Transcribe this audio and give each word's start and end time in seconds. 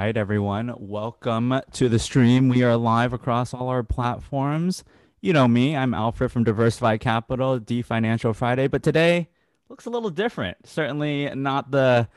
right, 0.00 0.16
everyone. 0.16 0.74
Welcome 0.78 1.60
to 1.72 1.90
the 1.90 1.98
stream. 1.98 2.48
We 2.48 2.62
are 2.62 2.74
live 2.74 3.12
across 3.12 3.52
all 3.52 3.68
our 3.68 3.82
platforms. 3.82 4.82
You 5.20 5.34
know 5.34 5.46
me, 5.46 5.76
I'm 5.76 5.92
Alfred 5.92 6.32
from 6.32 6.42
Diversify 6.42 6.96
Capital, 6.96 7.58
D 7.58 7.82
Financial 7.82 8.32
Friday, 8.32 8.66
but 8.66 8.82
today 8.82 9.28
looks 9.68 9.84
a 9.84 9.90
little 9.90 10.08
different. 10.08 10.56
Certainly 10.66 11.34
not 11.34 11.70
the 11.70 12.08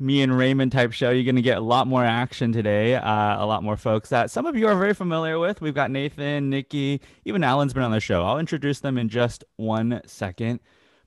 me 0.00 0.20
and 0.22 0.36
Raymond 0.36 0.72
type 0.72 0.90
show. 0.90 1.10
You're 1.10 1.22
going 1.22 1.36
to 1.36 1.42
get 1.42 1.58
a 1.58 1.60
lot 1.60 1.86
more 1.86 2.04
action 2.04 2.50
today, 2.50 2.96
uh, 2.96 3.40
a 3.40 3.46
lot 3.46 3.62
more 3.62 3.76
folks 3.76 4.08
that 4.08 4.32
some 4.32 4.44
of 4.44 4.56
you 4.56 4.66
are 4.66 4.74
very 4.74 4.92
familiar 4.92 5.38
with. 5.38 5.60
We've 5.60 5.76
got 5.76 5.92
Nathan, 5.92 6.50
Nikki, 6.50 7.00
even 7.24 7.44
Alan's 7.44 7.72
been 7.72 7.84
on 7.84 7.92
the 7.92 8.00
show. 8.00 8.24
I'll 8.24 8.40
introduce 8.40 8.80
them 8.80 8.98
in 8.98 9.08
just 9.08 9.44
one 9.54 10.00
second. 10.06 10.58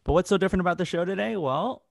But 0.06 0.14
what's 0.14 0.30
so 0.30 0.38
different 0.38 0.62
about 0.62 0.78
the 0.78 0.86
show 0.86 1.04
today? 1.04 1.36
Well, 1.36 1.85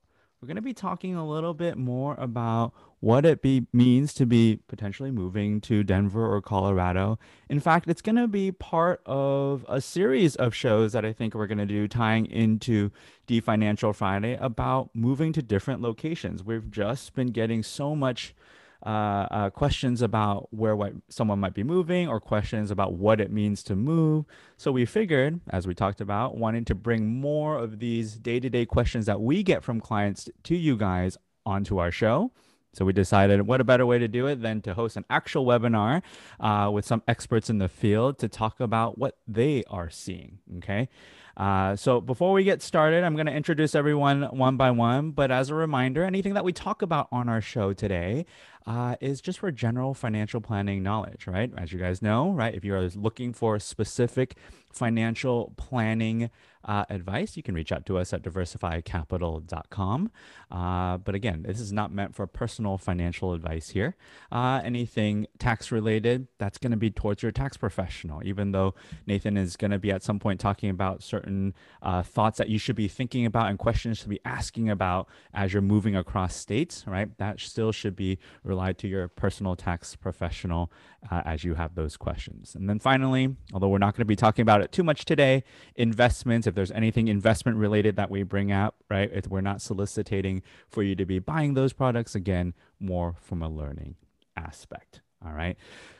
we're 0.44 0.48
going 0.48 0.56
to 0.56 0.60
be 0.60 0.74
talking 0.74 1.14
a 1.14 1.26
little 1.26 1.54
bit 1.54 1.78
more 1.78 2.16
about 2.16 2.74
what 3.00 3.24
it 3.24 3.40
be, 3.40 3.66
means 3.72 4.12
to 4.12 4.26
be 4.26 4.60
potentially 4.68 5.10
moving 5.10 5.58
to 5.62 5.82
Denver 5.82 6.30
or 6.30 6.42
Colorado. 6.42 7.18
In 7.48 7.60
fact, 7.60 7.88
it's 7.88 8.02
going 8.02 8.16
to 8.16 8.28
be 8.28 8.52
part 8.52 9.00
of 9.06 9.64
a 9.70 9.80
series 9.80 10.36
of 10.36 10.54
shows 10.54 10.92
that 10.92 11.02
I 11.02 11.14
think 11.14 11.34
we're 11.34 11.46
going 11.46 11.56
to 11.56 11.64
do 11.64 11.88
tying 11.88 12.26
into 12.26 12.90
D 13.26 13.40
Financial 13.40 13.94
Friday 13.94 14.36
about 14.38 14.90
moving 14.92 15.32
to 15.32 15.40
different 15.40 15.80
locations. 15.80 16.44
We've 16.44 16.70
just 16.70 17.14
been 17.14 17.28
getting 17.28 17.62
so 17.62 17.96
much 17.96 18.34
uh, 18.84 19.26
uh, 19.30 19.50
questions 19.50 20.02
about 20.02 20.48
where 20.50 20.76
what 20.76 20.92
someone 21.08 21.38
might 21.38 21.54
be 21.54 21.62
moving 21.62 22.08
or 22.08 22.20
questions 22.20 22.70
about 22.70 22.92
what 22.92 23.20
it 23.20 23.30
means 23.30 23.62
to 23.64 23.74
move. 23.74 24.24
So 24.56 24.72
we 24.72 24.84
figured, 24.84 25.40
as 25.50 25.66
we 25.66 25.74
talked 25.74 26.00
about, 26.00 26.36
wanting 26.36 26.64
to 26.66 26.74
bring 26.74 27.06
more 27.06 27.58
of 27.58 27.78
these 27.78 28.16
day-to-day 28.16 28.66
questions 28.66 29.06
that 29.06 29.20
we 29.20 29.42
get 29.42 29.64
from 29.64 29.80
clients 29.80 30.28
to 30.44 30.56
you 30.56 30.76
guys 30.76 31.16
onto 31.46 31.78
our 31.78 31.90
show. 31.90 32.30
So 32.74 32.84
we 32.84 32.92
decided 32.92 33.46
what 33.46 33.60
a 33.60 33.64
better 33.64 33.86
way 33.86 33.98
to 33.98 34.08
do 34.08 34.26
it 34.26 34.42
than 34.42 34.60
to 34.62 34.74
host 34.74 34.96
an 34.96 35.04
actual 35.08 35.46
webinar 35.46 36.02
uh, 36.40 36.70
with 36.72 36.84
some 36.84 37.02
experts 37.06 37.48
in 37.48 37.58
the 37.58 37.68
field 37.68 38.18
to 38.18 38.28
talk 38.28 38.58
about 38.58 38.98
what 38.98 39.16
they 39.28 39.62
are 39.70 39.88
seeing. 39.88 40.38
Okay. 40.58 40.88
Uh, 41.36 41.74
so 41.74 42.00
before 42.00 42.32
we 42.32 42.44
get 42.44 42.62
started, 42.62 43.04
I'm 43.04 43.14
going 43.14 43.26
to 43.26 43.32
introduce 43.32 43.74
everyone 43.74 44.22
one 44.24 44.56
by 44.56 44.70
one. 44.70 45.10
But 45.10 45.30
as 45.30 45.50
a 45.50 45.54
reminder, 45.54 46.04
anything 46.04 46.34
that 46.34 46.44
we 46.44 46.52
talk 46.52 46.82
about 46.82 47.08
on 47.10 47.28
our 47.28 47.40
show 47.40 47.72
today 47.72 48.26
uh, 48.66 48.96
is 49.00 49.20
just 49.20 49.40
for 49.40 49.50
general 49.50 49.94
financial 49.94 50.40
planning 50.40 50.82
knowledge, 50.82 51.26
right? 51.26 51.50
As 51.56 51.72
you 51.72 51.78
guys 51.78 52.00
know, 52.00 52.30
right? 52.30 52.54
If 52.54 52.64
you 52.64 52.74
are 52.74 52.88
looking 52.94 53.32
for 53.32 53.58
specific 53.58 54.36
financial 54.72 55.52
planning 55.56 56.30
uh, 56.64 56.84
advice, 56.88 57.36
you 57.36 57.42
can 57.42 57.54
reach 57.54 57.72
out 57.72 57.84
to 57.86 57.98
us 57.98 58.12
at 58.12 58.22
diversifycapital.com. 58.22 60.10
Uh, 60.50 60.96
but 60.98 61.14
again, 61.14 61.44
this 61.46 61.60
is 61.60 61.72
not 61.72 61.92
meant 61.92 62.14
for 62.14 62.26
personal 62.26 62.78
financial 62.78 63.32
advice 63.32 63.70
here. 63.70 63.96
Uh, 64.32 64.60
anything 64.64 65.26
tax 65.38 65.70
related, 65.70 66.28
that's 66.38 66.58
going 66.58 66.70
to 66.70 66.76
be 66.76 66.90
towards 66.90 67.22
your 67.22 67.32
tax 67.32 67.56
professional, 67.56 68.22
even 68.24 68.52
though 68.52 68.74
Nathan 69.06 69.36
is 69.36 69.56
going 69.56 69.70
to 69.70 69.78
be 69.78 69.90
at 69.90 70.02
some 70.02 70.18
point 70.18 70.40
talking 70.40 70.70
about 70.70 71.02
certain 71.02 71.54
uh, 71.82 72.02
thoughts 72.02 72.38
that 72.38 72.48
you 72.48 72.58
should 72.58 72.76
be 72.76 72.88
thinking 72.88 73.26
about 73.26 73.48
and 73.48 73.58
questions 73.58 74.00
to 74.00 74.08
be 74.08 74.20
asking 74.24 74.70
about 74.70 75.08
as 75.32 75.52
you're 75.52 75.62
moving 75.62 75.96
across 75.96 76.34
states, 76.34 76.84
right? 76.86 77.16
That 77.18 77.40
still 77.40 77.72
should 77.72 77.96
be 77.96 78.18
relied 78.42 78.78
to 78.78 78.88
your 78.88 79.08
personal 79.08 79.56
tax 79.56 79.96
professional 79.96 80.72
uh, 81.10 81.22
as 81.24 81.44
you 81.44 81.54
have 81.54 81.74
those 81.74 81.96
questions. 81.96 82.54
And 82.54 82.68
then 82.68 82.78
finally, 82.78 83.36
although 83.52 83.68
we're 83.68 83.78
not 83.78 83.94
going 83.94 84.02
to 84.02 84.06
be 84.06 84.16
talking 84.16 84.42
about 84.42 84.62
it 84.62 84.72
too 84.72 84.82
much 84.82 85.04
today, 85.04 85.44
investments, 85.76 86.46
if 86.54 86.56
there's 86.56 86.70
anything 86.70 87.08
investment 87.08 87.58
related 87.58 87.96
that 87.96 88.10
we 88.10 88.22
bring 88.22 88.52
up, 88.52 88.76
right? 88.88 89.10
If 89.12 89.26
we're 89.26 89.40
not 89.40 89.60
soliciting 89.60 90.40
for 90.68 90.84
you 90.84 90.94
to 90.94 91.04
be 91.04 91.18
buying 91.18 91.54
those 91.54 91.72
products, 91.72 92.14
again, 92.14 92.54
more 92.78 93.16
from 93.20 93.42
a 93.42 93.48
learning 93.48 93.96
aspect. 94.36 95.00
All 95.26 95.32
right. 95.32 95.56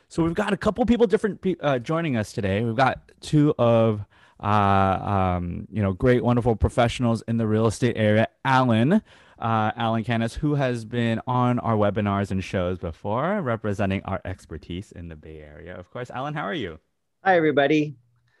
So 0.07 0.23
we've 0.23 0.33
got 0.33 0.53
a 0.53 0.57
couple 0.57 0.85
people 0.85 1.07
different 1.07 1.45
uh, 1.59 1.79
joining 1.79 2.15
us 2.15 2.31
today. 2.31 2.63
We've 2.63 2.75
got 2.75 3.11
two 3.19 3.53
of 3.57 4.05
uh, 4.39 4.45
um, 4.45 5.67
you 5.69 5.81
know 5.81 5.91
great, 5.91 6.23
wonderful 6.23 6.55
professionals 6.55 7.21
in 7.27 7.35
the 7.35 7.47
real 7.47 7.67
estate 7.67 7.97
area. 7.97 8.29
Alan, 8.45 8.93
uh, 8.93 9.01
Alan 9.75 10.05
Canis, 10.05 10.35
who 10.35 10.55
has 10.55 10.85
been 10.85 11.19
on 11.27 11.59
our 11.59 11.75
webinars 11.75 12.31
and 12.31 12.41
shows 12.41 12.77
before, 12.77 13.41
representing 13.41 14.01
our 14.05 14.21
expertise 14.23 14.93
in 14.93 15.09
the 15.09 15.17
Bay 15.17 15.39
Area. 15.39 15.75
Of 15.77 15.91
course, 15.91 16.09
Alan, 16.11 16.33
how 16.33 16.43
are 16.43 16.53
you? 16.53 16.79
Hi, 17.25 17.35
everybody. 17.35 17.97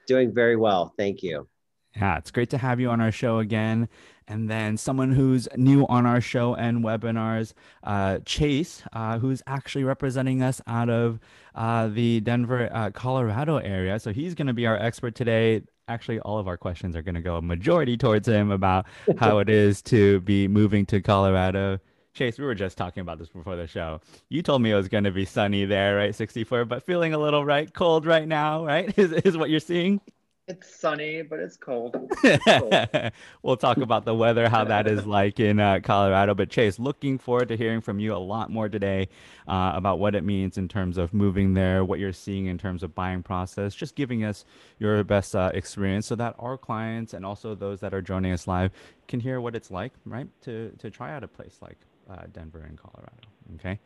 Doing 0.07 0.33
very 0.33 0.55
well. 0.55 0.93
Thank 0.97 1.23
you. 1.23 1.47
Yeah, 1.95 2.17
it's 2.17 2.31
great 2.31 2.49
to 2.49 2.57
have 2.57 2.79
you 2.79 2.89
on 2.89 2.99
our 2.99 3.11
show 3.11 3.39
again. 3.39 3.87
And 4.27 4.49
then 4.49 4.75
someone 4.75 5.11
who's 5.11 5.47
new 5.55 5.85
on 5.87 6.05
our 6.05 6.19
show 6.19 6.55
and 6.55 6.83
webinars, 6.83 7.53
uh, 7.83 8.19
Chase, 8.25 8.81
uh, 8.91 9.19
who's 9.19 9.41
actually 9.45 9.83
representing 9.83 10.41
us 10.41 10.61
out 10.67 10.89
of 10.89 11.19
uh, 11.53 11.87
the 11.87 12.19
Denver, 12.21 12.69
uh, 12.73 12.89
Colorado 12.89 13.57
area. 13.57 13.99
So 13.99 14.11
he's 14.11 14.33
going 14.33 14.47
to 14.47 14.53
be 14.53 14.65
our 14.65 14.77
expert 14.77 15.15
today. 15.15 15.61
Actually, 15.87 16.19
all 16.21 16.39
of 16.39 16.47
our 16.47 16.57
questions 16.57 16.95
are 16.95 17.03
going 17.03 17.15
to 17.15 17.21
go 17.21 17.37
a 17.37 17.41
majority 17.41 17.95
towards 17.97 18.27
him 18.27 18.49
about 18.49 18.87
how 19.17 19.37
it 19.37 19.49
is 19.49 19.81
to 19.83 20.19
be 20.21 20.47
moving 20.47 20.85
to 20.87 21.01
Colorado. 21.01 21.79
Chase, 22.13 22.39
we 22.39 22.45
were 22.45 22.55
just 22.55 22.77
talking 22.77 23.01
about 23.01 23.19
this 23.19 23.29
before 23.29 23.55
the 23.55 23.67
show. 23.67 24.01
You 24.29 24.41
told 24.41 24.61
me 24.61 24.71
it 24.71 24.75
was 24.75 24.87
going 24.87 25.03
to 25.03 25.11
be 25.11 25.25
sunny 25.25 25.65
there, 25.65 25.97
right? 25.97 26.15
64, 26.15 26.65
but 26.65 26.81
feeling 26.81 27.13
a 27.13 27.17
little 27.19 27.45
right 27.45 27.71
cold 27.71 28.05
right 28.05 28.27
now, 28.27 28.65
right? 28.65 28.97
Is, 28.97 29.11
is 29.11 29.37
what 29.37 29.49
you're 29.49 29.59
seeing? 29.59 30.01
It's 30.47 30.75
sunny, 30.75 31.23
but 31.23 31.39
it's 31.39 31.57
cold. 31.57 31.97
It's 32.23 32.43
cold. 32.45 33.11
we'll 33.41 33.57
talk 33.57 33.77
about 33.77 34.05
the 34.05 34.13
weather, 34.13 34.47
how 34.47 34.63
that 34.73 34.85
is 34.85 35.03
like 35.07 35.39
in 35.39 35.59
uh, 35.59 35.79
Colorado. 35.81 36.35
But 36.35 36.51
Chase, 36.51 36.77
looking 36.77 37.17
forward 37.17 37.47
to 37.47 37.57
hearing 37.57 37.81
from 37.81 37.97
you 37.99 38.13
a 38.13 38.17
lot 38.17 38.51
more 38.51 38.69
today 38.69 39.09
uh, 39.47 39.71
about 39.73 39.97
what 39.97 40.13
it 40.13 40.23
means 40.23 40.59
in 40.59 40.67
terms 40.67 40.99
of 40.99 41.15
moving 41.15 41.55
there, 41.55 41.83
what 41.83 41.97
you're 41.97 42.13
seeing 42.13 42.45
in 42.45 42.59
terms 42.59 42.83
of 42.83 42.93
buying 42.93 43.23
process, 43.23 43.73
just 43.73 43.95
giving 43.95 44.23
us 44.23 44.45
your 44.77 45.03
best 45.03 45.35
uh, 45.35 45.49
experience 45.55 46.05
so 46.05 46.15
that 46.15 46.35
our 46.37 46.59
clients 46.59 47.15
and 47.15 47.25
also 47.25 47.55
those 47.55 47.79
that 47.79 47.91
are 47.95 48.01
joining 48.01 48.31
us 48.31 48.45
live 48.45 48.71
can 49.07 49.19
hear 49.19 49.41
what 49.41 49.55
it's 49.55 49.71
like, 49.71 49.93
right, 50.05 50.27
to 50.41 50.71
to 50.77 50.91
try 50.91 51.11
out 51.15 51.23
a 51.23 51.27
place 51.27 51.57
like 51.59 51.77
uh, 52.07 52.23
Denver 52.31 52.59
and 52.59 52.77
Colorado. 52.77 53.23
Okay. 53.55 53.79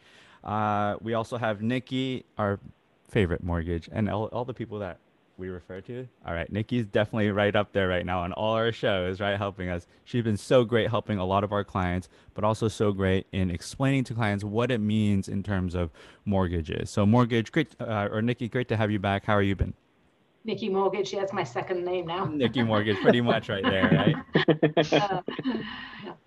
Uh, 0.43 0.97
we 1.01 1.13
also 1.13 1.37
have 1.37 1.61
Nikki, 1.61 2.25
our 2.37 2.59
favorite 3.07 3.43
mortgage, 3.43 3.89
and 3.91 4.09
all, 4.09 4.25
all 4.25 4.43
the 4.43 4.53
people 4.53 4.79
that 4.79 4.99
we 5.39 5.49
refer 5.49 5.81
to. 5.81 6.07
All 6.25 6.33
right, 6.33 6.51
Nikki's 6.51 6.85
definitely 6.85 7.31
right 7.31 7.55
up 7.55 7.71
there 7.71 7.87
right 7.87 8.05
now 8.05 8.19
on 8.19 8.33
all 8.33 8.53
our 8.53 8.71
shows, 8.71 9.19
right, 9.19 9.37
helping 9.37 9.69
us. 9.69 9.87
She's 10.03 10.23
been 10.23 10.37
so 10.37 10.63
great 10.63 10.89
helping 10.89 11.17
a 11.17 11.25
lot 11.25 11.43
of 11.43 11.51
our 11.51 11.63
clients, 11.63 12.09
but 12.33 12.43
also 12.43 12.67
so 12.67 12.91
great 12.91 13.25
in 13.31 13.49
explaining 13.49 14.03
to 14.05 14.13
clients 14.13 14.43
what 14.43 14.69
it 14.69 14.79
means 14.79 15.27
in 15.27 15.41
terms 15.41 15.73
of 15.73 15.89
mortgages. 16.25 16.89
So, 16.89 17.05
mortgage, 17.05 17.51
great, 17.51 17.75
uh, 17.79 18.09
or 18.11 18.21
Nikki, 18.21 18.49
great 18.49 18.67
to 18.67 18.77
have 18.77 18.91
you 18.91 18.99
back. 18.99 19.25
How 19.25 19.33
are 19.33 19.41
you 19.41 19.55
been? 19.55 19.73
Nikki 20.45 20.69
Mortgage, 20.69 21.11
yeah, 21.13 21.19
that's 21.19 21.33
my 21.33 21.43
second 21.43 21.83
name 21.83 22.07
now. 22.07 22.25
Nikki 22.31 22.63
Mortgage, 22.63 22.97
pretty 23.01 23.21
much 23.21 23.49
right 23.49 23.63
there, 23.63 24.15
right? 24.35 24.93
uh, 24.93 25.21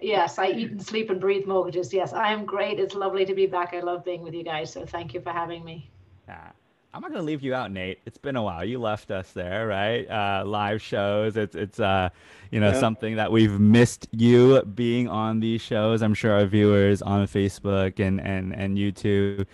yes, 0.00 0.38
I 0.38 0.48
eat 0.48 0.70
and 0.70 0.84
sleep 0.84 1.10
and 1.10 1.20
breathe 1.20 1.46
mortgages. 1.46 1.92
Yes, 1.92 2.12
I 2.12 2.32
am 2.32 2.44
great. 2.44 2.78
It's 2.78 2.94
lovely 2.94 3.24
to 3.24 3.34
be 3.34 3.46
back. 3.46 3.72
I 3.74 3.80
love 3.80 4.04
being 4.04 4.22
with 4.22 4.34
you 4.34 4.44
guys. 4.44 4.72
So 4.72 4.84
thank 4.84 5.14
you 5.14 5.20
for 5.20 5.32
having 5.32 5.64
me. 5.64 5.90
Yeah. 6.28 6.50
I'm 6.94 7.00
not 7.00 7.10
gonna 7.10 7.22
leave 7.22 7.42
you 7.42 7.54
out, 7.54 7.72
Nate. 7.72 8.00
It's 8.04 8.18
been 8.18 8.36
a 8.36 8.42
while. 8.42 8.64
You 8.64 8.78
left 8.78 9.10
us 9.10 9.32
there, 9.32 9.66
right? 9.66 10.04
Uh, 10.08 10.44
live 10.44 10.82
shows. 10.82 11.38
It's 11.38 11.56
it's 11.56 11.80
uh, 11.80 12.10
you 12.50 12.60
know, 12.60 12.72
yeah. 12.72 12.80
something 12.80 13.16
that 13.16 13.32
we've 13.32 13.58
missed 13.58 14.08
you 14.12 14.62
being 14.62 15.08
on 15.08 15.40
these 15.40 15.62
shows. 15.62 16.02
I'm 16.02 16.12
sure 16.12 16.32
our 16.32 16.44
viewers 16.44 17.00
on 17.00 17.26
Facebook 17.26 17.98
and 17.98 18.20
and 18.20 18.54
and 18.54 18.76
YouTube 18.76 19.46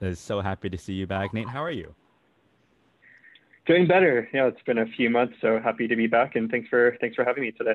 is 0.00 0.18
so 0.18 0.40
happy 0.40 0.68
to 0.70 0.76
see 0.78 0.94
you 0.94 1.06
back. 1.06 1.32
Nate, 1.32 1.48
how 1.48 1.62
are 1.62 1.70
you? 1.70 1.94
Doing 3.66 3.86
better. 3.86 4.28
Yeah, 4.34 4.48
it's 4.48 4.62
been 4.62 4.78
a 4.78 4.86
few 4.86 5.08
months, 5.08 5.34
so 5.40 5.60
happy 5.60 5.86
to 5.86 5.94
be 5.94 6.08
back, 6.08 6.34
and 6.34 6.50
thanks 6.50 6.68
for 6.68 6.96
thanks 7.00 7.14
for 7.14 7.24
having 7.24 7.44
me 7.44 7.52
today. 7.52 7.74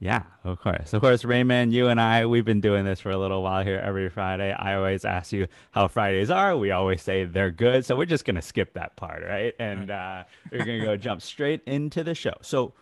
Yeah, 0.00 0.22
of 0.44 0.60
course. 0.60 0.92
Of 0.92 1.00
course, 1.00 1.24
Raymond, 1.24 1.72
you 1.72 1.88
and 1.88 2.00
I, 2.00 2.24
we've 2.26 2.44
been 2.44 2.60
doing 2.60 2.84
this 2.84 3.00
for 3.00 3.10
a 3.10 3.18
little 3.18 3.42
while 3.42 3.64
here 3.64 3.82
every 3.84 4.08
Friday. 4.08 4.52
I 4.52 4.74
always 4.74 5.04
ask 5.04 5.32
you 5.32 5.48
how 5.72 5.88
Fridays 5.88 6.30
are. 6.30 6.56
We 6.56 6.70
always 6.70 7.02
say 7.02 7.24
they're 7.24 7.50
good. 7.50 7.84
So 7.84 7.96
we're 7.96 8.04
just 8.04 8.24
going 8.24 8.36
to 8.36 8.42
skip 8.42 8.74
that 8.74 8.94
part, 8.94 9.24
right? 9.24 9.54
And 9.58 9.90
uh, 9.90 10.22
we're 10.52 10.64
going 10.64 10.80
to 10.80 10.86
go 10.86 10.96
jump 10.96 11.20
straight 11.20 11.62
into 11.66 12.04
the 12.04 12.14
show. 12.14 12.34
So, 12.42 12.74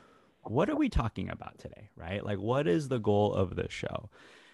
what 0.43 0.69
are 0.71 0.77
we 0.77 0.89
talking 0.89 1.31
about 1.31 1.59
today, 1.59 1.89
right? 1.97 2.25
Like, 2.25 2.39
what 2.39 2.69
is 2.69 2.89
the 2.89 2.99
goal 2.99 3.35
of 3.35 3.57
the 3.57 3.67
show? 3.69 4.11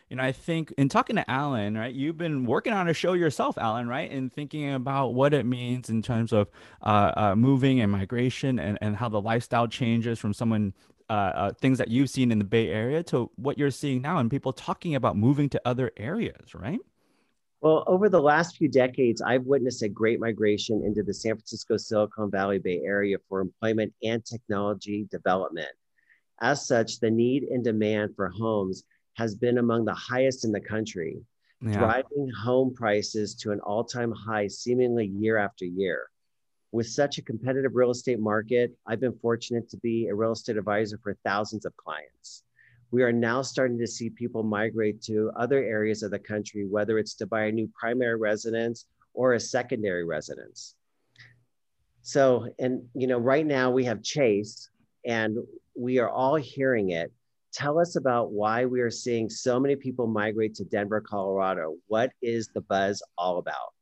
You 0.08 0.16
know, 0.16 0.22
I 0.22 0.32
think 0.32 0.72
in 0.78 0.88
talking 0.88 1.16
to 1.16 1.30
Alan, 1.30 1.76
right, 1.76 1.92
you've 1.92 2.18
been 2.18 2.44
working 2.44 2.72
on 2.72 2.88
a 2.88 2.94
show 2.94 3.14
yourself, 3.14 3.58
Alan, 3.58 3.88
right, 3.88 4.10
and 4.10 4.32
thinking 4.32 4.72
about 4.72 5.14
what 5.14 5.34
it 5.34 5.46
means 5.46 5.88
in 5.90 6.02
terms 6.02 6.32
of 6.32 6.48
uh, 6.82 7.12
uh, 7.16 7.34
moving 7.34 7.80
and 7.80 7.90
migration 7.90 8.58
and, 8.58 8.78
and 8.80 8.96
how 8.96 9.08
the 9.08 9.20
lifestyle 9.20 9.66
changes 9.66 10.18
from 10.18 10.34
someone 10.34 10.74
uh, 11.08 11.12
uh, 11.12 11.52
things 11.60 11.78
that 11.78 11.88
you've 11.88 12.10
seen 12.10 12.32
in 12.32 12.38
the 12.38 12.44
Bay 12.44 12.68
Area 12.68 13.02
to 13.04 13.30
what 13.36 13.58
you're 13.58 13.70
seeing 13.70 14.02
now 14.02 14.18
and 14.18 14.30
people 14.30 14.52
talking 14.52 14.94
about 14.94 15.16
moving 15.16 15.48
to 15.50 15.62
other 15.64 15.90
areas, 15.96 16.54
right? 16.54 16.80
Well, 17.60 17.84
over 17.86 18.08
the 18.08 18.20
last 18.20 18.56
few 18.56 18.68
decades, 18.68 19.22
I've 19.22 19.44
witnessed 19.44 19.82
a 19.82 19.88
great 19.88 20.18
migration 20.18 20.82
into 20.84 21.04
the 21.04 21.14
San 21.14 21.36
Francisco 21.36 21.76
Silicon 21.76 22.28
Valley 22.28 22.58
Bay 22.58 22.80
Area 22.84 23.18
for 23.28 23.40
employment 23.40 23.94
and 24.02 24.24
technology 24.24 25.06
development. 25.12 25.70
As 26.40 26.66
such, 26.66 26.98
the 26.98 27.10
need 27.10 27.44
and 27.44 27.62
demand 27.62 28.16
for 28.16 28.28
homes 28.30 28.82
has 29.14 29.36
been 29.36 29.58
among 29.58 29.84
the 29.84 29.94
highest 29.94 30.44
in 30.44 30.50
the 30.50 30.60
country. 30.60 31.22
yeah. 31.60 31.78
driving 31.78 32.28
home 32.42 32.74
prices 32.74 33.36
to 33.36 33.52
an 33.52 33.60
all 33.60 33.84
time 33.84 34.10
high 34.10 34.48
seemingly 34.48 35.06
year 35.06 35.36
after 35.36 35.64
year. 35.64 36.08
With 36.72 36.88
such 36.88 37.18
a 37.18 37.22
competitive 37.22 37.72
real 37.74 37.90
estate 37.90 38.18
market, 38.18 38.74
I've 38.86 39.00
been 39.00 39.18
fortunate 39.20 39.68
to 39.70 39.76
be 39.76 40.08
a 40.08 40.14
real 40.14 40.32
estate 40.32 40.56
advisor 40.56 40.98
for 41.02 41.14
thousands 41.22 41.66
of 41.66 41.76
clients. 41.76 42.44
We 42.90 43.02
are 43.02 43.12
now 43.12 43.42
starting 43.42 43.78
to 43.78 43.86
see 43.86 44.08
people 44.08 44.42
migrate 44.42 45.02
to 45.02 45.30
other 45.36 45.62
areas 45.62 46.02
of 46.02 46.10
the 46.10 46.18
country, 46.18 46.66
whether 46.66 46.98
it's 46.98 47.14
to 47.16 47.26
buy 47.26 47.44
a 47.44 47.52
new 47.52 47.70
primary 47.78 48.16
residence 48.16 48.86
or 49.12 49.34
a 49.34 49.40
secondary 49.40 50.04
residence. 50.04 50.74
So, 52.00 52.48
and 52.58 52.82
you 52.94 53.06
know, 53.06 53.18
right 53.18 53.46
now 53.46 53.70
we 53.70 53.84
have 53.84 54.02
Chase, 54.02 54.70
and 55.06 55.36
we 55.74 55.98
are 55.98 56.10
all 56.10 56.36
hearing 56.36 56.90
it. 56.90 57.12
Tell 57.52 57.78
us 57.78 57.96
about 57.96 58.32
why 58.32 58.64
we 58.64 58.80
are 58.80 58.90
seeing 58.90 59.28
so 59.28 59.60
many 59.60 59.76
people 59.76 60.06
migrate 60.06 60.54
to 60.54 60.64
Denver, 60.64 61.02
Colorado. 61.02 61.76
What 61.88 62.12
is 62.22 62.48
the 62.48 62.62
buzz 62.62 63.02
all 63.18 63.36
about? 63.38 63.74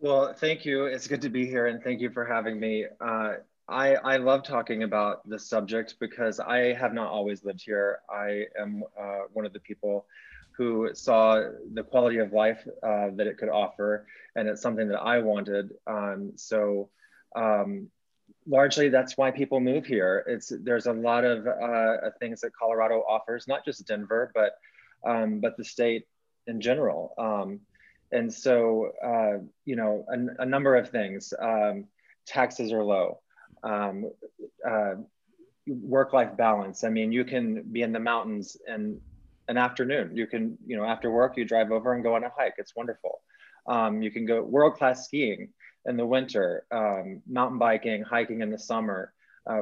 Well, 0.00 0.32
thank 0.32 0.64
you. 0.64 0.84
It's 0.86 1.08
good 1.08 1.22
to 1.22 1.28
be 1.28 1.46
here, 1.46 1.66
and 1.66 1.82
thank 1.82 2.00
you 2.00 2.10
for 2.10 2.24
having 2.24 2.60
me. 2.60 2.86
Uh, 3.00 3.34
I, 3.68 3.94
I 3.96 4.16
love 4.18 4.44
talking 4.44 4.84
about 4.84 5.28
this 5.28 5.48
subject 5.48 5.96
because 5.98 6.38
I 6.38 6.72
have 6.74 6.94
not 6.94 7.08
always 7.08 7.44
lived 7.44 7.62
here. 7.64 7.98
I 8.08 8.44
am 8.58 8.84
uh, 8.98 9.22
one 9.32 9.44
of 9.44 9.52
the 9.52 9.58
people 9.58 10.06
who 10.56 10.90
saw 10.94 11.50
the 11.74 11.82
quality 11.82 12.18
of 12.18 12.32
life 12.32 12.64
uh, 12.82 13.08
that 13.14 13.26
it 13.26 13.38
could 13.38 13.48
offer, 13.48 14.06
and 14.36 14.48
it's 14.48 14.62
something 14.62 14.88
that 14.88 15.00
I 15.00 15.18
wanted. 15.18 15.72
Um, 15.88 16.32
so 16.36 16.90
um, 17.34 17.90
largely 18.46 18.88
that's 18.88 19.16
why 19.16 19.32
people 19.32 19.58
move 19.58 19.84
here. 19.84 20.24
It's 20.28 20.52
there's 20.62 20.86
a 20.86 20.92
lot 20.92 21.24
of 21.24 21.44
uh, 21.44 22.10
things 22.20 22.40
that 22.42 22.52
Colorado 22.54 23.00
offers, 23.08 23.48
not 23.48 23.64
just 23.64 23.84
Denver, 23.86 24.30
but 24.32 24.52
um, 25.04 25.40
but 25.40 25.56
the 25.56 25.64
state 25.64 26.06
in 26.46 26.60
general. 26.60 27.14
And 28.12 28.32
so 28.32 28.92
uh, 29.04 29.44
you 29.64 29.76
know 29.76 30.04
a, 30.08 30.42
a, 30.42 30.46
number 30.46 30.76
of 30.76 30.90
things. 30.90 31.32
Um, 31.40 31.86
taxes 32.26 32.72
are 32.72 32.84
low. 32.84 33.20
Um, 33.62 34.10
uh, 34.66 34.94
work-life 35.66 36.36
balance. 36.36 36.84
I 36.84 36.88
mean, 36.88 37.12
you 37.12 37.24
can 37.24 37.62
be 37.70 37.82
in 37.82 37.92
the 37.92 38.00
mountains 38.00 38.56
in 38.66 39.00
an 39.48 39.58
afternoon. 39.58 40.16
You 40.16 40.26
can 40.26 40.56
you 40.66 40.76
know 40.76 40.84
after 40.84 41.10
work 41.10 41.36
you 41.36 41.44
drive 41.44 41.70
over 41.70 41.92
and 41.94 42.02
go 42.02 42.14
on 42.14 42.24
a 42.24 42.30
hike. 42.36 42.54
It's 42.58 42.74
wonderful. 42.74 43.20
Um, 43.66 44.00
you 44.00 44.10
can 44.10 44.24
go 44.24 44.42
world-class 44.42 45.04
skiing 45.04 45.50
in 45.84 45.96
the 45.96 46.06
winter, 46.06 46.64
um, 46.70 47.22
mountain 47.26 47.58
biking, 47.58 48.02
hiking 48.02 48.40
in 48.40 48.50
the 48.50 48.58
summer, 48.58 49.12
uh, 49.46 49.60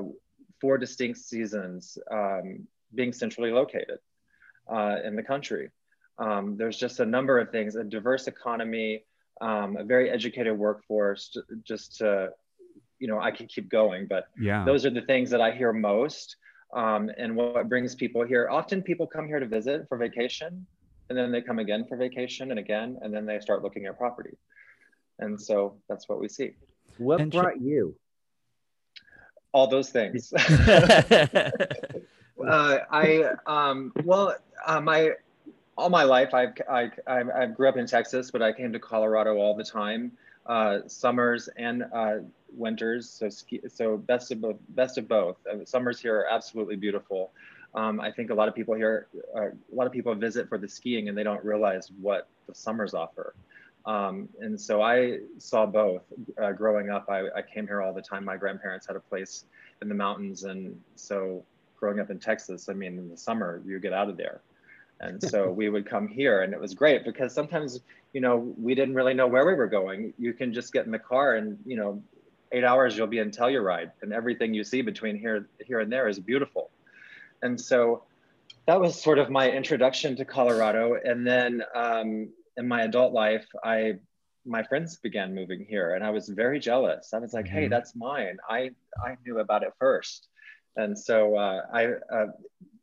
four 0.61 0.79
distinct 0.79 1.19
seasons, 1.19 1.99
um, 2.11 2.67
being 2.95 3.13
centrally 3.13 3.51
located 3.51 3.99
uh, 4.71 4.97
in 5.05 5.17
the 5.17 5.23
country. 5.23 5.71
Um, 6.19 6.57
there's 6.57 6.77
just 6.77 7.01
a 7.01 7.07
number 7.07 7.39
of 7.39 7.51
things, 7.51 7.77
a 7.77 7.85
diverse 7.85 8.27
economy, 8.27 9.05
um, 9.41 9.77
a 9.77 9.85
very 9.85 10.11
educated 10.11 10.57
workforce, 10.57 11.37
just 11.63 11.97
to, 11.97 12.31
you 12.99 13.09
know, 13.09 13.21
I 13.21 13.31
can 13.31 13.47
keep 13.47 13.69
going, 13.69 14.07
but 14.07 14.29
yeah. 14.41 14.65
those 14.65 14.87
are 14.87 14.91
the 14.91 15.03
things 15.03 15.31
that 15.31 15.41
I 15.41 15.51
hear 15.53 15.73
most. 15.73 16.37
Um, 16.75 17.11
and 17.17 17.37
what 17.37 17.69
brings 17.69 17.95
people 17.95 18.25
here, 18.25 18.49
often 18.51 18.83
people 18.83 19.07
come 19.07 19.27
here 19.27 19.41
to 19.41 19.47
visit 19.47 19.87
for 19.89 19.99
vacation, 19.99 20.67
and 21.09 21.17
then 21.17 21.31
they 21.31 21.41
come 21.41 21.59
again 21.59 21.85
for 21.87 21.97
vacation 21.97 22.51
and 22.51 22.59
again, 22.59 22.99
and 23.03 23.15
then 23.15 23.27
they 23.27 23.39
start 23.39 23.63
looking 23.63 23.87
at 23.87 23.97
property. 23.97 24.37
And 25.19 25.41
so 25.41 25.77
that's 25.89 26.09
what 26.09 26.21
we 26.21 26.29
see. 26.29 26.53
What 26.99 27.21
and 27.21 27.31
brought 27.31 27.61
you? 27.61 27.95
All 29.53 29.67
those 29.67 29.91
things. 29.91 30.33
uh, 30.37 31.91
I 32.45 33.31
um, 33.47 33.93
well, 34.05 34.35
uh, 34.67 34.81
my 34.81 35.13
all 35.77 35.91
my 35.91 36.05
life 36.05 36.35
I've 36.35 36.55
I, 36.69 36.91
I, 37.07 37.23
I 37.43 37.47
grew 37.47 37.69
up 37.69 37.77
in 37.77 37.87
Texas, 37.87 38.31
but 38.31 38.43
I 38.43 38.53
came 38.53 38.73
to 38.73 38.79
Colorado 38.79 39.37
all 39.37 39.55
the 39.55 39.65
time, 39.65 40.13
uh, 40.47 40.81
summers 40.87 41.49
and 41.57 41.85
uh, 41.95 42.17
winters. 42.53 43.09
So 43.09 43.29
so 43.69 43.97
best 43.97 44.33
of 44.33 44.41
both. 44.41 44.57
Best 44.71 44.99
of 44.99 45.09
both. 45.09 45.37
Uh, 45.47 45.65
summers 45.65 46.01
here 46.01 46.17
are 46.17 46.27
absolutely 46.31 46.77
beautiful. 46.77 47.33
Um, 47.75 48.01
I 48.01 48.11
think 48.11 48.31
a 48.31 48.35
lot 48.35 48.49
of 48.49 48.55
people 48.55 48.75
here, 48.75 49.09
uh, 49.37 49.49
a 49.49 49.75
lot 49.75 49.87
of 49.87 49.93
people 49.93 50.15
visit 50.15 50.49
for 50.49 50.57
the 50.57 50.69
skiing 50.69 51.09
and 51.09 51.19
they 51.19 51.23
don't 51.23 51.45
realize 51.45 51.91
what 52.01 52.27
the 52.47 52.55
summers 52.55 52.95
offer. 52.95 53.35
Um, 53.85 54.29
and 54.41 54.59
so 54.59 54.83
I 54.83 55.19
saw 55.39 55.67
both. 55.67 56.03
Uh, 56.43 56.53
growing 56.53 56.91
up, 56.91 57.09
I, 57.09 57.29
I, 57.37 57.43
came 57.43 57.69
here 57.69 57.83
all 57.83 57.93
the 57.93 58.03
time. 58.03 58.25
My 58.25 58.37
grandparents 58.37 58.87
had 58.87 58.97
a 58.97 59.01
place 59.01 59.45
in 59.81 59.89
the 59.89 59.95
mountains. 59.95 60.43
And 60.43 60.81
so 60.97 61.45
growing 61.79 62.01
up 62.01 62.11
in 62.11 62.19
Texas, 62.19 62.69
I 62.69 62.73
mean, 62.73 62.99
in 62.99 63.09
the 63.09 63.17
summer, 63.17 63.63
you 63.65 63.79
get 63.79 63.93
out 63.93 64.09
of 64.09 64.17
there. 64.17 64.41
And 65.01 65.23
so 65.31 65.51
we 65.51 65.69
would 65.69 65.87
come 65.87 66.09
here 66.09 66.43
and 66.43 66.53
it 66.53 66.61
was 66.61 66.75
great 66.75 67.05
because 67.05 67.35
sometimes, 67.35 67.81
you 68.13 68.21
know, 68.21 68.55
we 68.59 68.75
didn't 68.75 68.95
really 68.95 69.15
know 69.15 69.27
where 69.27 69.47
we 69.47 69.55
were 69.55 69.67
going. 69.67 70.13
You 70.19 70.33
can 70.33 70.53
just 70.53 70.73
get 70.73 70.87
in 70.87 70.93
the 70.93 70.99
car 70.99 71.37
and, 71.37 71.59
you 71.65 71.77
know, 71.77 72.03
eight 72.53 72.65
hours 72.65 72.97
you'll 72.97 73.07
be 73.07 73.19
in 73.19 73.31
Telluride 73.31 73.91
and 74.03 74.13
everything 74.13 74.55
you 74.55 74.65
see 74.65 74.83
between 74.83 75.17
here, 75.19 75.49
here 75.65 75.81
and 75.81 75.93
there 75.93 76.09
is 76.09 76.19
beautiful. 76.19 76.71
And 77.43 77.61
so 77.61 78.05
that 78.67 78.81
was 78.81 79.01
sort 79.01 79.19
of 79.19 79.31
my 79.31 79.51
introduction 79.51 80.17
to 80.17 80.25
Colorado. 80.25 80.97
And 81.03 81.27
then 81.27 81.63
um, 81.75 82.29
in 82.57 82.67
my 82.67 82.83
adult 82.83 83.13
life, 83.13 83.47
I 83.65 83.97
my 84.47 84.63
friends 84.63 84.97
began 84.97 85.35
moving 85.35 85.67
here, 85.69 85.95
and 85.95 86.05
I 86.05 86.11
was 86.11 86.29
very 86.29 86.61
jealous. 86.61 87.13
I 87.13 87.19
was 87.19 87.33
like, 87.35 87.47
mm-hmm. 87.47 87.55
"Hey, 87.55 87.69
that's 87.69 87.95
mine. 87.97 88.39
I 88.49 88.71
I 89.05 89.17
knew 89.25 89.41
about 89.41 89.63
it 89.63 89.73
first. 89.79 90.29
and 90.77 90.99
so 90.99 91.37
uh, 91.37 91.63
I 91.73 91.87
uh, 92.15 92.27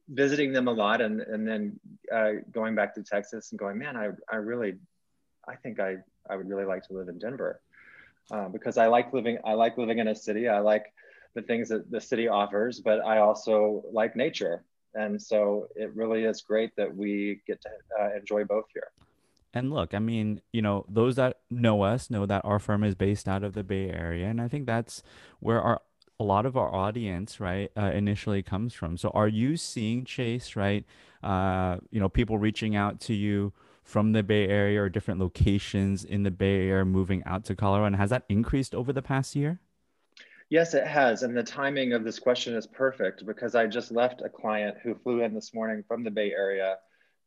visiting 0.09 0.53
them 0.53 0.67
a 0.67 0.73
lot, 0.73 1.01
and 1.01 1.21
and 1.21 1.47
then 1.47 1.79
uh, 2.13 2.31
going 2.51 2.75
back 2.75 2.95
to 2.95 3.03
Texas 3.03 3.51
and 3.51 3.59
going, 3.59 3.77
man, 3.77 3.95
I 3.95 4.09
I 4.31 4.37
really, 4.37 4.75
I 5.47 5.55
think 5.55 5.79
I 5.79 5.97
I 6.29 6.35
would 6.35 6.49
really 6.49 6.65
like 6.65 6.87
to 6.87 6.93
live 6.93 7.07
in 7.07 7.19
Denver 7.19 7.61
uh, 8.31 8.49
because 8.49 8.77
I 8.77 8.87
like 8.87 9.13
living 9.13 9.37
I 9.45 9.53
like 9.53 9.77
living 9.77 9.99
in 9.99 10.07
a 10.07 10.15
city. 10.15 10.47
I 10.47 10.59
like 10.59 10.85
the 11.35 11.41
things 11.41 11.69
that 11.69 11.89
the 11.89 12.01
city 12.01 12.27
offers, 12.27 12.79
but 12.79 13.03
I 13.05 13.19
also 13.19 13.83
like 13.91 14.15
nature. 14.15 14.63
And 14.95 15.19
so 15.19 15.67
it 15.75 15.93
really 15.95 16.23
is 16.25 16.41
great 16.41 16.75
that 16.75 16.95
we 16.95 17.41
get 17.47 17.59
to 17.61 17.69
uh, 17.99 18.09
enjoy 18.15 18.43
both 18.43 18.65
here. 18.73 18.91
And 19.55 19.71
look, 19.71 19.93
I 19.93 19.99
mean, 19.99 20.41
you 20.51 20.61
know, 20.61 20.85
those 20.87 21.15
that 21.15 21.39
know 21.49 21.81
us 21.83 22.09
know 22.09 22.25
that 22.25 22.43
our 22.43 22.59
firm 22.59 22.83
is 22.83 22.95
based 22.95 23.27
out 23.27 23.43
of 23.43 23.53
the 23.53 23.63
Bay 23.63 23.89
Area, 23.89 24.27
and 24.27 24.41
I 24.41 24.47
think 24.47 24.65
that's 24.65 25.03
where 25.39 25.61
our 25.61 25.81
a 26.23 26.25
lot 26.25 26.45
of 26.45 26.55
our 26.55 26.73
audience, 26.73 27.41
right, 27.41 27.69
uh, 27.77 27.91
initially 27.93 28.41
comes 28.41 28.73
from. 28.73 28.95
So, 28.97 29.09
are 29.09 29.27
you 29.27 29.57
seeing 29.57 30.05
Chase, 30.05 30.55
right? 30.55 30.85
Uh, 31.21 31.77
you 31.91 31.99
know, 31.99 32.07
people 32.07 32.37
reaching 32.37 32.77
out 32.77 33.01
to 33.01 33.13
you 33.13 33.51
from 33.83 34.13
the 34.13 34.23
Bay 34.23 34.47
Area 34.47 34.81
or 34.81 34.87
different 34.87 35.19
locations 35.19 36.05
in 36.05 36.23
the 36.23 36.31
Bay 36.31 36.69
Area 36.69 36.85
moving 36.85 37.23
out 37.25 37.43
to 37.45 37.55
Colorado, 37.55 37.85
and 37.85 37.95
has 37.97 38.09
that 38.11 38.23
increased 38.29 38.73
over 38.73 38.93
the 38.93 39.01
past 39.01 39.35
year? 39.35 39.59
Yes, 40.49 40.73
it 40.73 40.87
has. 40.87 41.23
And 41.23 41.35
the 41.35 41.43
timing 41.43 41.91
of 41.91 42.05
this 42.05 42.19
question 42.19 42.55
is 42.55 42.67
perfect 42.67 43.25
because 43.25 43.53
I 43.53 43.67
just 43.67 43.91
left 43.91 44.21
a 44.21 44.29
client 44.29 44.77
who 44.81 44.95
flew 44.95 45.21
in 45.21 45.33
this 45.33 45.53
morning 45.53 45.83
from 45.87 46.05
the 46.05 46.11
Bay 46.11 46.31
Area 46.31 46.77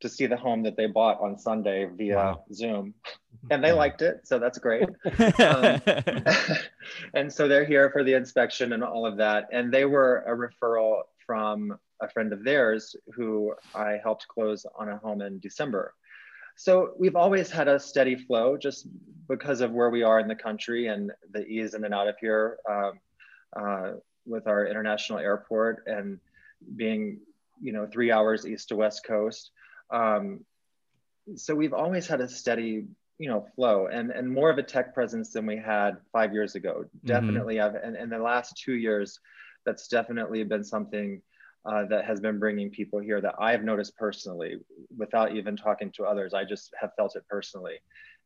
to 0.00 0.08
see 0.08 0.26
the 0.26 0.36
home 0.36 0.62
that 0.62 0.76
they 0.76 0.86
bought 0.86 1.20
on 1.20 1.38
Sunday 1.38 1.86
via 1.86 2.16
wow. 2.16 2.44
Zoom, 2.52 2.94
and 3.50 3.62
they 3.62 3.72
liked 3.72 4.00
it, 4.00 4.20
so 4.24 4.38
that's 4.38 4.58
great. 4.58 4.88
um, 5.38 5.80
and 7.14 7.32
so 7.32 7.48
they're 7.48 7.64
here 7.64 7.90
for 7.90 8.04
the 8.04 8.14
inspection 8.14 8.72
and 8.72 8.82
all 8.82 9.06
of 9.06 9.16
that. 9.18 9.48
And 9.52 9.72
they 9.72 9.84
were 9.84 10.24
a 10.26 10.36
referral 10.36 11.02
from 11.24 11.78
a 12.00 12.08
friend 12.08 12.32
of 12.32 12.44
theirs 12.44 12.94
who 13.14 13.54
I 13.74 13.98
helped 14.02 14.28
close 14.28 14.66
on 14.78 14.88
a 14.88 14.98
home 14.98 15.22
in 15.22 15.38
December. 15.40 15.94
So 16.56 16.92
we've 16.98 17.16
always 17.16 17.50
had 17.50 17.68
a 17.68 17.78
steady 17.78 18.16
flow 18.16 18.56
just 18.56 18.86
because 19.28 19.60
of 19.60 19.72
where 19.72 19.90
we 19.90 20.02
are 20.02 20.20
in 20.20 20.28
the 20.28 20.34
country 20.34 20.86
and 20.86 21.12
the 21.30 21.46
ease 21.46 21.74
in 21.74 21.84
and 21.84 21.92
out 21.92 22.08
of 22.08 22.16
here 22.18 22.58
um, 22.68 23.00
uh, 23.54 23.92
with 24.24 24.46
our 24.46 24.66
international 24.66 25.18
airport 25.18 25.84
and 25.86 26.18
being, 26.76 27.20
you 27.60 27.72
know, 27.72 27.86
three 27.86 28.10
hours 28.10 28.46
east 28.46 28.68
to 28.68 28.76
west 28.76 29.04
coast. 29.06 29.50
Um, 29.90 30.44
so 31.34 31.54
we've 31.54 31.74
always 31.74 32.06
had 32.06 32.20
a 32.20 32.28
steady, 32.28 32.86
you 33.18 33.28
know, 33.28 33.46
flow 33.54 33.87
and, 33.87 34.11
and 34.11 34.30
more 34.30 34.50
of 34.50 34.58
a 34.58 34.62
tech 34.62 34.94
presence 34.94 35.32
than 35.32 35.46
we 35.46 35.56
had 35.56 35.96
five 36.12 36.32
years 36.32 36.54
ago. 36.54 36.85
Mm-hmm. 36.85 37.06
Definitely, 37.06 37.56
mm-hmm. 37.56 37.76
I've, 37.76 37.82
and 37.82 37.96
in 37.96 38.11
the 38.11 38.18
last 38.18 38.56
two 38.56 38.75
years, 38.75 39.20
that's 39.64 39.88
definitely 39.88 40.44
been 40.44 40.64
something 40.64 41.23
uh, 41.64 41.85
that 41.87 42.04
has 42.04 42.20
been 42.20 42.38
bringing 42.38 42.70
people 42.70 43.00
here 43.00 43.20
that 43.20 43.35
I've 43.40 43.64
noticed 43.64 43.96
personally 43.96 44.58
without 44.96 45.35
even 45.35 45.56
talking 45.56 45.90
to 45.92 46.04
others. 46.04 46.32
I 46.32 46.44
just 46.44 46.73
have 46.80 46.90
felt 46.96 47.16
it 47.16 47.25
personally. 47.28 47.78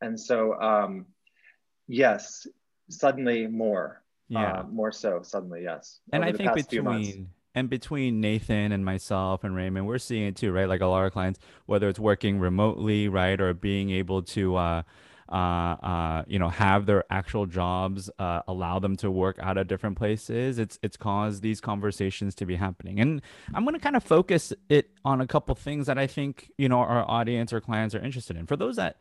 And 0.03 0.19
so, 0.19 0.61
um, 0.61 1.07
yes, 1.89 2.47
suddenly 2.91 3.47
more, 3.47 4.03
yeah, 4.29 4.59
uh, 4.59 4.63
more 4.65 4.93
so 4.93 5.21
suddenly, 5.23 5.63
yes. 5.63 6.01
And 6.13 6.25
I 6.25 6.33
think 6.33 6.55
between 6.55 7.31
and 7.55 7.69
between 7.69 8.21
Nathan 8.21 8.73
and 8.73 8.85
myself 8.85 9.45
and 9.45 9.55
Raymond, 9.55 9.87
we're 9.87 9.99
seeing 9.99 10.27
it 10.27 10.37
too, 10.37 10.53
right? 10.53 10.69
Like 10.69 10.81
a 10.81 10.87
lot 10.87 11.05
of 11.05 11.13
clients, 11.13 11.41
whether 11.67 11.89
it's 11.89 11.99
working 11.99 12.39
remotely, 12.39 13.09
right, 13.09 13.41
or 13.41 13.55
being 13.55 13.91
able 13.91 14.23
to 14.23 14.57
uh, 14.57 14.83
uh, 15.31 15.77
uh, 15.83 16.25
you 16.27 16.39
know, 16.39 16.49
have 16.49 16.87
their 16.87 17.05
actual 17.09 17.47
jobs, 17.47 18.11
uh, 18.19 18.43
allow 18.49 18.81
them 18.81 18.97
to 18.97 19.11
work 19.11 19.39
out 19.41 19.57
of 19.57 19.69
different 19.69 19.97
places. 19.97 20.59
It's 20.59 20.79
it's 20.83 20.97
caused 20.97 21.43
these 21.43 21.61
conversations 21.61 22.35
to 22.37 22.47
be 22.47 22.57
happening, 22.57 22.99
and 22.99 23.23
I'm 23.55 23.65
going 23.65 23.75
to 23.75 23.81
kind 23.81 23.95
of 23.95 24.03
focus 24.03 24.53
it 24.69 24.91
on 25.05 25.21
a 25.21 25.27
couple 25.27 25.55
things 25.55 25.87
that 25.87 25.99
I 25.99 26.09
think 26.09 26.51
you 26.59 26.69
know 26.69 26.79
our 26.79 27.09
audience 27.09 27.53
or 27.53 27.61
clients 27.61 27.95
are 27.95 28.01
interested 28.01 28.37
in. 28.37 28.47
For 28.47 28.57
those 28.57 28.75
that 28.77 28.97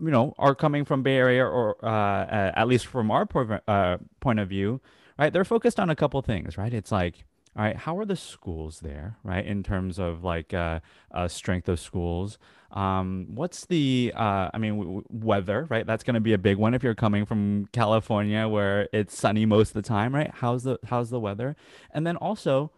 you 0.00 0.10
know 0.10 0.32
are 0.38 0.54
coming 0.54 0.84
from 0.84 1.02
Bay 1.02 1.16
Area 1.16 1.44
or 1.44 1.84
uh, 1.84 2.52
at 2.54 2.68
least 2.68 2.86
from 2.86 3.10
our 3.10 3.26
uh, 3.66 3.98
point 4.20 4.38
of 4.38 4.48
view, 4.48 4.80
right? 5.18 5.32
They're 5.32 5.44
focused 5.44 5.80
on 5.80 5.90
a 5.90 5.96
couple 5.96 6.22
things, 6.22 6.56
right? 6.56 6.72
It's 6.72 6.92
like 6.92 7.24
all 7.56 7.64
right, 7.64 7.76
how 7.76 7.98
are 7.98 8.04
the 8.04 8.16
schools 8.16 8.80
there, 8.80 9.18
right? 9.22 9.44
In 9.44 9.62
terms 9.62 9.98
of 9.98 10.24
like 10.24 10.54
uh, 10.54 10.80
uh 11.12 11.28
strength 11.28 11.68
of 11.68 11.78
schools, 11.78 12.38
um, 12.70 13.26
what's 13.34 13.66
the, 13.66 14.12
uh, 14.16 14.48
I 14.54 14.58
mean, 14.58 14.78
w- 14.78 15.04
weather, 15.10 15.66
right? 15.68 15.86
That's 15.86 16.02
going 16.02 16.14
to 16.14 16.20
be 16.20 16.32
a 16.32 16.38
big 16.38 16.56
one 16.56 16.72
if 16.72 16.82
you're 16.82 16.94
coming 16.94 17.26
from 17.26 17.68
California 17.72 18.48
where 18.48 18.88
it's 18.92 19.16
sunny 19.16 19.44
most 19.44 19.68
of 19.68 19.74
the 19.74 19.82
time, 19.82 20.14
right? 20.14 20.30
How's 20.32 20.62
the 20.62 20.78
how's 20.84 21.10
the 21.10 21.20
weather? 21.20 21.54
And 21.90 22.06
then 22.06 22.16
also, 22.16 22.72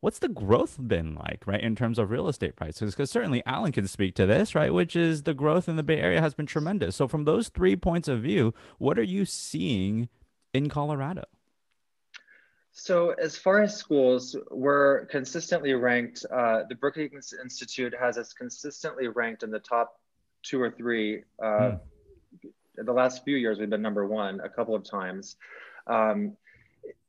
what's 0.00 0.20
the 0.20 0.28
growth 0.28 0.76
been 0.80 1.16
like, 1.16 1.42
right, 1.46 1.60
in 1.60 1.74
terms 1.74 1.98
of 1.98 2.10
real 2.10 2.28
estate 2.28 2.54
prices? 2.54 2.94
Because 2.94 3.10
certainly 3.10 3.42
Alan 3.44 3.72
can 3.72 3.88
speak 3.88 4.14
to 4.16 4.26
this, 4.26 4.54
right? 4.54 4.72
Which 4.72 4.94
is 4.94 5.24
the 5.24 5.34
growth 5.34 5.68
in 5.68 5.74
the 5.74 5.82
Bay 5.82 5.98
Area 5.98 6.20
has 6.20 6.34
been 6.34 6.46
tremendous. 6.46 6.94
So 6.94 7.08
from 7.08 7.24
those 7.24 7.48
three 7.48 7.74
points 7.74 8.06
of 8.06 8.22
view, 8.22 8.54
what 8.78 8.98
are 8.98 9.02
you 9.02 9.24
seeing 9.24 10.08
in 10.54 10.68
Colorado? 10.68 11.24
So 12.72 13.10
as 13.10 13.36
far 13.36 13.62
as 13.62 13.76
schools, 13.76 14.34
we're 14.50 15.04
consistently 15.06 15.74
ranked. 15.74 16.24
Uh, 16.32 16.62
the 16.68 16.74
Brookings 16.74 17.34
Institute 17.40 17.94
has 17.98 18.16
us 18.16 18.32
consistently 18.32 19.08
ranked 19.08 19.42
in 19.42 19.50
the 19.50 19.58
top 19.58 20.00
two 20.42 20.60
or 20.60 20.70
three. 20.70 21.22
Uh, 21.40 21.44
mm. 21.44 21.80
The 22.76 22.92
last 22.92 23.24
few 23.24 23.36
years, 23.36 23.58
we've 23.58 23.68
been 23.68 23.82
number 23.82 24.06
one 24.06 24.40
a 24.40 24.48
couple 24.48 24.74
of 24.74 24.84
times. 24.84 25.36
Um, 25.86 26.34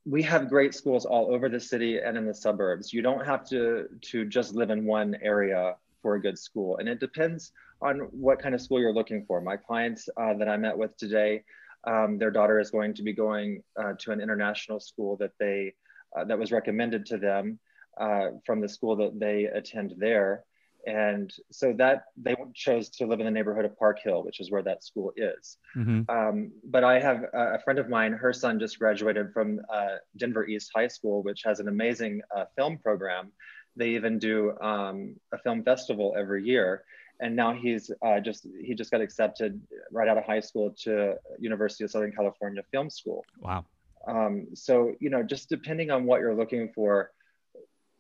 we 0.06 0.22
have 0.24 0.50
great 0.50 0.76
schools 0.76 1.06
all 1.06 1.34
over 1.34 1.48
the 1.48 1.62
city 1.62 1.98
and 2.00 2.18
in 2.18 2.26
the 2.26 2.34
suburbs. 2.34 2.92
You 2.92 3.02
don't 3.02 3.26
have 3.26 3.48
to 3.50 3.88
to 4.02 4.26
just 4.26 4.54
live 4.54 4.70
in 4.70 4.86
one 4.86 5.16
area 5.22 5.78
for 6.02 6.16
a 6.16 6.22
good 6.22 6.38
school, 6.38 6.78
and 6.78 6.90
it 6.90 7.00
depends 7.00 7.54
on 7.82 8.00
what 8.12 8.40
kind 8.40 8.54
of 8.54 8.60
school 8.60 8.82
you're 8.82 8.94
looking 8.94 9.24
for. 9.26 9.40
My 9.40 9.56
clients 9.56 10.10
uh, 10.18 10.34
that 10.34 10.50
I 10.50 10.58
met 10.58 10.78
with 10.78 10.96
today 10.98 11.46
um, 11.86 12.18
their 12.18 12.32
daughter 12.32 12.60
is 12.60 12.72
going 12.72 12.94
to 12.96 13.04
be 13.04 13.14
going 13.14 13.64
uh, 13.80 13.94
to 14.00 14.12
an 14.12 14.22
international 14.22 14.80
school 14.80 15.18
that 15.18 15.32
they 15.40 15.74
uh, 16.18 16.24
that 16.26 16.38
was 16.38 16.52
recommended 16.52 17.06
to 17.08 17.18
them 17.18 17.60
uh, 18.00 18.28
from 18.46 18.62
the 18.62 18.70
school 18.70 18.96
that 18.96 19.20
they 19.20 19.46
attend 19.46 19.94
there. 19.98 20.44
And 20.86 21.34
so 21.50 21.74
that 21.78 22.06
they 22.18 22.36
chose 22.54 22.90
to 22.90 23.08
live 23.08 23.20
in 23.20 23.26
the 23.26 23.32
neighborhood 23.32 23.64
of 23.64 23.78
park 23.80 24.00
hill 24.04 24.22
which 24.22 24.42
is 24.42 24.52
where 24.52 24.64
that 24.64 24.84
school 24.84 25.14
is. 25.16 25.58
Mm-hmm. 25.78 26.02
um, 26.10 26.52
but 26.66 26.84
i 26.84 27.00
have 27.00 27.24
a, 27.34 27.60
friend 27.64 27.80
of 27.80 27.88
mine 27.88 28.12
her 28.12 28.34
son 28.34 28.60
just 28.60 28.78
graduated 28.80 29.32
from 29.32 29.62
uh, 29.74 29.96
denver 30.18 30.46
east 30.46 30.72
high 30.76 30.90
school 30.90 31.24
which 31.24 31.42
has 31.46 31.62
an 31.62 31.70
amazing 31.70 32.22
uh, 32.36 32.46
film 32.58 32.78
program. 32.78 33.32
They 33.78 33.90
even 33.92 34.20
do 34.20 34.58
um, 34.60 35.16
a 35.32 35.38
film 35.38 35.64
festival 35.64 36.16
every 36.18 36.44
year 36.44 36.84
and 37.24 37.36
now 37.36 37.54
he's 37.54 37.90
uh, 38.06 38.20
just 38.20 38.46
he 38.62 38.76
just 38.76 38.92
got 38.92 39.00
accepted 39.00 39.60
right 39.92 40.10
out 40.10 40.18
of 40.18 40.26
high 40.26 40.42
school 40.42 40.76
to 40.84 41.16
University 41.40 41.86
of 41.86 41.90
Southern 41.90 42.12
California 42.12 42.62
Film 42.70 42.90
School. 42.90 43.24
Wow. 43.40 43.66
Um, 44.06 44.48
so 44.54 44.94
you 45.00 45.10
know, 45.10 45.24
just 45.24 45.48
depending 45.48 45.90
on 45.90 46.04
what 46.04 46.20
you're 46.20 46.36
looking 46.36 46.70
for, 46.76 47.12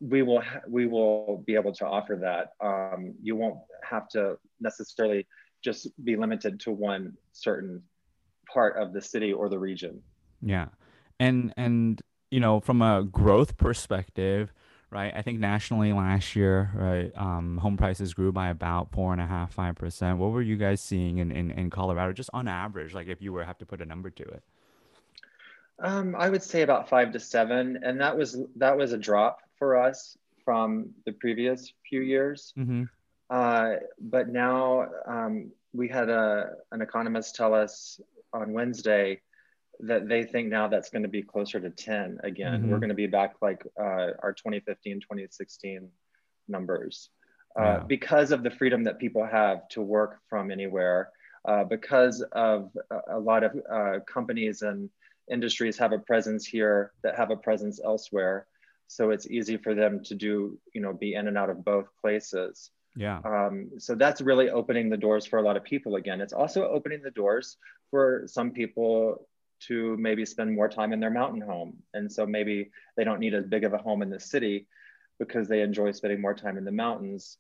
we 0.02 0.22
will 0.24 0.42
ha- 0.42 0.62
we 0.68 0.88
will 0.88 1.42
be 1.48 1.56
able 1.56 1.74
to 1.76 1.86
offer 1.86 2.18
that. 2.22 2.52
Um, 2.60 3.14
you 3.24 3.38
won't 3.38 3.60
have 3.90 4.10
to 4.10 4.38
necessarily 4.60 5.26
just 5.64 5.88
be 6.04 6.18
limited 6.18 6.60
to 6.62 6.72
one 6.72 7.14
certain 7.32 7.82
part 8.54 8.76
of 8.76 8.92
the 8.92 9.02
city 9.02 9.32
or 9.32 9.48
the 9.48 9.58
region. 9.58 10.04
Yeah, 10.42 10.68
and 11.18 11.54
and 11.56 12.02
you 12.30 12.42
know, 12.42 12.60
from 12.60 12.82
a 12.82 13.04
growth 13.04 13.56
perspective 13.56 14.52
right? 14.94 15.12
I 15.16 15.22
think 15.24 15.40
nationally 15.40 15.92
last 15.92 16.36
year, 16.36 16.72
right, 16.76 17.12
um, 17.16 17.58
home 17.58 17.78
prices 17.78 18.14
grew 18.14 18.32
by 18.32 18.50
about 18.50 18.92
four 18.92 19.12
and 19.12 19.22
a 19.22 19.26
half, 19.26 19.54
five 19.54 19.76
percent. 19.76 20.20
What 20.20 20.32
were 20.32 20.42
you 20.42 20.56
guys 20.56 20.80
seeing 20.80 21.18
in, 21.18 21.32
in, 21.32 21.52
in 21.52 21.70
Colorado, 21.70 22.14
just 22.14 22.30
on 22.34 22.48
average, 22.48 22.94
like 22.94 23.08
if 23.08 23.22
you 23.22 23.34
were 23.34 23.44
have 23.44 23.58
to 23.58 23.66
put 23.66 23.82
a 23.82 23.86
number 23.86 24.10
to 24.12 24.24
it? 24.24 24.44
Um, 25.80 26.16
I 26.18 26.30
would 26.30 26.44
say 26.44 26.62
about 26.62 26.88
five 26.88 27.12
to 27.14 27.20
seven, 27.20 27.80
and 27.84 28.00
that 28.00 28.16
was 28.16 28.38
that 28.58 28.78
was 28.78 28.94
a 28.94 28.98
drop 28.98 29.40
for 29.58 29.76
us 29.76 30.18
from 30.46 30.90
the 31.06 31.12
previous 31.14 31.74
few 31.90 32.02
years. 32.02 32.54
Mm-hmm. 32.58 32.84
Uh, 33.30 33.76
but 34.00 34.30
now 34.30 34.88
um, 35.08 35.52
we 35.74 35.88
had 35.88 36.10
a 36.10 36.52
an 36.72 36.82
economist 36.82 37.36
tell 37.36 37.54
us 37.54 38.00
on 38.32 38.54
Wednesday 38.54 39.22
that 39.80 40.08
they 40.08 40.24
think 40.24 40.50
now 40.50 40.68
that's 40.68 40.90
going 40.90 41.04
to 41.04 41.10
be 41.10 41.22
closer 41.22 41.60
to 41.60 41.70
10 41.70 42.20
again. 42.24 42.62
Mm-hmm. 42.62 42.72
We're 42.72 42.80
going 42.80 42.90
to 42.90 42.96
be 42.96 43.08
back 43.08 43.36
like 43.42 43.66
uh, 43.80 44.12
our 44.22 44.34
2015, 44.34 45.02
2016 45.02 45.90
numbers 46.48 47.10
uh, 47.56 47.80
because 47.80 48.32
of 48.32 48.44
the 48.44 48.50
freedom 48.52 48.84
that 48.84 49.00
people 49.00 49.26
have 49.26 49.68
to 49.70 49.82
work 49.82 50.20
from 50.28 50.52
anywhere, 50.52 51.10
uh, 51.48 51.64
because 51.64 52.24
of 52.32 52.72
a, 52.90 53.18
a 53.18 53.20
lot 53.20 53.44
of 53.44 53.52
uh, 53.72 54.00
companies 54.12 54.62
and 54.62 54.90
industries 55.32 55.78
have 55.78 55.92
a 55.92 56.00
presence 56.00 56.46
here 56.46 56.92
that 57.04 57.16
have 57.16 57.30
a 57.30 57.36
presence 57.36 57.80
elsewhere. 57.84 58.48
So 58.88 59.12
it's 59.12 59.28
easy 59.28 59.58
for 59.58 59.74
them 59.74 60.04
to 60.06 60.16
do, 60.16 60.58
you 60.74 60.82
know, 60.82 60.94
be 60.94 61.14
in 61.14 61.28
and 61.28 61.38
out 61.38 61.50
of 61.50 61.64
both 61.64 61.88
places. 62.02 62.72
Yeah. 62.96 63.20
Um, 63.24 63.72
so 63.80 63.96
that's 63.96 64.22
really 64.22 64.50
opening 64.50 64.90
the 64.90 64.98
doors 64.98 65.26
for 65.26 65.40
a 65.40 65.42
lot 65.42 65.58
of 65.58 65.64
people 65.64 65.96
again. 65.96 66.22
It's 66.22 66.34
also 66.34 66.68
opening 66.68 67.02
the 67.02 67.12
doors 67.12 67.58
for 67.90 68.24
some 68.28 68.52
people 68.52 69.28
to 69.62 69.96
maybe 69.98 70.26
spend 70.26 70.54
more 70.54 70.68
time 70.68 70.94
in 70.94 71.00
their 71.00 71.10
mountain 71.10 71.42
home. 71.42 71.78
And 71.94 72.12
so 72.12 72.26
maybe 72.26 72.72
they 72.98 73.04
don't 73.04 73.20
need 73.20 73.34
as 73.34 73.46
big 73.46 73.64
of 73.64 73.74
a 73.74 73.78
home 73.78 74.02
in 74.02 74.10
the 74.10 74.20
city 74.20 74.68
because 75.20 75.48
they 75.48 75.62
enjoy 75.62 75.92
spending 75.92 76.22
more 76.22 76.34
time 76.34 76.58
in 76.58 76.66
the 76.66 76.72
mountains 76.72 77.38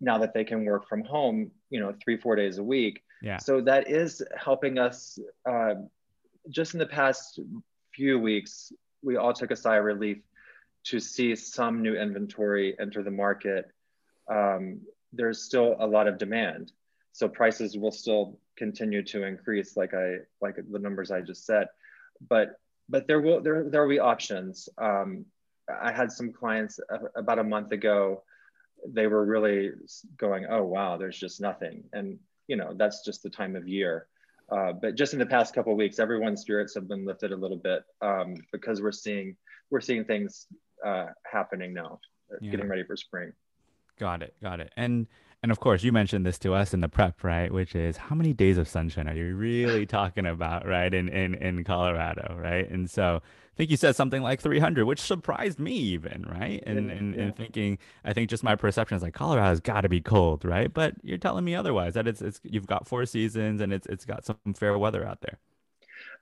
now 0.00 0.18
that 0.18 0.32
they 0.32 0.44
can 0.44 0.64
work 0.64 0.88
from 0.88 1.04
home, 1.04 1.50
you 1.68 1.80
know, 1.80 1.94
three, 2.02 2.16
four 2.16 2.36
days 2.36 2.58
a 2.58 2.62
week. 2.62 3.02
Yeah. 3.22 3.36
So 3.38 3.60
that 3.62 3.90
is 3.90 4.22
helping 4.36 4.78
us 4.78 5.18
uh, 5.48 5.74
just 6.48 6.74
in 6.74 6.80
the 6.80 6.86
past 6.86 7.38
few 7.94 8.18
weeks, 8.18 8.72
we 9.02 9.16
all 9.16 9.32
took 9.32 9.50
a 9.50 9.56
sigh 9.56 9.76
of 9.76 9.84
relief 9.84 10.18
to 10.84 10.98
see 10.98 11.36
some 11.36 11.82
new 11.82 11.94
inventory 11.94 12.74
enter 12.80 13.02
the 13.02 13.10
market. 13.10 13.70
Um, 14.30 14.80
there's 15.12 15.42
still 15.42 15.76
a 15.78 15.86
lot 15.86 16.08
of 16.08 16.16
demand. 16.16 16.72
So 17.12 17.28
prices 17.28 17.76
will 17.76 17.90
still 17.92 18.38
continue 18.56 19.02
to 19.04 19.24
increase 19.24 19.76
like 19.76 19.94
I 19.94 20.18
like 20.40 20.56
the 20.56 20.78
numbers 20.78 21.10
I 21.10 21.20
just 21.20 21.44
said. 21.44 21.66
But 22.28 22.60
but 22.88 23.06
there 23.06 23.20
will 23.20 23.40
there 23.40 23.64
there 23.68 23.82
will 23.82 23.88
be 23.88 23.98
options. 23.98 24.68
Um, 24.78 25.24
I 25.82 25.92
had 25.92 26.10
some 26.10 26.32
clients 26.32 26.80
about 27.14 27.38
a 27.38 27.44
month 27.44 27.72
ago. 27.72 28.22
They 28.86 29.06
were 29.06 29.24
really 29.24 29.72
going, 30.16 30.46
oh 30.50 30.64
wow, 30.64 30.96
there's 30.96 31.18
just 31.18 31.40
nothing, 31.40 31.84
and 31.92 32.18
you 32.48 32.56
know 32.56 32.74
that's 32.74 33.04
just 33.04 33.22
the 33.22 33.30
time 33.30 33.56
of 33.56 33.68
year. 33.68 34.06
Uh, 34.50 34.72
but 34.72 34.96
just 34.96 35.12
in 35.12 35.18
the 35.20 35.26
past 35.26 35.54
couple 35.54 35.74
weeks, 35.76 36.00
everyone's 36.00 36.40
spirits 36.40 36.74
have 36.74 36.88
been 36.88 37.04
lifted 37.06 37.30
a 37.30 37.36
little 37.36 37.56
bit 37.56 37.84
um, 38.02 38.34
because 38.52 38.82
we're 38.82 38.90
seeing 38.90 39.36
we're 39.70 39.80
seeing 39.80 40.04
things 40.04 40.46
uh, 40.84 41.06
happening 41.30 41.72
now, 41.72 42.00
yeah. 42.40 42.50
getting 42.50 42.68
ready 42.68 42.82
for 42.82 42.96
spring. 42.96 43.32
Got 43.98 44.22
it, 44.22 44.34
got 44.42 44.60
it, 44.60 44.72
and 44.76 45.06
and 45.42 45.50
of 45.50 45.58
course, 45.58 45.82
you 45.82 45.90
mentioned 45.90 46.26
this 46.26 46.38
to 46.40 46.52
us 46.52 46.74
in 46.74 46.80
the 46.80 46.88
prep, 46.88 47.24
right? 47.24 47.50
Which 47.50 47.74
is 47.74 47.96
how 47.96 48.14
many 48.14 48.34
days 48.34 48.58
of 48.58 48.68
sunshine 48.68 49.08
are 49.08 49.14
you 49.14 49.34
really 49.34 49.86
talking 49.98 50.26
about, 50.26 50.66
right? 50.66 50.92
In 50.92 51.08
in 51.08 51.34
in 51.34 51.64
Colorado, 51.64 52.36
right? 52.38 52.68
And 52.68 52.90
so 52.90 53.22
I 53.24 53.56
think 53.56 53.70
you 53.70 53.78
said 53.78 53.96
something 53.96 54.22
like 54.22 54.40
300, 54.40 54.84
which 54.84 55.00
surprised 55.00 55.58
me 55.58 55.72
even, 55.72 56.26
right? 56.30 56.62
And 56.66 56.90
and, 56.90 57.14
yeah. 57.14 57.22
and 57.22 57.36
thinking, 57.36 57.78
I 58.04 58.12
think 58.12 58.28
just 58.28 58.42
my 58.42 58.54
perception 58.54 58.96
is 58.96 59.02
like 59.02 59.14
Colorado's 59.14 59.60
got 59.60 59.80
to 59.80 59.88
be 59.88 60.02
cold, 60.02 60.44
right? 60.44 60.72
But 60.72 60.94
you're 61.02 61.18
telling 61.18 61.44
me 61.44 61.54
otherwise 61.54 61.94
that 61.94 62.06
it's 62.06 62.20
it's 62.20 62.40
you've 62.44 62.66
got 62.66 62.86
four 62.86 63.06
seasons 63.06 63.62
and 63.62 63.72
it's 63.72 63.86
it's 63.86 64.04
got 64.04 64.26
some 64.26 64.36
fair 64.54 64.76
weather 64.78 65.06
out 65.06 65.22
there. 65.22 65.38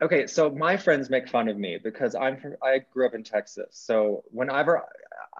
Okay, 0.00 0.28
so 0.28 0.48
my 0.48 0.76
friends 0.76 1.10
make 1.10 1.28
fun 1.28 1.48
of 1.48 1.56
me 1.56 1.76
because 1.82 2.14
I'm 2.14 2.36
from 2.36 2.54
I 2.62 2.84
grew 2.92 3.06
up 3.06 3.14
in 3.14 3.24
Texas. 3.24 3.66
So 3.72 4.22
whenever 4.30 4.84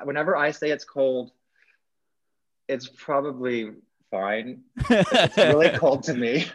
whenever 0.03 0.37
I 0.37 0.51
say 0.51 0.71
it's 0.71 0.85
cold 0.85 1.31
it's 2.69 2.89
probably 2.89 3.73
fine. 4.11 4.63
it's 4.91 5.37
really 5.37 5.71
cold 5.71 6.05
to 6.05 6.15
me. 6.15 6.47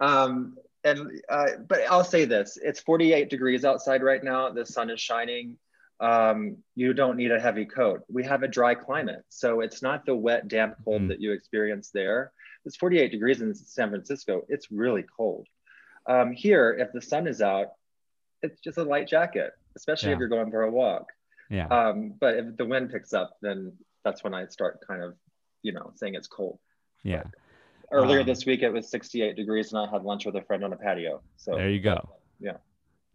Um, 0.00 0.56
and 0.84 1.20
uh, 1.28 1.46
but 1.68 1.80
I'll 1.90 2.04
say 2.04 2.24
this: 2.24 2.58
it's 2.62 2.80
48 2.80 3.28
degrees 3.28 3.64
outside 3.64 4.02
right 4.02 4.22
now. 4.22 4.50
The 4.50 4.64
sun 4.64 4.90
is 4.90 5.00
shining. 5.00 5.56
Um, 6.00 6.56
you 6.74 6.94
don't 6.94 7.16
need 7.16 7.30
a 7.30 7.40
heavy 7.40 7.66
coat. 7.66 8.02
We 8.10 8.24
have 8.24 8.42
a 8.42 8.48
dry 8.48 8.74
climate, 8.74 9.24
so 9.28 9.60
it's 9.60 9.82
not 9.82 10.06
the 10.06 10.14
wet, 10.14 10.48
damp 10.48 10.76
cold 10.84 11.02
mm. 11.02 11.08
that 11.08 11.20
you 11.20 11.32
experience 11.32 11.90
there. 11.92 12.32
It's 12.64 12.76
48 12.76 13.10
degrees 13.10 13.42
in 13.42 13.54
San 13.54 13.90
Francisco. 13.90 14.42
It's 14.48 14.70
really 14.70 15.04
cold. 15.16 15.46
Um, 16.06 16.32
here, 16.32 16.76
if 16.78 16.92
the 16.92 17.02
sun 17.02 17.26
is 17.26 17.42
out, 17.42 17.72
it's 18.42 18.60
just 18.60 18.78
a 18.78 18.84
light 18.84 19.08
jacket, 19.08 19.52
especially 19.76 20.08
yeah. 20.08 20.14
if 20.14 20.18
you're 20.20 20.28
going 20.28 20.50
for 20.50 20.62
a 20.62 20.70
walk. 20.70 21.06
Yeah. 21.50 21.66
Um, 21.66 22.14
but 22.18 22.36
if 22.36 22.56
the 22.56 22.64
wind 22.64 22.90
picks 22.90 23.12
up, 23.12 23.36
then 23.42 23.72
that's 24.04 24.24
when 24.24 24.32
I 24.32 24.46
start 24.46 24.80
kind 24.86 25.02
of 25.02 25.14
you 25.62 25.72
know 25.72 25.92
saying 25.94 26.14
it's 26.14 26.28
cold 26.28 26.58
yeah 27.02 27.24
earlier 27.92 28.20
Um, 28.20 28.26
this 28.26 28.46
week 28.46 28.62
it 28.62 28.70
was 28.70 28.88
68 28.88 29.36
degrees, 29.36 29.72
and 29.72 29.80
I 29.80 29.90
had 29.90 30.02
lunch 30.02 30.26
with 30.26 30.36
a 30.36 30.42
friend 30.42 30.64
on 30.64 30.72
a 30.72 30.76
patio. 30.76 31.22
So 31.36 31.56
There 31.56 31.70
you 31.70 31.80
go. 31.80 32.08
Yeah. 32.38 32.56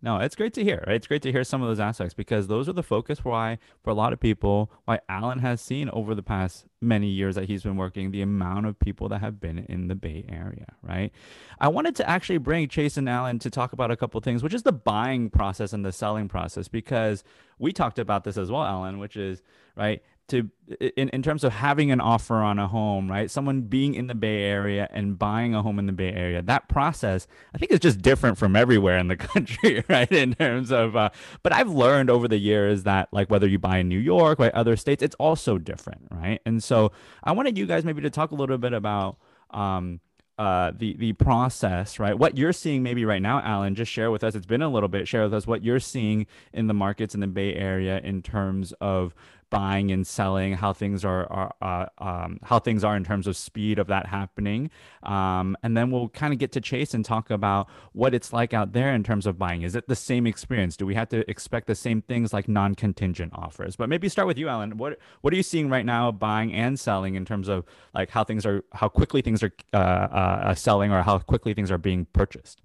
No, 0.02 0.20
it's 0.20 0.36
great 0.36 0.54
to 0.54 0.64
hear. 0.64 0.84
Right? 0.86 0.98
It's 0.98 1.08
great 1.08 1.24
to 1.24 1.32
hear 1.32 1.44
some 1.44 1.64
of 1.64 1.68
those 1.68 1.80
aspects 1.80 2.14
because 2.14 2.48
those 2.48 2.70
are 2.70 2.74
the 2.74 2.84
focus 2.84 3.24
why 3.24 3.58
for 3.84 3.90
a 3.90 3.94
lot 3.94 4.14
of 4.14 4.20
people 4.20 4.70
why 4.84 5.00
Alan 5.10 5.40
has 5.40 5.62
seen 5.62 5.90
over 5.90 6.14
the 6.14 6.22
past 6.22 6.66
many 6.80 7.08
years 7.08 7.34
that 7.36 7.46
he's 7.46 7.64
been 7.64 7.78
working 7.78 8.12
the 8.12 8.22
amount 8.22 8.68
of 8.68 8.78
people 8.78 9.10
that 9.10 9.22
have 9.22 9.40
been 9.40 9.58
in 9.58 9.88
the 9.88 9.96
Bay 9.96 10.25
Area, 10.30 10.75
right? 10.84 11.12
I 11.60 11.70
wanted 11.70 11.96
to 11.96 12.10
actually 12.10 12.38
bring 12.38 12.68
Chase 12.68 12.98
and 12.98 13.10
Alan 13.10 13.40
to 13.40 13.50
talk 13.50 13.74
about 13.74 13.90
a 13.90 13.96
couple 13.96 14.20
things, 14.22 14.44
which 14.44 14.54
is 14.54 14.62
the 14.62 14.74
buying 14.74 15.32
process 15.32 15.74
and 15.74 15.84
the 15.84 15.92
selling 15.92 16.28
process 16.28 16.68
because 16.68 17.24
we 17.58 17.72
talked 17.72 17.98
about 17.98 18.25
this 18.25 18.38
as 18.38 18.52
well, 18.52 18.64
Alan, 18.64 19.00
which 19.00 19.16
is 19.16 19.42
right 19.75 20.04
to 20.27 20.50
in, 20.98 21.10
in 21.10 21.22
terms 21.22 21.44
of 21.44 21.53
having 21.53 21.91
an 21.91 22.01
offer 22.01 22.36
on 22.36 22.58
a 22.58 22.67
home 22.67 23.10
right 23.12 23.29
someone 23.29 23.62
being 23.62 23.94
in 23.94 24.08
the 24.08 24.15
bay 24.15 24.44
area 24.44 24.88
and 24.91 25.20
buying 25.20 25.53
a 25.53 25.62
home 25.62 25.77
in 25.77 25.86
the 25.86 25.94
bay 25.94 26.12
area 26.12 26.41
that 26.41 26.67
process 26.67 27.27
i 27.53 27.58
think 27.58 27.72
is 27.72 27.79
just 27.79 28.01
different 28.01 28.38
from 28.38 28.55
everywhere 28.55 28.98
in 28.98 29.08
the 29.08 29.15
country 29.34 29.84
right 29.88 30.12
in 30.12 30.34
terms 30.34 30.72
of 30.72 30.96
uh, 30.96 31.10
but 31.44 31.53
i've 31.53 31.70
learned 31.70 32.10
over 32.10 32.27
the 32.27 32.38
years 32.39 32.84
that 32.84 33.08
like 33.12 33.29
whether 33.29 33.48
you 33.48 33.60
buy 33.60 33.77
in 33.77 33.88
new 33.88 34.00
york 34.00 34.39
or 34.39 34.55
other 34.55 34.75
states 34.75 35.03
it's 35.03 35.15
also 35.15 35.58
different 35.58 36.08
right 36.12 36.41
and 36.46 36.63
so 36.63 36.91
i 37.24 37.32
wanted 37.32 37.58
you 37.58 37.65
guys 37.65 37.86
maybe 37.86 38.01
to 38.01 38.10
talk 38.10 38.32
a 38.32 38.36
little 38.36 38.58
bit 38.58 38.74
about 38.74 39.17
um, 39.51 40.00
uh, 40.38 40.72
the 40.77 40.98
the 40.98 41.13
process, 41.13 41.98
right? 41.98 42.17
What 42.17 42.38
you're 42.38 42.51
seeing 42.51 42.84
maybe 42.84 43.05
right 43.05 43.22
now, 43.22 43.39
Alan, 43.39 43.74
just 43.74 43.91
share 43.91 44.12
with 44.12 44.24
us. 44.24 44.36
It's 44.36 44.46
been 44.46 44.62
a 44.62 44.67
little 44.67 44.89
bit. 44.89 45.08
Share 45.08 45.24
with 45.24 45.34
us 45.34 45.48
what 45.48 45.63
you're 45.63 45.79
seeing 45.79 46.27
in 46.51 46.67
the 46.67 46.74
markets 46.74 47.15
in 47.15 47.22
the 47.22 47.27
Bay 47.27 47.53
Area 47.53 48.01
in 48.03 48.22
terms 48.22 48.74
of 48.82 49.15
buying 49.56 49.90
and 49.92 50.06
selling, 50.06 50.54
how 50.54 50.74
things 50.74 51.06
are, 51.06 51.26
are 51.32 51.56
uh, 51.62 52.04
um, 52.04 52.40
how 52.44 52.60
things 52.60 52.84
are 52.84 52.98
in 52.98 53.06
terms 53.06 53.26
of 53.26 53.38
speed 53.38 53.80
of 53.80 53.88
that 53.88 54.06
happening, 54.06 54.70
um, 55.04 55.56
and 55.64 55.78
then 55.78 55.92
we'll 55.92 56.10
kind 56.10 56.34
of 56.34 56.40
get 56.40 56.52
to 56.52 56.60
Chase 56.60 56.94
and 56.94 57.06
talk 57.06 57.30
about 57.30 57.70
what 57.94 58.14
it's 58.14 58.34
like 58.34 58.54
out 58.54 58.74
there 58.74 58.94
in 58.94 59.02
terms 59.02 59.26
of 59.26 59.38
buying. 59.38 59.62
Is 59.62 59.74
it 59.74 59.88
the 59.88 59.96
same 59.96 60.28
experience? 60.28 60.76
Do 60.76 60.86
we 60.86 60.96
have 60.96 61.08
to 61.10 61.30
expect 61.30 61.68
the 61.68 61.76
same 61.76 62.02
things 62.02 62.34
like 62.34 62.50
non-contingent 62.50 63.32
offers? 63.34 63.78
But 63.78 63.88
maybe 63.88 64.10
start 64.10 64.28
with 64.28 64.38
you, 64.38 64.50
Alan. 64.50 64.78
What 64.78 65.00
what 65.22 65.32
are 65.34 65.38
you 65.38 65.44
seeing 65.44 65.70
right 65.70 65.86
now, 65.86 66.12
buying 66.12 66.54
and 66.54 66.78
selling, 66.78 67.16
in 67.16 67.24
terms 67.24 67.48
of 67.48 67.64
like 67.94 68.10
how 68.10 68.26
things 68.26 68.46
are, 68.46 68.62
how 68.74 68.90
quickly 68.90 69.22
things 69.22 69.42
are 69.42 69.54
uh, 69.74 69.78
uh, 69.78 70.56
selling, 70.56 70.92
or 70.92 71.02
how 71.02 71.20
quickly 71.20 71.54
things 71.54 71.72
are 71.72 71.78
being 71.78 72.08
purchased? 72.12 72.62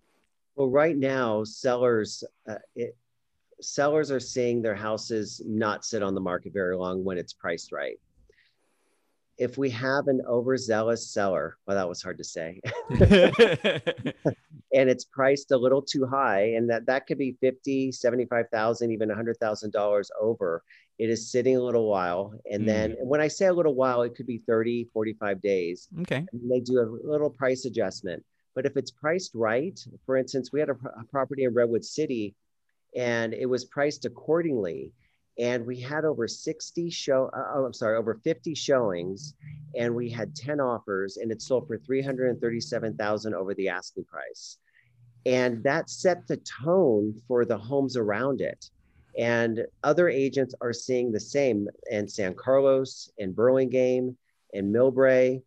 Well, 0.57 0.69
right 0.69 0.97
now, 0.97 1.45
sellers, 1.45 2.25
uh, 2.49 2.57
it, 2.75 2.97
sellers 3.61 4.11
are 4.11 4.21
seeing 4.21 4.63
their 4.63 4.75
houses 4.75 5.43
not 5.45 5.85
sit 5.85 6.03
on 6.03 6.15
the 6.15 6.21
market 6.21 6.53
very 6.53 6.77
long 6.77 7.05
when 7.05 7.19
it's 7.19 7.33
priced 7.33 7.73
right. 7.73 7.99
If 9.39 9.57
we 9.57 9.71
have 9.71 10.09
an 10.09 10.21
overzealous 10.29 11.09
seller, 11.09 11.57
well, 11.67 11.77
that 11.77 11.89
was 11.89 12.03
hard 12.03 12.19
to 12.19 12.25
say, 12.25 12.61
and 12.91 14.91
it's 14.91 15.05
priced 15.05 15.51
a 15.51 15.57
little 15.57 15.81
too 15.81 16.07
high, 16.07 16.53
and 16.57 16.69
that, 16.69 16.85
that 16.87 17.07
could 17.07 17.17
be 17.17 17.39
50, 17.41 17.91
75,000, 17.91 18.91
even 18.91 19.09
$100,000 19.09 20.09
over, 20.21 20.63
it 20.99 21.09
is 21.09 21.33
sitting 21.33 21.57
a 21.57 21.63
little 21.63 21.89
while. 21.89 22.35
And 22.51 22.69
then 22.69 22.97
and 23.01 23.09
when 23.09 23.23
I 23.23 23.29
say 23.29 23.47
a 23.47 23.55
little 23.55 23.75
while, 23.75 24.03
it 24.03 24.15
could 24.15 24.27
be 24.27 24.43
30, 24.47 24.91
45 24.93 25.41
days. 25.41 25.89
okay. 26.03 26.27
And 26.31 26.51
they 26.51 26.61
do 26.61 26.79
a 26.79 27.11
little 27.11 27.31
price 27.31 27.65
adjustment. 27.65 28.23
But 28.55 28.67
if 28.67 28.77
it's 28.77 28.91
priced 28.91 29.35
right, 29.35 29.81
for 30.05 30.19
instance, 30.19 30.53
we 30.53 30.61
had 30.61 30.69
a, 30.69 30.77
a 30.99 31.05
property 31.11 31.45
in 31.45 31.55
Redwood 31.55 31.87
City 31.87 32.35
and 32.97 33.35
it 33.35 33.47
was 33.47 33.65
priced 33.65 34.05
accordingly. 34.05 34.93
And 35.39 35.65
we 35.65 35.81
had 35.81 36.05
over 36.05 36.29
60 36.29 36.91
show, 36.91 37.31
uh, 37.33 37.53
oh, 37.55 37.65
I'm 37.65 37.73
sorry, 37.73 37.97
over 37.97 38.21
50 38.23 38.55
showings, 38.55 39.35
and 39.75 39.95
we 39.95 40.11
had 40.11 40.35
10 40.35 40.61
offers, 40.61 41.17
and 41.17 41.33
it 41.33 41.41
sold 41.41 41.67
for 41.67 41.79
337,000 41.79 43.35
over 43.35 43.55
the 43.55 43.69
asking 43.69 44.05
price. 44.05 44.59
And 45.27 45.63
that 45.65 45.89
set 45.89 46.27
the 46.27 46.39
tone 46.63 47.15
for 47.29 47.45
the 47.45 47.57
homes 47.57 47.97
around 47.97 48.41
it. 48.41 48.71
And 49.19 49.65
other 49.83 50.09
agents 50.09 50.55
are 50.61 50.73
seeing 50.73 51.13
the 51.13 51.21
same 51.21 51.69
in 51.91 52.09
San 52.09 52.35
Carlos, 52.35 53.11
in 53.19 53.33
Burlingame, 53.33 54.17
in 54.53 54.73
Millbrae, 54.73 55.43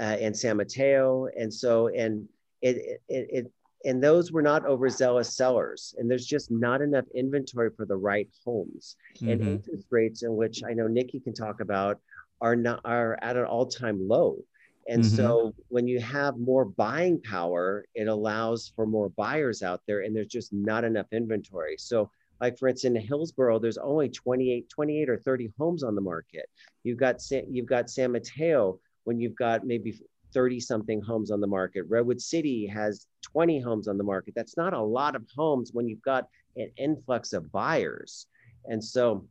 uh, 0.00 0.02
and 0.20 0.36
San 0.36 0.56
Mateo. 0.56 1.28
And 1.38 1.52
so, 1.52 1.88
and 1.88 2.28
it, 2.62 3.00
it, 3.08 3.28
it, 3.30 3.52
and 3.84 4.02
those 4.02 4.32
were 4.32 4.42
not 4.42 4.66
overzealous 4.66 5.36
sellers. 5.36 5.94
And 5.98 6.10
there's 6.10 6.26
just 6.26 6.50
not 6.50 6.80
enough 6.80 7.04
inventory 7.14 7.70
for 7.76 7.84
the 7.84 7.96
right 7.96 8.28
homes. 8.44 8.96
And 9.22 9.40
Mhm. 9.40 9.46
interest 9.46 9.86
rates, 9.90 10.22
in 10.22 10.36
which 10.36 10.62
I 10.64 10.72
know 10.72 10.86
Nikki 10.86 11.20
can 11.20 11.34
talk 11.34 11.60
about, 11.60 12.00
are 12.40 12.56
not 12.56 12.80
are 12.84 13.18
at 13.22 13.36
an 13.36 13.44
all-time 13.44 14.08
low. 14.08 14.44
And 14.88 15.02
Mhm. 15.02 15.16
so 15.16 15.54
when 15.68 15.86
you 15.86 16.00
have 16.00 16.36
more 16.36 16.64
buying 16.64 17.20
power, 17.22 17.86
it 17.94 18.08
allows 18.08 18.72
for 18.74 18.86
more 18.86 19.08
buyers 19.10 19.62
out 19.62 19.82
there, 19.86 20.00
and 20.00 20.14
there's 20.14 20.28
just 20.28 20.52
not 20.52 20.84
enough 20.84 21.06
inventory. 21.12 21.76
So 21.78 22.10
like 22.40 22.58
for 22.58 22.68
instance, 22.68 22.98
in 22.98 23.06
Hillsborough, 23.06 23.60
there's 23.60 23.78
only 23.78 24.08
28, 24.08 24.68
28 24.68 25.08
or 25.08 25.16
30 25.16 25.52
homes 25.58 25.82
on 25.82 25.94
the 25.94 26.00
market. 26.00 26.50
You've 26.82 26.98
got 26.98 27.22
San, 27.22 27.44
you've 27.54 27.66
got 27.66 27.88
San 27.88 28.12
Mateo 28.12 28.80
when 29.04 29.20
you've 29.20 29.36
got 29.36 29.64
maybe 29.64 29.98
30 30.34 30.60
something 30.60 31.00
homes 31.00 31.30
on 31.30 31.40
the 31.40 31.46
market. 31.46 31.84
Redwood 31.88 32.20
City 32.20 32.66
has 32.66 33.06
20 33.22 33.60
homes 33.60 33.88
on 33.88 33.96
the 33.96 34.04
market. 34.04 34.34
That's 34.34 34.56
not 34.56 34.74
a 34.74 34.82
lot 34.82 35.14
of 35.16 35.24
homes 35.34 35.70
when 35.72 35.88
you've 35.88 36.02
got 36.02 36.28
an 36.56 36.70
influx 36.76 37.32
of 37.32 37.50
buyers. 37.52 38.26
And 38.66 38.82
so 38.82 39.26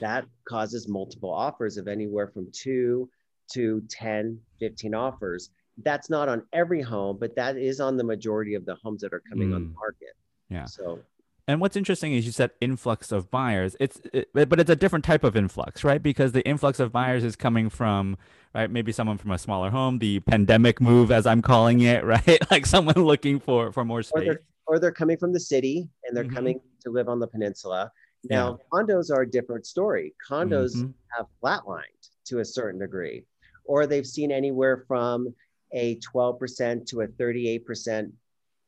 that 0.00 0.26
causes 0.48 0.86
multiple 0.86 1.32
offers 1.32 1.76
of 1.78 1.88
anywhere 1.88 2.28
from 2.28 2.48
two 2.52 3.08
to 3.52 3.82
10, 3.88 4.38
15 4.60 4.94
offers. 4.94 5.50
That's 5.82 6.10
not 6.10 6.28
on 6.28 6.42
every 6.52 6.82
home, 6.82 7.16
but 7.18 7.34
that 7.36 7.56
is 7.56 7.80
on 7.80 7.96
the 7.96 8.04
majority 8.04 8.54
of 8.54 8.66
the 8.66 8.76
homes 8.82 9.00
that 9.00 9.12
are 9.12 9.22
coming 9.30 9.54
on 9.54 9.62
the 9.62 9.68
Mm. 9.70 9.74
market. 9.74 10.14
Yeah. 10.50 10.64
So 10.66 11.00
And 11.48 11.62
what's 11.62 11.76
interesting 11.76 12.12
is 12.12 12.26
you 12.26 12.30
said 12.32 12.50
influx 12.60 13.10
of 13.10 13.30
buyers. 13.30 13.74
It's 13.80 13.98
it, 14.12 14.28
but 14.34 14.60
it's 14.60 14.68
a 14.68 14.76
different 14.76 15.04
type 15.06 15.24
of 15.24 15.34
influx, 15.34 15.82
right? 15.82 16.00
Because 16.02 16.32
the 16.32 16.46
influx 16.46 16.78
of 16.78 16.92
buyers 16.92 17.24
is 17.24 17.36
coming 17.36 17.70
from 17.70 18.18
right, 18.54 18.70
maybe 18.70 18.92
someone 18.92 19.16
from 19.16 19.30
a 19.30 19.38
smaller 19.38 19.70
home, 19.70 19.98
the 19.98 20.20
pandemic 20.20 20.78
move, 20.78 21.10
as 21.10 21.26
I'm 21.26 21.40
calling 21.40 21.80
it, 21.80 22.04
right? 22.12 22.38
like 22.50 22.66
someone 22.66 22.96
looking 23.02 23.40
for 23.40 23.72
for 23.72 23.82
more 23.82 24.00
or 24.00 24.02
space. 24.02 24.24
they're, 24.26 24.40
or 24.66 24.78
they're 24.78 24.92
coming 24.92 25.16
from 25.16 25.32
the 25.32 25.40
city 25.40 25.88
and 26.04 26.14
they're 26.14 26.24
Mhm. 26.24 26.34
coming 26.34 26.60
to 26.84 26.90
live 26.90 27.08
on 27.08 27.18
the 27.18 27.26
peninsula. 27.26 27.90
Now, 28.28 28.58
condos 28.70 29.10
are 29.10 29.22
a 29.22 29.30
different 29.30 29.64
story. 29.64 30.14
Condos 30.30 30.76
Mhm. 30.76 30.92
have 31.16 31.26
flatlined 31.42 32.10
to 32.26 32.40
a 32.40 32.44
certain 32.44 32.78
degree, 32.80 33.24
or 33.64 33.86
they've 33.86 34.06
seen 34.06 34.30
anywhere 34.30 34.84
from 34.86 35.34
a 35.72 35.94
12% 36.00 36.86
to 36.88 37.00
a 37.02 37.06
38% 37.06 38.12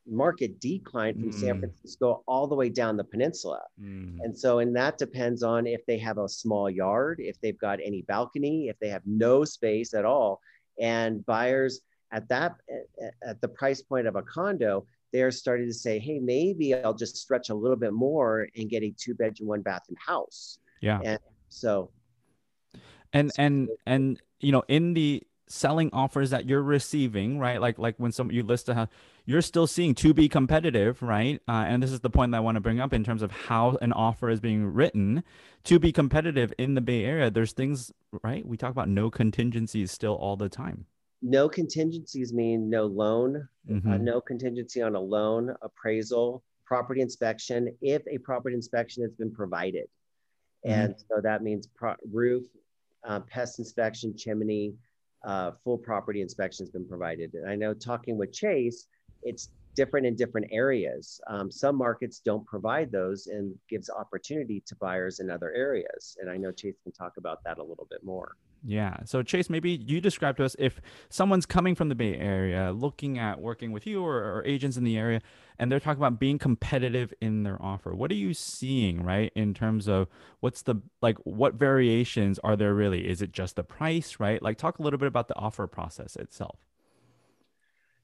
market 0.07 0.61
decline 0.61 1.15
from 1.21 1.33
San 1.33 1.57
Mm. 1.57 1.61
Francisco 1.61 2.23
all 2.27 2.47
the 2.47 2.55
way 2.55 2.69
down 2.69 2.97
the 2.97 3.05
peninsula. 3.05 3.63
Mm. 3.81 4.19
And 4.23 4.37
so, 4.37 4.59
and 4.59 4.75
that 4.77 4.99
depends 4.99 5.43
on 5.43 5.67
if 5.67 5.85
they 5.87 5.99
have 5.99 6.19
a 6.19 6.29
small 6.29 6.69
yard, 6.71 7.21
if 7.21 7.41
they've 7.41 7.59
got 7.59 7.79
any 7.83 8.03
balcony, 8.03 8.69
if 8.69 8.79
they 8.79 8.89
have 8.89 9.03
no 9.07 9.45
space 9.45 9.95
at 9.95 10.05
all. 10.05 10.41
And 10.81 11.25
buyers 11.27 11.81
at 12.13 12.29
that, 12.29 12.57
at- 13.01 13.15
at 13.23 13.41
the 13.41 13.49
price 13.49 13.83
point 13.83 14.07
of 14.07 14.17
a 14.17 14.23
condo, 14.23 14.87
they're 15.13 15.31
starting 15.31 15.67
to 15.67 15.75
say, 15.75 15.99
hey, 15.99 16.19
maybe 16.19 16.75
I'll 16.75 16.95
just 16.95 17.17
stretch 17.17 17.51
a 17.51 17.55
little 17.55 17.77
bit 17.77 17.93
more 17.93 18.49
and 18.57 18.69
get 18.71 18.83
a 18.83 18.91
two 18.97 19.15
bedroom, 19.15 19.49
one 19.49 19.63
bathroom 19.63 19.97
house. 20.05 20.59
Yeah. 20.81 21.01
And 21.05 21.19
so, 21.49 21.91
and 23.13 23.31
and 23.39 23.69
and 23.87 24.21
you 24.39 24.53
know 24.53 24.63
in 24.69 24.95
the 24.95 25.23
selling 25.51 25.91
offers 25.93 26.31
that 26.31 26.47
you're 26.49 26.63
receiving 26.63 27.39
right? 27.39 27.61
Like 27.61 27.79
like 27.79 27.97
when 27.99 28.13
some 28.13 28.31
you 28.31 28.43
list 28.43 28.69
a 28.69 28.75
house 28.75 28.89
you're 29.27 29.43
still 29.43 29.67
seeing 29.67 29.95
to 29.97 30.15
be 30.15 30.29
competitive 30.29 31.03
right? 31.03 31.41
Uh, 31.49 31.65
and 31.67 31.83
this 31.83 31.91
is 31.93 32.01
the 32.01 32.11
point 32.11 32.33
that 32.33 32.39
i 32.39 32.41
want 32.41 32.57
to 32.57 32.61
bring 32.61 32.81
up 32.81 32.93
in 32.93 33.05
terms 33.05 33.23
of 33.23 33.31
how 33.33 33.77
an 33.83 33.93
offer 33.93 34.31
is 34.31 34.41
being 34.41 34.65
written. 34.67 35.23
To 35.65 35.79
be 35.79 35.93
competitive 35.93 36.53
in 36.57 36.75
the 36.75 36.81
bay 36.81 37.05
area 37.05 37.31
there's 37.31 37.53
things 37.53 37.93
right? 38.23 38.47
We 38.47 38.57
talk 38.57 38.71
about 38.71 38.89
no 38.89 39.11
contingencies 39.11 39.91
still 39.91 40.15
all 40.15 40.37
the 40.37 40.49
time. 40.49 40.87
No 41.23 41.49
contingencies 41.49 42.33
mean 42.33 42.71
no 42.71 42.87
loan, 42.87 43.49
uh, 43.69 43.73
Mhm. 43.73 44.01
no 44.01 44.21
contingency 44.21 44.81
on 44.81 44.95
a 44.95 45.01
loan, 45.01 45.55
appraisal, 45.63 46.43
property 46.65 47.01
inspection, 47.01 47.77
if 47.83 48.03
a 48.07 48.19
property 48.19 48.55
inspection 48.55 49.03
has 49.03 49.13
been 49.13 49.31
provided. 49.33 49.89
And 50.65 50.95
so 51.09 51.21
that 51.23 51.43
means 51.43 51.67
pro- 51.67 51.97
roof, 52.11 52.45
uh, 53.05 53.21
pest 53.21 53.59
inspection, 53.59 54.17
chimney, 54.17 54.75
uh, 55.25 55.53
full 55.65 55.79
property 55.79 56.23
inspection 56.23 56.65
has 56.65 56.71
been 56.71 56.87
provided. 56.87 57.35
And 57.35 57.49
I 57.49 57.55
know 57.55 57.75
talking 57.75 58.17
with 58.17 58.33
Chase, 58.33 58.87
it's 59.23 59.51
different 59.75 60.07
in 60.07 60.17
different 60.17 60.49
areas. 60.51 61.21
Um, 61.29 61.51
some 61.51 61.77
markets 61.77 62.21
don't 62.25 62.45
provide 62.47 62.91
those 62.91 63.29
and 63.29 63.55
gives 63.69 63.89
opportunity 63.91 64.63
to 64.67 64.77
buyers 64.77 65.21
in 65.21 65.31
other 65.31 65.53
areas. 65.53 66.17
And 66.21 66.31
I 66.31 66.37
know 66.37 66.51
Chase 66.53 66.77
can 66.83 66.93
talk 66.93 67.13
about 67.19 67.43
that 67.45 67.59
a 67.59 67.63
little 67.63 67.87
bit 67.91 68.03
more. 68.05 68.37
Yeah. 68.63 68.99
So 69.05 69.23
Chase, 69.23 69.49
maybe 69.49 69.71
you 69.71 70.01
describe 70.01 70.37
to 70.37 70.45
us 70.45 70.55
if 70.59 70.81
someone's 71.09 71.47
coming 71.47 71.75
from 71.75 71.89
the 71.89 71.95
Bay 71.95 72.15
Area, 72.17 72.73
looking 72.73 73.19
at 73.19 73.41
working 73.41 73.73
with 73.73 73.87
you 73.87 74.05
or, 74.05 74.17
or 74.17 74.43
agents 74.45 74.77
in 74.77 74.85
the 74.85 74.99
area, 74.99 75.23
and 75.59 75.73
they're 75.73 75.81
talking 75.81 76.01
about 76.01 76.19
being 76.19 76.39
competitive 76.39 77.15
in 77.23 77.43
their 77.43 77.61
offer. 77.63 77.95
What 77.95 78.11
are 78.11 78.17
you 78.17 78.35
seeing, 78.35 79.03
right? 79.03 79.33
In 79.35 79.55
terms 79.55 79.89
of 79.89 80.09
what's 80.41 80.63
the 80.63 80.77
like, 81.01 81.17
what 81.25 81.55
variations 81.55 82.39
are 82.41 82.55
there 82.55 82.75
really? 82.75 83.09
Is 83.09 83.23
it 83.23 83.33
just 83.33 83.57
the 83.57 83.63
price, 83.65 84.21
right? 84.21 84.43
Like, 84.43 84.59
talk 84.59 84.79
a 84.79 84.83
little 84.83 84.99
bit 84.99 85.09
about 85.09 85.29
the 85.29 85.37
offer 85.37 85.67
process 85.67 86.17
itself. 86.17 86.59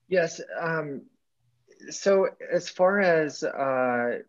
Yes. 0.09 0.41
Um, 0.59 1.03
so 1.91 2.29
as 2.51 2.69
far 2.71 3.01
as 3.01 3.43
uh, 3.43 4.21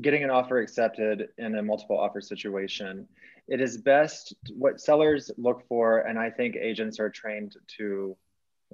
getting 0.00 0.24
an 0.24 0.30
offer 0.30 0.58
accepted 0.58 1.28
in 1.36 1.56
a 1.56 1.62
multiple 1.62 1.98
offer 1.98 2.22
situation, 2.22 3.06
it 3.50 3.60
is 3.60 3.76
best 3.76 4.34
what 4.54 4.80
sellers 4.80 5.30
look 5.36 5.66
for, 5.68 5.98
and 5.98 6.18
I 6.18 6.30
think 6.30 6.54
agents 6.54 7.00
are 7.00 7.10
trained 7.10 7.56
to 7.78 8.16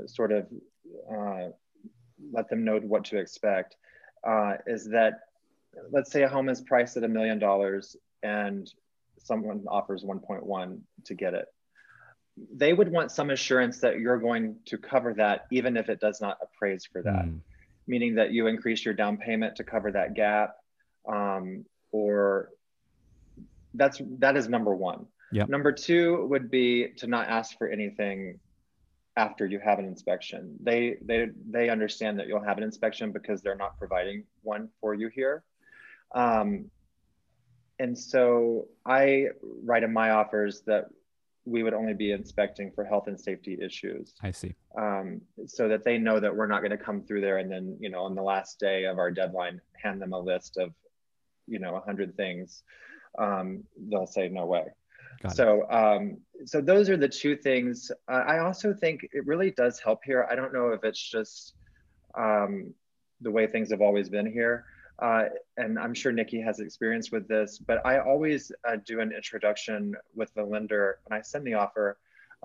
sort 0.05 0.33
of 0.33 0.47
uh, 1.11 1.49
let 2.31 2.51
them 2.51 2.63
know 2.63 2.79
what 2.79 3.05
to 3.07 3.19
expect, 3.19 3.75
uh, 4.23 4.55
is 4.67 4.91
that 4.91 5.21
let's 5.91 6.13
say 6.13 6.23
a 6.23 6.29
home 6.29 6.51
is 6.51 6.61
priced 6.61 6.99
at 6.99 7.05
a 7.05 7.09
million 7.09 7.39
dollars 7.39 7.97
and 8.23 8.71
someone 9.19 9.65
offers 9.69 10.05
1.1 10.05 10.79
to 11.05 11.15
get 11.15 11.33
it. 11.33 11.47
They 12.55 12.75
would 12.75 12.93
want 12.93 13.11
some 13.11 13.31
assurance 13.31 13.81
that 13.81 13.99
you're 13.99 14.19
going 14.19 14.57
to 14.67 14.77
cover 14.77 15.15
that, 15.15 15.47
even 15.51 15.77
if 15.79 15.89
it 15.89 16.01
does 16.01 16.21
not 16.21 16.37
appraise 16.43 16.85
for 16.85 17.01
that, 17.03 17.25
mm. 17.25 17.41
meaning 17.87 18.17
that 18.17 18.31
you 18.31 18.47
increase 18.47 18.85
your 18.85 18.93
down 18.93 19.17
payment 19.17 19.57
to 19.57 19.65
cover 19.65 19.91
that 19.93 20.13
gap, 20.15 20.57
um, 21.09 21.65
or 21.93 22.51
that's 23.77 24.01
that 24.19 24.37
is 24.37 24.49
number 24.49 24.75
one. 24.75 25.07
Yep. 25.33 25.49
Number 25.49 25.73
two 25.73 26.27
would 26.27 26.51
be 26.51 26.89
to 26.99 27.07
not 27.07 27.29
ask 27.29 27.57
for 27.59 27.69
anything 27.69 28.39
after 29.17 29.47
you 29.47 29.59
have 29.59 29.79
an 29.79 29.85
inspection. 29.85 30.57
They 30.63 30.97
they 31.03 31.29
they 31.49 31.69
understand 31.71 32.19
that 32.19 32.27
you'll 32.27 32.45
have 32.45 32.59
an 32.59 32.65
inspection 32.65 33.13
because 33.13 33.43
they're 33.43 33.57
not 33.57 33.79
providing 33.79 34.25
one 34.43 34.69
for 34.81 34.95
you 34.95 35.09
here. 35.09 35.45
Um, 36.15 36.71
and 37.79 37.99
so 37.99 38.69
I 38.87 39.29
write 39.43 39.83
in 39.83 39.93
my 39.93 40.11
offers 40.11 40.63
that 40.67 40.87
we 41.45 41.63
would 41.63 41.75
only 41.75 41.95
be 41.95 42.11
inspecting 42.11 42.73
for 42.73 42.85
health 42.85 43.07
and 43.07 43.19
safety 43.19 43.57
issues. 43.61 44.15
I 44.23 44.33
see. 44.33 44.55
Um, 44.77 45.21
so 45.47 45.69
that 45.69 45.85
they 45.85 45.97
know 45.97 46.19
that 46.19 46.35
we're 46.35 46.49
not 46.49 46.61
going 46.61 46.77
to 46.77 46.77
come 46.77 47.03
through 47.03 47.21
there 47.21 47.39
and 47.39 47.51
then, 47.51 47.77
you 47.81 47.89
know, 47.89 48.03
on 48.03 48.15
the 48.15 48.23
last 48.23 48.59
day 48.59 48.85
of 48.85 48.99
our 48.99 49.11
deadline, 49.11 49.61
hand 49.81 50.03
them 50.03 50.13
a 50.13 50.19
list 50.19 50.57
of, 50.57 50.73
you 51.47 51.61
know, 51.61 51.77
a 51.77 51.81
hundred 51.81 52.17
things. 52.17 52.65
Um, 53.19 53.65
they'll 53.89 54.07
say 54.07 54.29
no 54.29 54.47
way. 54.47 54.65
Got 55.23 55.37
so, 55.37 55.71
um, 55.71 56.19
so 56.45 56.61
those 56.61 56.91
are 56.91 56.97
the 56.97 57.09
two 57.09 57.37
things. 57.37 57.91
Uh, 58.11 58.25
I 58.27 58.39
also 58.39 58.75
think 58.75 59.03
it 59.13 59.27
really 59.27 59.51
does 59.51 59.81
help 59.81 60.01
here. 60.05 60.27
I 60.31 60.35
don't 60.35 60.53
know 60.53 60.69
if 60.71 60.85
it's 60.85 61.03
just 61.11 61.55
um, 62.17 62.75
the 63.21 63.31
way 63.31 63.47
things 63.47 63.71
have 63.71 63.81
always 63.81 64.09
been 64.09 64.31
here, 64.31 64.67
uh, 65.01 65.25
and 65.57 65.79
I'm 65.79 65.95
sure 65.95 66.13
Nikki 66.13 66.41
has 66.41 66.61
experience 66.61 67.11
with 67.11 67.29
this, 67.29 67.59
but 67.59 67.85
I 67.87 67.99
always 67.99 68.53
uh, 68.69 68.77
do 68.87 69.01
an 69.01 69.13
introduction 69.13 69.95
with 70.15 70.33
the 70.35 70.43
lender 70.43 70.99
when 71.05 71.19
I 71.19 71.23
send 71.23 71.47
the 71.47 71.55
offer. 71.55 71.99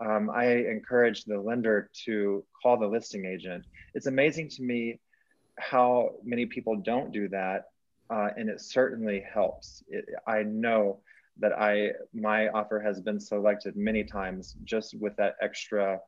Um, 0.04 0.30
I 0.30 0.46
encourage 0.46 1.26
the 1.26 1.40
lender 1.40 1.90
to 2.06 2.44
call 2.62 2.78
the 2.78 2.88
listing 2.88 3.26
agent. 3.26 3.66
It's 3.94 4.08
amazing 4.08 4.50
to 4.52 4.64
me 4.64 5.00
how 5.60 6.12
many 6.24 6.46
people 6.46 6.78
don't 6.78 7.12
do 7.12 7.28
that, 7.30 7.66
uh, 8.12 8.30
and 8.38 8.50
it 8.50 8.60
certainly 8.60 9.24
helps. 9.34 9.84
It, 9.88 10.06
I 10.28 10.44
know 10.44 11.00
that 11.40 11.54
I 11.54 11.92
my 12.14 12.50
offer 12.50 12.80
has 12.80 13.00
been 13.00 13.20
selected 13.20 13.76
many 13.76 14.04
times 14.04 14.56
just 14.66 15.00
with 15.00 15.16
that 15.16 15.36
extra, 15.42 16.00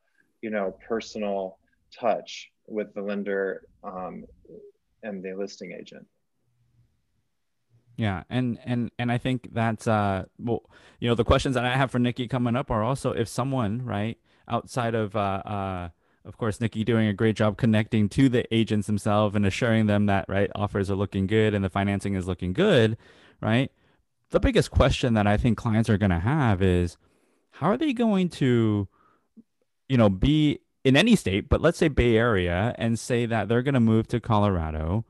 you 0.42 0.50
know, 0.50 0.76
personal 0.86 1.58
touch 1.98 2.50
with 2.66 2.92
the 2.94 3.00
lender 3.00 3.62
um, 3.82 4.24
and 5.02 5.22
the 5.22 5.32
listing 5.32 5.72
agent. 5.72 6.06
Yeah, 7.96 8.24
and 8.28 8.58
and 8.64 8.90
and 8.98 9.10
I 9.10 9.18
think 9.18 9.48
that's 9.52 9.86
uh 9.86 10.24
well, 10.38 10.62
you 11.00 11.08
know, 11.08 11.14
the 11.14 11.24
questions 11.24 11.54
that 11.54 11.64
I 11.64 11.76
have 11.76 11.90
for 11.90 11.98
Nikki 11.98 12.28
coming 12.28 12.54
up 12.54 12.70
are 12.70 12.82
also 12.82 13.12
if 13.12 13.28
someone 13.28 13.82
right 13.82 14.18
outside 14.46 14.94
of 14.94 15.16
uh 15.16 15.18
uh 15.18 15.88
of 16.24 16.36
course 16.36 16.60
Nikki 16.60 16.84
doing 16.84 17.06
a 17.08 17.12
great 17.12 17.36
job 17.36 17.56
connecting 17.56 18.08
to 18.10 18.28
the 18.28 18.52
agents 18.54 18.86
themselves 18.86 19.36
and 19.36 19.44
assuring 19.44 19.86
them 19.86 20.06
that 20.06 20.26
right 20.28 20.50
offers 20.54 20.90
are 20.90 20.96
looking 20.96 21.26
good 21.26 21.54
and 21.54 21.64
the 21.64 21.70
financing 21.70 22.14
is 22.14 22.26
looking 22.26 22.52
good, 22.52 22.96
right? 23.40 23.70
The 24.30 24.40
biggest 24.40 24.70
question 24.70 25.14
that 25.14 25.26
I 25.26 25.36
think 25.36 25.58
clients 25.58 25.88
are 25.90 25.98
going 25.98 26.10
to 26.10 26.18
have 26.18 26.62
is 26.62 26.96
how 27.52 27.68
are 27.68 27.76
they 27.76 27.92
going 27.92 28.28
to 28.30 28.88
you 29.88 29.96
know 29.96 30.08
be 30.08 30.60
in 30.84 30.96
any 30.96 31.16
state, 31.16 31.48
but 31.48 31.60
let's 31.60 31.78
say 31.78 31.88
Bay 31.88 32.16
Area 32.16 32.74
and 32.78 32.98
say 32.98 33.26
that 33.26 33.48
they're 33.48 33.62
going 33.62 33.74
to 33.74 33.80
move 33.80 34.06
to 34.08 34.20
Colorado 34.20 35.04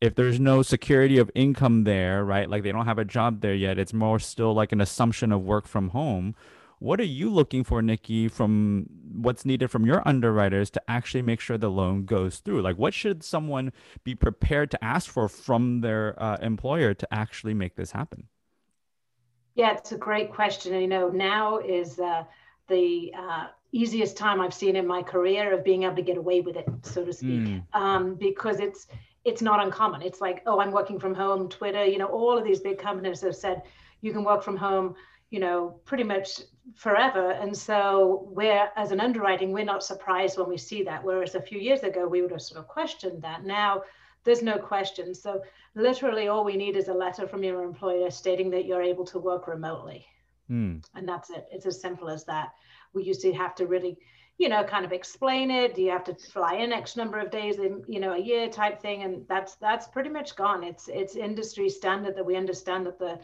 if 0.00 0.14
there's 0.14 0.38
no 0.38 0.62
security 0.62 1.18
of 1.18 1.30
income 1.34 1.84
there, 1.84 2.24
right? 2.24 2.48
Like 2.48 2.62
they 2.62 2.72
don't 2.72 2.86
have 2.86 2.98
a 2.98 3.04
job 3.04 3.40
there 3.40 3.54
yet. 3.54 3.78
It's 3.78 3.92
more 3.92 4.18
still 4.18 4.54
like 4.54 4.72
an 4.72 4.80
assumption 4.80 5.32
of 5.32 5.42
work 5.42 5.66
from 5.66 5.88
home. 5.88 6.36
What 6.80 7.00
are 7.00 7.04
you 7.04 7.30
looking 7.30 7.64
for, 7.64 7.82
Nikki, 7.82 8.28
from 8.28 8.86
what's 9.12 9.44
needed 9.44 9.70
from 9.70 9.84
your 9.84 10.06
underwriters 10.06 10.70
to 10.70 10.82
actually 10.88 11.22
make 11.22 11.40
sure 11.40 11.58
the 11.58 11.70
loan 11.70 12.04
goes 12.04 12.38
through? 12.38 12.62
Like, 12.62 12.78
what 12.78 12.94
should 12.94 13.24
someone 13.24 13.72
be 14.04 14.14
prepared 14.14 14.70
to 14.70 14.84
ask 14.84 15.10
for 15.10 15.28
from 15.28 15.80
their 15.80 16.14
uh, 16.22 16.36
employer 16.40 16.94
to 16.94 17.08
actually 17.12 17.54
make 17.54 17.74
this 17.76 17.92
happen? 17.92 18.28
Yeah, 19.54 19.74
it's 19.76 19.90
a 19.90 19.98
great 19.98 20.32
question. 20.32 20.80
You 20.80 20.86
know, 20.86 21.08
now 21.08 21.58
is 21.58 21.98
uh, 21.98 22.24
the 22.68 23.12
uh, 23.18 23.46
easiest 23.72 24.16
time 24.16 24.40
I've 24.40 24.54
seen 24.54 24.76
in 24.76 24.86
my 24.86 25.02
career 25.02 25.52
of 25.52 25.64
being 25.64 25.82
able 25.82 25.96
to 25.96 26.02
get 26.02 26.16
away 26.16 26.40
with 26.40 26.56
it, 26.56 26.68
so 26.82 27.04
to 27.04 27.12
speak, 27.12 27.40
mm. 27.40 27.62
um, 27.72 28.14
because 28.14 28.60
it's 28.60 28.86
it's 29.24 29.42
not 29.42 29.62
uncommon. 29.62 30.00
It's 30.02 30.20
like, 30.20 30.42
oh, 30.46 30.60
I'm 30.60 30.70
working 30.70 30.98
from 30.98 31.14
home, 31.14 31.48
Twitter, 31.48 31.84
you 31.84 31.98
know, 31.98 32.06
all 32.06 32.38
of 32.38 32.44
these 32.44 32.60
big 32.60 32.78
companies 32.78 33.20
have 33.22 33.34
said 33.34 33.62
you 34.00 34.12
can 34.12 34.22
work 34.24 34.42
from 34.42 34.56
home, 34.56 34.94
you 35.30 35.40
know, 35.40 35.80
pretty 35.84 36.04
much 36.04 36.40
forever. 36.74 37.32
And 37.32 37.56
so 37.56 38.28
we're, 38.30 38.68
as 38.76 38.92
an 38.92 39.00
underwriting, 39.00 39.52
we're 39.52 39.64
not 39.64 39.82
surprised 39.82 40.38
when 40.38 40.48
we 40.48 40.56
see 40.56 40.82
that. 40.84 41.02
Whereas 41.02 41.34
a 41.34 41.42
few 41.42 41.58
years 41.58 41.82
ago, 41.82 42.06
we 42.06 42.22
would 42.22 42.30
have 42.30 42.42
sort 42.42 42.60
of 42.60 42.68
questioned 42.68 43.22
that. 43.22 43.44
Now 43.44 43.82
there's 44.24 44.42
no 44.42 44.58
question. 44.58 45.14
So 45.14 45.42
literally 45.74 46.28
all 46.28 46.44
we 46.44 46.56
need 46.56 46.76
is 46.76 46.88
a 46.88 46.94
letter 46.94 47.26
from 47.26 47.42
your 47.42 47.62
employer 47.62 48.10
stating 48.10 48.50
that 48.50 48.66
you're 48.66 48.82
able 48.82 49.04
to 49.06 49.18
work 49.18 49.46
remotely. 49.46 50.06
Mm. 50.50 50.84
And 50.94 51.08
that's 51.08 51.30
it. 51.30 51.46
It's 51.52 51.66
as 51.66 51.80
simple 51.80 52.08
as 52.08 52.24
that. 52.24 52.50
We 52.92 53.04
used 53.04 53.20
to 53.22 53.32
have 53.34 53.54
to 53.56 53.66
really 53.66 53.98
you 54.38 54.48
know, 54.48 54.62
kind 54.62 54.84
of 54.84 54.92
explain 54.92 55.50
it. 55.50 55.74
Do 55.74 55.82
you 55.82 55.90
have 55.90 56.04
to 56.04 56.14
fly 56.14 56.54
in 56.54 56.72
X 56.72 56.96
number 56.96 57.18
of 57.18 57.30
days 57.30 57.58
in, 57.58 57.82
you 57.88 57.98
know, 57.98 58.12
a 58.12 58.18
year 58.18 58.48
type 58.48 58.80
thing? 58.80 59.02
And 59.02 59.26
that's 59.28 59.56
that's 59.56 59.88
pretty 59.88 60.10
much 60.10 60.36
gone. 60.36 60.62
It's 60.62 60.88
it's 60.88 61.16
industry 61.16 61.68
standard 61.68 62.14
that 62.14 62.24
we 62.24 62.36
understand 62.36 62.86
that 62.86 63.00
the 63.00 63.18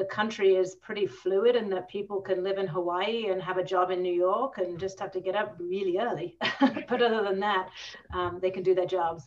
the 0.00 0.06
country 0.06 0.54
is 0.54 0.76
pretty 0.76 1.06
fluid 1.06 1.56
and 1.56 1.70
that 1.70 1.86
people 1.86 2.22
can 2.22 2.42
live 2.42 2.56
in 2.56 2.66
Hawaii 2.66 3.28
and 3.28 3.42
have 3.42 3.58
a 3.58 3.62
job 3.62 3.90
in 3.90 4.00
New 4.02 4.14
York 4.14 4.56
and 4.56 4.80
just 4.80 4.98
have 4.98 5.12
to 5.12 5.20
get 5.20 5.36
up 5.36 5.54
really 5.58 5.98
early. 5.98 6.38
but 6.88 7.02
other 7.02 7.22
than 7.22 7.38
that, 7.40 7.68
um, 8.14 8.38
they 8.40 8.50
can 8.50 8.62
do 8.62 8.74
their 8.74 8.86
jobs. 8.86 9.24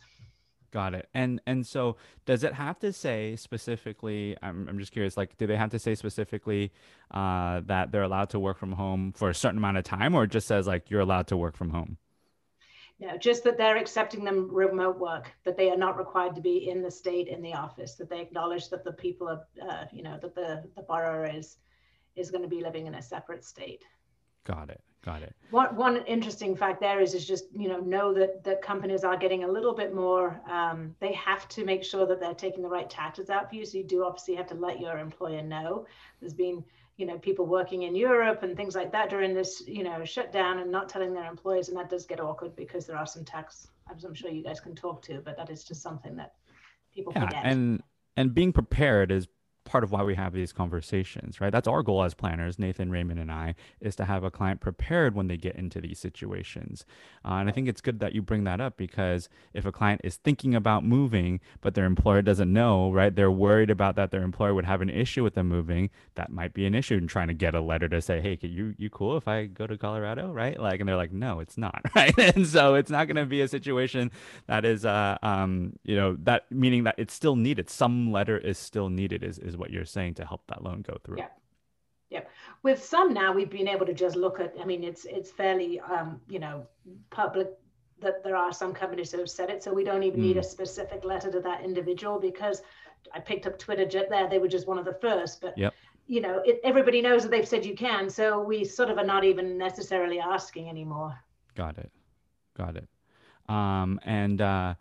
Got 0.72 0.94
it. 0.94 1.08
And 1.14 1.40
and 1.46 1.64
so 1.64 1.96
does 2.26 2.42
it 2.42 2.52
have 2.52 2.80
to 2.80 2.92
say 2.92 3.36
specifically? 3.36 4.36
I'm 4.42 4.68
I'm 4.68 4.80
just 4.80 4.90
curious. 4.90 5.16
Like, 5.16 5.36
do 5.38 5.46
they 5.46 5.56
have 5.56 5.70
to 5.70 5.78
say 5.78 5.94
specifically 5.94 6.72
uh, 7.12 7.60
that 7.66 7.92
they're 7.92 8.02
allowed 8.02 8.30
to 8.30 8.40
work 8.40 8.58
from 8.58 8.72
home 8.72 9.12
for 9.12 9.30
a 9.30 9.34
certain 9.34 9.58
amount 9.58 9.76
of 9.76 9.84
time, 9.84 10.16
or 10.16 10.26
just 10.26 10.48
says 10.48 10.66
like 10.66 10.90
you're 10.90 11.00
allowed 11.00 11.28
to 11.28 11.36
work 11.36 11.56
from 11.56 11.70
home? 11.70 11.98
No, 13.04 13.18
just 13.18 13.44
that 13.44 13.58
they're 13.58 13.76
accepting 13.76 14.24
them 14.24 14.48
remote 14.50 14.98
work. 14.98 15.30
That 15.44 15.58
they 15.58 15.70
are 15.70 15.76
not 15.76 15.98
required 15.98 16.34
to 16.36 16.40
be 16.40 16.70
in 16.70 16.82
the 16.82 16.90
state 16.90 17.28
in 17.28 17.42
the 17.42 17.52
office. 17.52 17.96
That 17.96 18.08
they 18.08 18.20
acknowledge 18.20 18.70
that 18.70 18.82
the 18.82 18.92
people 18.92 19.28
are, 19.28 19.46
uh, 19.62 19.84
you 19.92 20.02
know, 20.02 20.18
that 20.22 20.34
the 20.34 20.64
the 20.74 20.82
borrower 20.82 21.26
is 21.26 21.58
is 22.16 22.30
going 22.30 22.42
to 22.42 22.48
be 22.48 22.62
living 22.62 22.86
in 22.86 22.94
a 22.94 23.02
separate 23.02 23.44
state. 23.44 23.84
Got 24.44 24.70
it. 24.70 24.80
Got 25.04 25.22
it. 25.22 25.36
One 25.50 25.76
one 25.76 25.98
interesting 26.06 26.56
fact 26.56 26.80
there 26.80 27.00
is 27.02 27.12
is 27.12 27.28
just 27.28 27.44
you 27.52 27.68
know 27.68 27.80
know 27.80 28.14
that 28.14 28.42
that 28.44 28.62
companies 28.62 29.04
are 29.04 29.18
getting 29.18 29.44
a 29.44 29.48
little 29.48 29.74
bit 29.74 29.94
more. 29.94 30.40
Um, 30.48 30.96
they 30.98 31.12
have 31.12 31.46
to 31.48 31.64
make 31.66 31.84
sure 31.84 32.06
that 32.06 32.20
they're 32.20 32.32
taking 32.32 32.62
the 32.62 32.70
right 32.70 32.88
taxes 32.88 33.28
out 33.28 33.50
for 33.50 33.56
you. 33.56 33.66
So 33.66 33.76
you 33.76 33.84
do 33.84 34.02
obviously 34.04 34.34
have 34.36 34.46
to 34.46 34.54
let 34.54 34.80
your 34.80 34.96
employer 34.96 35.42
know. 35.42 35.86
There's 36.20 36.32
been 36.32 36.64
you 36.96 37.06
know 37.06 37.18
people 37.18 37.46
working 37.46 37.82
in 37.82 37.94
Europe 37.94 38.42
and 38.42 38.56
things 38.56 38.74
like 38.74 38.92
that 38.92 39.10
during 39.10 39.34
this 39.34 39.62
you 39.66 39.82
know 39.82 40.04
shutdown 40.04 40.58
and 40.58 40.70
not 40.70 40.88
telling 40.88 41.12
their 41.12 41.26
employees, 41.26 41.68
and 41.68 41.76
that 41.76 41.90
does 41.90 42.06
get 42.06 42.20
awkward 42.20 42.54
because 42.56 42.86
there 42.86 42.96
are 42.96 43.06
some 43.06 43.24
tax. 43.24 43.68
As 43.94 44.04
I'm 44.04 44.14
sure 44.14 44.30
you 44.30 44.42
guys 44.42 44.60
can 44.60 44.74
talk 44.74 45.02
to, 45.02 45.20
but 45.24 45.36
that 45.36 45.50
is 45.50 45.62
just 45.62 45.82
something 45.82 46.16
that 46.16 46.34
people 46.94 47.12
yeah, 47.14 47.24
forget. 47.24 47.44
And 47.44 47.82
and 48.16 48.34
being 48.34 48.52
prepared 48.52 49.10
is 49.10 49.26
part 49.64 49.84
of 49.84 49.90
why 49.92 50.02
we 50.02 50.14
have 50.14 50.32
these 50.32 50.52
conversations, 50.52 51.40
right? 51.40 51.50
That's 51.50 51.68
our 51.68 51.82
goal 51.82 52.02
as 52.02 52.14
planners, 52.14 52.58
Nathan, 52.58 52.90
Raymond, 52.90 53.18
and 53.18 53.32
I, 53.32 53.54
is 53.80 53.96
to 53.96 54.04
have 54.04 54.24
a 54.24 54.30
client 54.30 54.60
prepared 54.60 55.14
when 55.14 55.28
they 55.28 55.36
get 55.36 55.56
into 55.56 55.80
these 55.80 55.98
situations. 55.98 56.84
Uh, 57.24 57.34
and 57.34 57.48
I 57.48 57.52
think 57.52 57.68
it's 57.68 57.80
good 57.80 58.00
that 58.00 58.14
you 58.14 58.22
bring 58.22 58.44
that 58.44 58.60
up 58.60 58.76
because 58.76 59.28
if 59.52 59.64
a 59.64 59.72
client 59.72 60.02
is 60.04 60.16
thinking 60.16 60.54
about 60.54 60.84
moving, 60.84 61.40
but 61.60 61.74
their 61.74 61.86
employer 61.86 62.22
doesn't 62.22 62.52
know, 62.52 62.92
right? 62.92 63.14
They're 63.14 63.30
worried 63.30 63.70
about 63.70 63.96
that 63.96 64.10
their 64.10 64.22
employer 64.22 64.54
would 64.54 64.66
have 64.66 64.82
an 64.82 64.90
issue 64.90 65.22
with 65.22 65.34
them 65.34 65.48
moving. 65.48 65.90
That 66.14 66.30
might 66.30 66.54
be 66.54 66.66
an 66.66 66.74
issue 66.74 66.94
in 66.96 67.06
trying 67.06 67.28
to 67.28 67.34
get 67.34 67.54
a 67.54 67.60
letter 67.60 67.88
to 67.88 68.00
say, 68.02 68.20
hey, 68.20 68.36
can 68.36 68.52
you 68.52 68.74
you 68.78 68.90
cool 68.90 69.16
if 69.16 69.26
I 69.26 69.46
go 69.46 69.66
to 69.66 69.76
Colorado, 69.78 70.30
right? 70.30 70.58
Like, 70.58 70.80
and 70.80 70.88
they're 70.88 70.96
like, 70.96 71.12
no, 71.12 71.40
it's 71.40 71.56
not, 71.56 71.82
right? 71.96 72.16
and 72.18 72.46
so 72.46 72.74
it's 72.74 72.90
not 72.90 73.06
going 73.06 73.16
to 73.16 73.26
be 73.26 73.40
a 73.40 73.48
situation 73.48 74.10
that 74.46 74.64
is, 74.64 74.84
uh, 74.84 75.18
um, 75.22 75.74
you 75.84 75.96
know, 75.96 76.16
that 76.22 76.44
meaning 76.50 76.84
that 76.84 76.96
it's 76.98 77.14
still 77.14 77.36
needed. 77.36 77.70
Some 77.70 78.12
letter 78.12 78.38
is 78.38 78.58
still 78.58 78.88
needed. 78.88 79.22
Is 79.24 79.38
is 79.38 79.53
is 79.54 79.58
what 79.58 79.70
you're 79.70 79.84
saying 79.84 80.14
to 80.14 80.26
help 80.26 80.42
that 80.48 80.62
loan 80.62 80.82
go 80.82 80.98
through. 81.04 81.18
Yeah. 81.18 81.28
Yeah. 82.10 82.20
With 82.62 82.84
some 82.84 83.14
now 83.14 83.32
we've 83.32 83.50
been 83.50 83.68
able 83.68 83.86
to 83.86 83.94
just 83.94 84.16
look 84.16 84.38
at, 84.40 84.54
I 84.60 84.64
mean, 84.64 84.84
it's 84.84 85.04
it's 85.04 85.30
fairly 85.30 85.80
um, 85.80 86.20
you 86.28 86.38
know, 86.38 86.66
public 87.10 87.48
that 88.00 88.22
there 88.22 88.36
are 88.36 88.52
some 88.52 88.72
companies 88.74 89.12
who 89.12 89.18
have 89.18 89.30
said 89.30 89.50
it. 89.50 89.62
So 89.62 89.72
we 89.72 89.84
don't 89.84 90.02
even 90.02 90.20
mm. 90.20 90.24
need 90.24 90.36
a 90.36 90.42
specific 90.42 91.04
letter 91.04 91.30
to 91.30 91.40
that 91.40 91.64
individual 91.64 92.18
because 92.18 92.62
I 93.14 93.20
picked 93.20 93.46
up 93.46 93.58
Twitter 93.58 93.86
jet 93.86 94.08
there. 94.10 94.28
They 94.28 94.38
were 94.38 94.48
just 94.48 94.66
one 94.66 94.78
of 94.78 94.84
the 94.84 94.98
first, 95.00 95.40
but 95.40 95.56
yep. 95.56 95.72
you 96.06 96.20
know, 96.20 96.42
it, 96.44 96.60
everybody 96.64 97.00
knows 97.00 97.22
that 97.22 97.30
they've 97.30 97.48
said 97.48 97.64
you 97.64 97.74
can. 97.74 98.10
So 98.10 98.40
we 98.42 98.64
sort 98.64 98.90
of 98.90 98.98
are 98.98 99.04
not 99.04 99.24
even 99.24 99.56
necessarily 99.56 100.20
asking 100.20 100.68
anymore. 100.68 101.18
Got 101.54 101.78
it. 101.78 101.90
Got 102.56 102.76
it. 102.76 102.88
Um, 103.48 104.00
and 104.04 104.40
uh, 104.40 104.74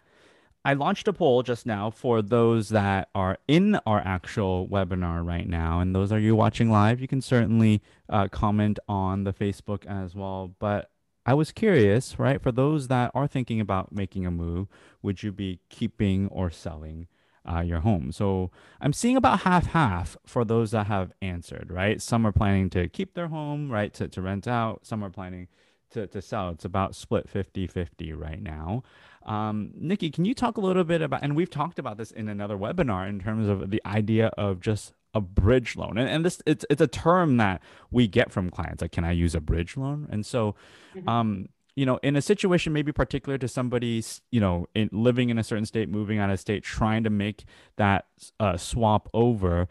I 0.65 0.73
launched 0.73 1.09
a 1.09 1.13
poll 1.13 1.43
just 1.43 1.65
now 1.65 1.89
for 1.89 2.21
those 2.21 2.69
that 2.69 3.09
are 3.13 3.37
in 3.49 3.75
our 3.85 3.99
actual 3.99 4.67
webinar 4.67 5.25
right 5.25 5.47
now. 5.47 5.81
And 5.81 5.93
those 5.93 6.11
are 6.11 6.19
you 6.19 6.35
watching 6.35 6.71
live, 6.71 7.01
you 7.01 7.07
can 7.07 7.21
certainly 7.21 7.81
uh, 8.07 8.29
comment 8.29 8.79
on 8.87 9.25
the 9.25 9.33
Facebook 9.33 9.85
as 9.85 10.15
well. 10.15 10.55
But 10.59 10.89
I 11.25 11.33
was 11.33 11.51
curious, 11.51 12.17
right? 12.17 12.41
For 12.41 12.51
those 12.51 12.87
that 12.87 13.11
are 13.13 13.27
thinking 13.27 13.59
about 13.59 13.91
making 13.91 14.25
a 14.25 14.31
move, 14.31 14.67
would 15.01 15.21
you 15.21 15.33
be 15.33 15.59
keeping 15.69 16.27
or 16.27 16.49
selling 16.49 17.07
uh, 17.49 17.59
your 17.59 17.81
home? 17.81 18.13
So 18.13 18.49
I'm 18.79 18.93
seeing 18.93 19.17
about 19.17 19.41
half 19.41 19.67
half 19.67 20.15
for 20.25 20.45
those 20.45 20.71
that 20.71 20.87
have 20.87 21.11
answered, 21.21 21.71
right? 21.71 22.01
Some 22.01 22.25
are 22.25 22.31
planning 22.31 22.69
to 22.71 22.87
keep 22.87 23.15
their 23.15 23.27
home, 23.27 23.69
right? 23.69 23.93
To, 23.95 24.07
to 24.07 24.21
rent 24.21 24.47
out. 24.47 24.85
Some 24.85 25.03
are 25.03 25.09
planning 25.09 25.49
to, 25.91 26.07
to 26.07 26.21
sell. 26.21 26.49
It's 26.49 26.65
about 26.65 26.95
split 26.95 27.29
50 27.29 27.67
50 27.67 28.13
right 28.13 28.41
now. 28.41 28.83
Um, 29.25 29.71
Nikki, 29.75 30.09
can 30.09 30.25
you 30.25 30.33
talk 30.33 30.57
a 30.57 30.61
little 30.61 30.83
bit 30.83 31.01
about, 31.01 31.23
and 31.23 31.35
we've 31.35 31.49
talked 31.49 31.79
about 31.79 31.97
this 31.97 32.11
in 32.11 32.27
another 32.27 32.57
webinar 32.57 33.07
in 33.07 33.19
terms 33.19 33.47
of 33.47 33.71
the 33.71 33.81
idea 33.85 34.27
of 34.37 34.59
just 34.59 34.93
a 35.13 35.21
bridge 35.21 35.75
loan. 35.75 35.97
And, 35.97 36.09
and 36.09 36.25
this, 36.25 36.41
it's, 36.45 36.65
it's 36.69 36.81
a 36.81 36.87
term 36.87 37.37
that 37.37 37.61
we 37.91 38.07
get 38.07 38.31
from 38.31 38.49
clients. 38.49 38.81
Like, 38.81 38.91
can 38.91 39.05
I 39.05 39.11
use 39.11 39.35
a 39.35 39.41
bridge 39.41 39.77
loan? 39.77 40.07
And 40.11 40.25
so, 40.25 40.55
mm-hmm. 40.95 41.07
um, 41.07 41.49
you 41.75 41.85
know, 41.85 41.99
in 42.03 42.15
a 42.15 42.21
situation 42.21 42.73
maybe 42.73 42.91
particular 42.91 43.37
to 43.37 43.47
somebody, 43.47 44.03
you 44.31 44.39
know, 44.39 44.67
in, 44.75 44.89
living 44.91 45.29
in 45.29 45.37
a 45.37 45.43
certain 45.43 45.65
state, 45.65 45.89
moving 45.89 46.19
out 46.19 46.29
of 46.29 46.39
state, 46.39 46.63
trying 46.63 47.03
to 47.03 47.09
make 47.09 47.45
that 47.77 48.05
uh, 48.39 48.57
swap 48.57 49.09
over, 49.13 49.67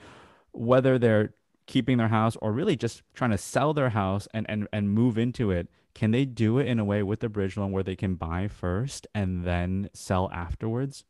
whether 0.53 0.99
they're 0.99 1.35
keeping 1.67 1.99
their 1.99 2.09
house 2.09 2.37
or 2.43 2.53
really 2.53 2.77
just 2.77 3.03
trying 3.15 3.31
to 3.31 3.38
sell 3.38 3.73
their 3.73 3.91
house 3.91 4.27
and, 4.35 4.47
and, 4.49 4.69
and 4.73 4.91
move 4.91 5.17
into 5.17 5.51
it, 5.51 5.69
can 5.95 6.11
they 6.11 6.25
do 6.25 6.59
it 6.59 6.67
in 6.67 6.79
a 6.79 6.85
way 6.85 7.03
with 7.03 7.21
the 7.21 7.29
bridge 7.29 7.57
loan 7.57 7.73
where 7.73 7.83
they 7.83 7.97
can 7.97 8.15
buy 8.15 8.49
first 8.49 9.07
and 9.15 9.45
then 9.45 9.91
sell 9.93 10.31
afterwards? 10.33 11.05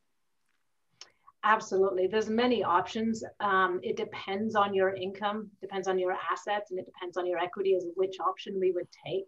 Absolutely. 1.44 2.06
There's 2.06 2.28
many 2.28 2.62
options. 2.62 3.24
Um, 3.40 3.80
it 3.82 3.96
depends 3.96 4.54
on 4.54 4.74
your 4.74 4.94
income, 4.94 5.50
depends 5.60 5.88
on 5.88 5.98
your 5.98 6.12
assets, 6.12 6.70
and 6.70 6.78
it 6.78 6.86
depends 6.86 7.16
on 7.16 7.26
your 7.26 7.38
equity 7.38 7.74
as 7.74 7.84
which 7.96 8.20
option 8.20 8.60
we 8.60 8.70
would 8.70 8.86
take. 9.04 9.24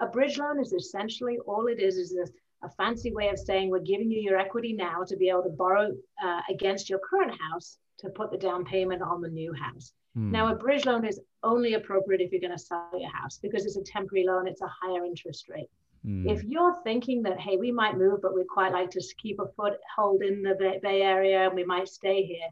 A 0.00 0.06
bridge 0.06 0.36
loan 0.38 0.60
is 0.60 0.72
essentially 0.72 1.38
all 1.46 1.66
it 1.66 1.80
is 1.80 1.96
is 1.96 2.16
a, 2.16 2.66
a 2.66 2.70
fancy 2.70 3.12
way 3.12 3.28
of 3.28 3.38
saying 3.38 3.70
we're 3.70 3.78
giving 3.80 4.10
you 4.10 4.20
your 4.20 4.38
equity 4.38 4.74
now 4.74 5.04
to 5.06 5.16
be 5.16 5.30
able 5.30 5.44
to 5.44 5.50
borrow 5.50 5.90
uh, 6.22 6.40
against 6.50 6.90
your 6.90 6.98
current 6.98 7.32
house 7.50 7.78
to 7.98 8.10
put 8.10 8.30
the 8.30 8.36
down 8.36 8.64
payment 8.64 9.00
on 9.00 9.22
the 9.22 9.28
new 9.28 9.54
house. 9.54 9.92
Hmm. 10.14 10.30
Now, 10.30 10.48
a 10.48 10.54
bridge 10.54 10.86
loan 10.86 11.04
is 11.04 11.20
only 11.42 11.74
appropriate 11.74 12.20
if 12.20 12.32
you're 12.32 12.40
going 12.40 12.52
to 12.52 12.58
sell 12.58 12.88
your 12.98 13.10
house 13.10 13.38
because 13.38 13.66
it's 13.66 13.76
a 13.76 13.82
temporary 13.82 14.26
loan, 14.26 14.46
it's 14.46 14.62
a 14.62 14.70
higher 14.82 15.04
interest 15.04 15.48
rate. 15.48 15.70
Hmm. 16.04 16.28
If 16.28 16.44
you're 16.44 16.76
thinking 16.84 17.22
that, 17.22 17.40
hey, 17.40 17.56
we 17.56 17.72
might 17.72 17.96
move, 17.96 18.20
but 18.22 18.34
we'd 18.34 18.48
quite 18.48 18.72
like 18.72 18.90
to 18.90 19.02
keep 19.18 19.38
a 19.40 19.46
foothold 19.56 20.22
in 20.22 20.42
the 20.42 20.54
Bay, 20.54 20.78
Bay 20.82 21.02
Area 21.02 21.46
and 21.46 21.54
we 21.54 21.64
might 21.64 21.88
stay 21.88 22.22
here, 22.22 22.48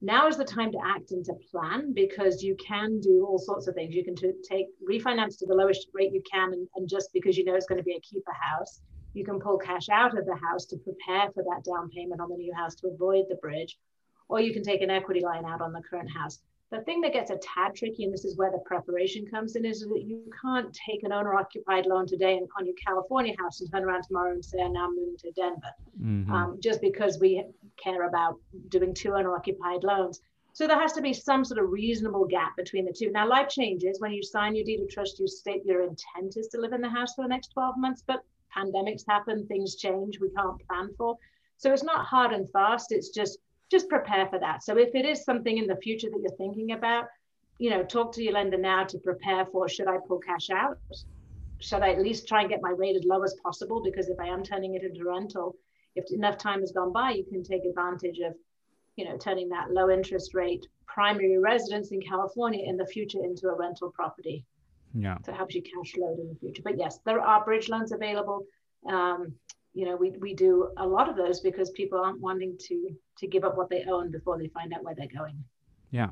now 0.00 0.28
is 0.28 0.36
the 0.36 0.44
time 0.44 0.70
to 0.72 0.78
act 0.84 1.10
and 1.10 1.24
to 1.24 1.34
plan 1.50 1.92
because 1.92 2.42
you 2.42 2.56
can 2.56 3.00
do 3.00 3.26
all 3.26 3.38
sorts 3.38 3.66
of 3.66 3.74
things. 3.74 3.94
You 3.94 4.04
can 4.04 4.14
t- 4.14 4.32
take 4.48 4.66
refinance 4.88 5.36
to 5.38 5.46
the 5.46 5.54
lowest 5.54 5.88
rate 5.92 6.12
you 6.12 6.22
can, 6.30 6.52
and, 6.52 6.68
and 6.76 6.88
just 6.88 7.10
because 7.12 7.36
you 7.36 7.44
know 7.44 7.54
it's 7.54 7.66
going 7.66 7.80
to 7.80 7.84
be 7.84 7.96
a 7.96 8.00
keeper 8.00 8.32
house, 8.32 8.80
you 9.14 9.24
can 9.24 9.40
pull 9.40 9.58
cash 9.58 9.88
out 9.88 10.16
of 10.16 10.24
the 10.24 10.36
house 10.36 10.66
to 10.66 10.76
prepare 10.76 11.30
for 11.32 11.42
that 11.42 11.64
down 11.64 11.90
payment 11.90 12.20
on 12.20 12.28
the 12.28 12.36
new 12.36 12.54
house 12.54 12.76
to 12.76 12.86
avoid 12.86 13.24
the 13.28 13.34
bridge, 13.36 13.76
or 14.28 14.40
you 14.40 14.52
can 14.52 14.62
take 14.62 14.82
an 14.82 14.90
equity 14.90 15.20
line 15.20 15.44
out 15.44 15.60
on 15.60 15.72
the 15.72 15.82
current 15.82 16.10
house. 16.10 16.38
The 16.70 16.82
thing 16.82 17.00
that 17.00 17.14
gets 17.14 17.30
a 17.30 17.38
tad 17.38 17.74
tricky, 17.74 18.04
and 18.04 18.12
this 18.12 18.26
is 18.26 18.36
where 18.36 18.50
the 18.50 18.58
preparation 18.58 19.26
comes 19.26 19.56
in, 19.56 19.64
is 19.64 19.80
that 19.80 20.02
you 20.04 20.22
can't 20.42 20.76
take 20.86 21.02
an 21.02 21.12
owner 21.12 21.34
occupied 21.34 21.86
loan 21.86 22.06
today 22.06 22.36
and 22.36 22.46
on 22.58 22.66
your 22.66 22.74
California 22.84 23.34
house 23.38 23.60
and 23.60 23.70
turn 23.72 23.84
around 23.84 24.02
tomorrow 24.02 24.32
and 24.32 24.44
say, 24.44 24.60
I'm 24.60 24.74
now 24.74 24.90
moving 24.90 25.16
to 25.20 25.30
Denver, 25.32 25.72
mm-hmm. 25.98 26.30
um, 26.30 26.58
just 26.62 26.82
because 26.82 27.18
we 27.18 27.42
care 27.82 28.06
about 28.06 28.38
doing 28.68 28.92
two 28.92 29.14
owner 29.14 29.34
occupied 29.34 29.82
loans. 29.82 30.20
So 30.52 30.66
there 30.66 30.78
has 30.78 30.92
to 30.94 31.00
be 31.00 31.14
some 31.14 31.42
sort 31.42 31.62
of 31.62 31.70
reasonable 31.70 32.26
gap 32.26 32.56
between 32.56 32.84
the 32.84 32.92
two. 32.92 33.10
Now, 33.12 33.26
life 33.26 33.48
changes. 33.48 34.00
When 34.00 34.12
you 34.12 34.22
sign 34.22 34.54
your 34.54 34.64
deed 34.64 34.80
of 34.80 34.90
trust, 34.90 35.18
you 35.18 35.26
state 35.26 35.64
your 35.64 35.82
intent 35.82 36.36
is 36.36 36.48
to 36.48 36.60
live 36.60 36.72
in 36.74 36.82
the 36.82 36.88
house 36.88 37.14
for 37.14 37.22
the 37.22 37.28
next 37.28 37.52
12 37.52 37.76
months, 37.78 38.02
but 38.06 38.24
pandemics 38.54 39.04
happen, 39.08 39.46
things 39.46 39.76
change, 39.76 40.18
we 40.20 40.30
can't 40.30 40.60
plan 40.68 40.90
for. 40.98 41.16
So 41.56 41.72
it's 41.72 41.82
not 41.82 42.06
hard 42.06 42.32
and 42.32 42.50
fast. 42.50 42.92
It's 42.92 43.08
just 43.08 43.38
just 43.70 43.88
prepare 43.88 44.26
for 44.26 44.38
that. 44.38 44.62
So 44.62 44.78
if 44.78 44.94
it 44.94 45.04
is 45.04 45.24
something 45.24 45.58
in 45.58 45.66
the 45.66 45.76
future 45.76 46.08
that 46.10 46.20
you're 46.20 46.36
thinking 46.36 46.72
about, 46.72 47.06
you 47.58 47.70
know, 47.70 47.82
talk 47.82 48.12
to 48.12 48.22
your 48.22 48.32
lender 48.34 48.58
now 48.58 48.84
to 48.84 48.98
prepare 48.98 49.44
for 49.46 49.68
should 49.68 49.88
I 49.88 49.98
pull 50.06 50.18
cash 50.18 50.50
out? 50.50 50.78
Should 51.60 51.82
I 51.82 51.90
at 51.90 52.00
least 52.00 52.28
try 52.28 52.42
and 52.42 52.50
get 52.50 52.62
my 52.62 52.70
rate 52.70 52.96
as 52.96 53.04
low 53.04 53.22
as 53.22 53.34
possible? 53.42 53.82
Because 53.82 54.08
if 54.08 54.18
I 54.20 54.26
am 54.26 54.42
turning 54.42 54.74
it 54.74 54.82
into 54.82 55.04
rental, 55.04 55.56
if 55.96 56.10
enough 56.12 56.38
time 56.38 56.60
has 56.60 56.72
gone 56.72 56.92
by, 56.92 57.10
you 57.10 57.24
can 57.24 57.42
take 57.42 57.64
advantage 57.64 58.20
of, 58.20 58.34
you 58.96 59.04
know, 59.04 59.16
turning 59.16 59.48
that 59.48 59.70
low 59.70 59.90
interest 59.90 60.34
rate 60.34 60.66
primary 60.86 61.38
residence 61.38 61.90
in 61.90 62.00
California 62.00 62.64
in 62.66 62.76
the 62.76 62.86
future 62.86 63.22
into 63.22 63.48
a 63.48 63.54
rental 63.54 63.90
property. 63.90 64.44
Yeah. 64.94 65.18
So 65.24 65.32
it 65.32 65.36
helps 65.36 65.54
you 65.54 65.62
cash 65.62 65.96
load 65.96 66.18
in 66.18 66.28
the 66.28 66.34
future. 66.34 66.62
But 66.64 66.78
yes, 66.78 66.98
there 67.04 67.20
are 67.20 67.44
bridge 67.44 67.68
loans 67.68 67.92
available. 67.92 68.44
Um, 68.88 69.34
you 69.74 69.84
know, 69.84 69.96
we, 69.96 70.10
we 70.18 70.34
do 70.34 70.70
a 70.76 70.86
lot 70.86 71.08
of 71.08 71.16
those 71.16 71.40
because 71.40 71.70
people 71.70 71.98
aren't 71.98 72.20
wanting 72.20 72.56
to 72.58 72.90
to 73.18 73.26
give 73.26 73.44
up 73.44 73.56
what 73.56 73.68
they 73.68 73.84
own 73.84 74.10
before 74.10 74.38
they 74.38 74.48
find 74.48 74.72
out 74.72 74.82
where 74.82 74.94
they're 74.94 75.06
going. 75.06 75.44
Yeah. 75.90 76.08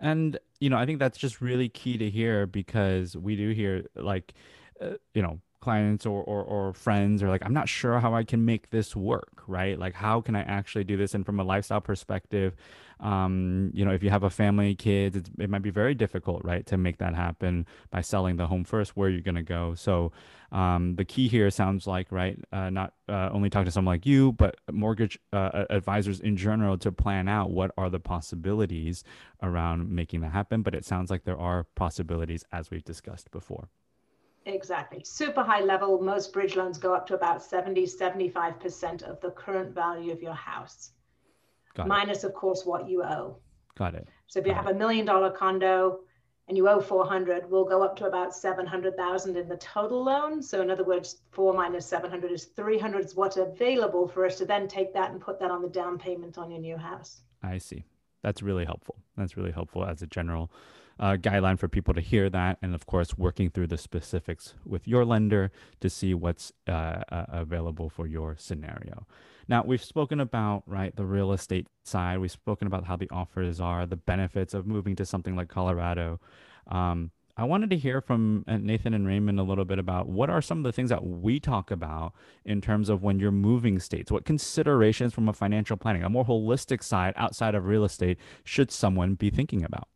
And, 0.00 0.38
you 0.58 0.68
know, 0.70 0.76
I 0.76 0.84
think 0.84 0.98
that's 0.98 1.18
just 1.18 1.40
really 1.40 1.68
key 1.68 1.96
to 1.98 2.10
hear 2.10 2.46
because 2.46 3.16
we 3.16 3.36
do 3.36 3.50
hear 3.50 3.84
like, 3.94 4.34
uh, 4.80 4.94
you 5.14 5.22
know, 5.22 5.40
clients 5.62 6.04
or, 6.04 6.22
or, 6.24 6.42
or 6.42 6.74
friends 6.74 7.22
are 7.22 7.28
like, 7.28 7.42
I'm 7.44 7.54
not 7.54 7.68
sure 7.68 8.00
how 8.00 8.14
I 8.14 8.24
can 8.24 8.44
make 8.44 8.68
this 8.70 8.94
work, 8.94 9.42
right? 9.46 9.78
Like, 9.78 9.94
how 9.94 10.20
can 10.20 10.36
I 10.36 10.42
actually 10.42 10.84
do 10.84 10.96
this? 10.98 11.14
And 11.14 11.24
from 11.24 11.40
a 11.40 11.44
lifestyle 11.44 11.80
perspective, 11.80 12.54
um, 13.00 13.70
you 13.72 13.84
know, 13.84 13.92
if 13.92 14.02
you 14.02 14.10
have 14.10 14.22
a 14.22 14.30
family, 14.30 14.74
kids, 14.74 15.16
it 15.38 15.50
might 15.50 15.62
be 15.62 15.70
very 15.70 15.94
difficult, 15.94 16.44
right, 16.44 16.64
to 16.66 16.76
make 16.76 16.98
that 16.98 17.14
happen 17.14 17.66
by 17.90 18.00
selling 18.00 18.36
the 18.36 18.46
home 18.46 18.64
first, 18.64 18.96
where 18.96 19.08
you're 19.08 19.20
going 19.20 19.34
to 19.34 19.42
go. 19.42 19.74
So, 19.74 20.12
um, 20.52 20.96
the 20.96 21.04
key 21.04 21.28
here 21.28 21.50
sounds 21.50 21.86
like, 21.86 22.12
right, 22.12 22.38
uh, 22.52 22.68
not 22.68 22.92
uh, 23.08 23.30
only 23.32 23.48
talk 23.48 23.64
to 23.64 23.70
someone 23.70 23.94
like 23.94 24.06
you, 24.06 24.32
but 24.32 24.56
mortgage 24.70 25.18
uh, 25.32 25.64
advisors 25.70 26.20
in 26.20 26.36
general 26.36 26.76
to 26.78 26.92
plan 26.92 27.26
out 27.26 27.50
what 27.50 27.70
are 27.78 27.88
the 27.88 28.00
possibilities 28.00 29.02
around 29.42 29.90
making 29.90 30.20
that 30.20 30.32
happen. 30.32 30.62
But 30.62 30.74
it 30.74 30.84
sounds 30.84 31.10
like 31.10 31.24
there 31.24 31.38
are 31.38 31.64
possibilities 31.74 32.44
as 32.52 32.70
we've 32.70 32.84
discussed 32.84 33.30
before. 33.30 33.68
Exactly. 34.46 35.02
Super 35.04 35.42
high 35.42 35.60
level, 35.60 36.00
most 36.02 36.32
bridge 36.32 36.56
loans 36.56 36.78
go 36.78 36.94
up 36.94 37.06
to 37.06 37.14
about 37.14 37.42
70, 37.42 37.86
75% 37.86 39.02
of 39.02 39.20
the 39.20 39.30
current 39.30 39.74
value 39.74 40.12
of 40.12 40.22
your 40.22 40.34
house, 40.34 40.92
Got 41.74 41.88
minus, 41.88 42.24
it. 42.24 42.28
of 42.28 42.34
course, 42.34 42.64
what 42.64 42.88
you 42.88 43.02
owe. 43.02 43.38
Got 43.76 43.94
it. 43.94 44.08
So 44.26 44.40
if 44.40 44.46
you 44.46 44.52
Got 44.52 44.64
have 44.64 44.74
a 44.74 44.78
million 44.78 45.06
dollar 45.06 45.30
condo 45.30 46.00
and 46.48 46.56
you 46.56 46.68
owe 46.68 46.80
400, 46.80 47.48
we'll 47.48 47.64
go 47.64 47.82
up 47.82 47.96
to 47.96 48.06
about 48.06 48.34
700,000 48.34 49.36
in 49.36 49.48
the 49.48 49.56
total 49.56 50.02
loan. 50.02 50.42
So 50.42 50.60
in 50.60 50.70
other 50.70 50.84
words, 50.84 51.22
four 51.30 51.54
minus 51.54 51.86
700 51.86 52.32
is 52.32 52.46
300 52.46 53.04
is 53.04 53.14
what's 53.14 53.36
available 53.36 54.08
for 54.08 54.26
us 54.26 54.38
to 54.38 54.44
then 54.44 54.66
take 54.66 54.92
that 54.94 55.12
and 55.12 55.20
put 55.20 55.38
that 55.38 55.50
on 55.50 55.62
the 55.62 55.68
down 55.68 55.98
payment 55.98 56.36
on 56.38 56.50
your 56.50 56.60
new 56.60 56.76
house. 56.76 57.22
I 57.42 57.58
see. 57.58 57.84
That's 58.22 58.42
really 58.42 58.64
helpful. 58.64 58.96
That's 59.16 59.36
really 59.36 59.52
helpful 59.52 59.84
as 59.84 60.02
a 60.02 60.06
general 60.06 60.50
uh, 60.98 61.16
guideline 61.16 61.58
for 61.58 61.68
people 61.68 61.94
to 61.94 62.00
hear 62.00 62.30
that. 62.30 62.58
And 62.62 62.74
of 62.74 62.86
course, 62.86 63.16
working 63.16 63.50
through 63.50 63.68
the 63.68 63.78
specifics 63.78 64.54
with 64.64 64.86
your 64.86 65.04
lender 65.04 65.50
to 65.80 65.90
see 65.90 66.14
what's 66.14 66.52
uh, 66.68 67.02
uh, 67.10 67.26
available 67.28 67.88
for 67.88 68.06
your 68.06 68.36
scenario. 68.38 69.06
Now, 69.48 69.64
we've 69.64 69.82
spoken 69.82 70.20
about, 70.20 70.62
right, 70.66 70.94
the 70.94 71.04
real 71.04 71.32
estate 71.32 71.66
side. 71.84 72.18
We've 72.18 72.30
spoken 72.30 72.66
about 72.66 72.86
how 72.86 72.96
the 72.96 73.10
offers 73.10 73.60
are, 73.60 73.86
the 73.86 73.96
benefits 73.96 74.54
of 74.54 74.66
moving 74.66 74.96
to 74.96 75.04
something 75.04 75.34
like 75.34 75.48
Colorado. 75.48 76.20
Um, 76.68 77.10
I 77.36 77.44
wanted 77.44 77.70
to 77.70 77.76
hear 77.76 78.02
from 78.02 78.44
uh, 78.46 78.58
Nathan 78.58 78.92
and 78.92 79.06
Raymond 79.06 79.40
a 79.40 79.42
little 79.42 79.64
bit 79.64 79.78
about 79.78 80.06
what 80.06 80.28
are 80.28 80.42
some 80.42 80.58
of 80.58 80.64
the 80.64 80.72
things 80.72 80.90
that 80.90 81.04
we 81.04 81.40
talk 81.40 81.70
about 81.70 82.12
in 82.44 82.60
terms 82.60 82.90
of 82.90 83.02
when 83.02 83.18
you're 83.18 83.32
moving 83.32 83.78
states. 83.78 84.12
What 84.12 84.26
considerations 84.26 85.14
from 85.14 85.28
a 85.28 85.32
financial 85.32 85.78
planning, 85.78 86.04
a 86.04 86.10
more 86.10 86.26
holistic 86.26 86.82
side 86.82 87.14
outside 87.16 87.54
of 87.54 87.64
real 87.64 87.84
estate, 87.84 88.18
should 88.44 88.70
someone 88.70 89.14
be 89.14 89.30
thinking 89.30 89.64
about? 89.64 89.88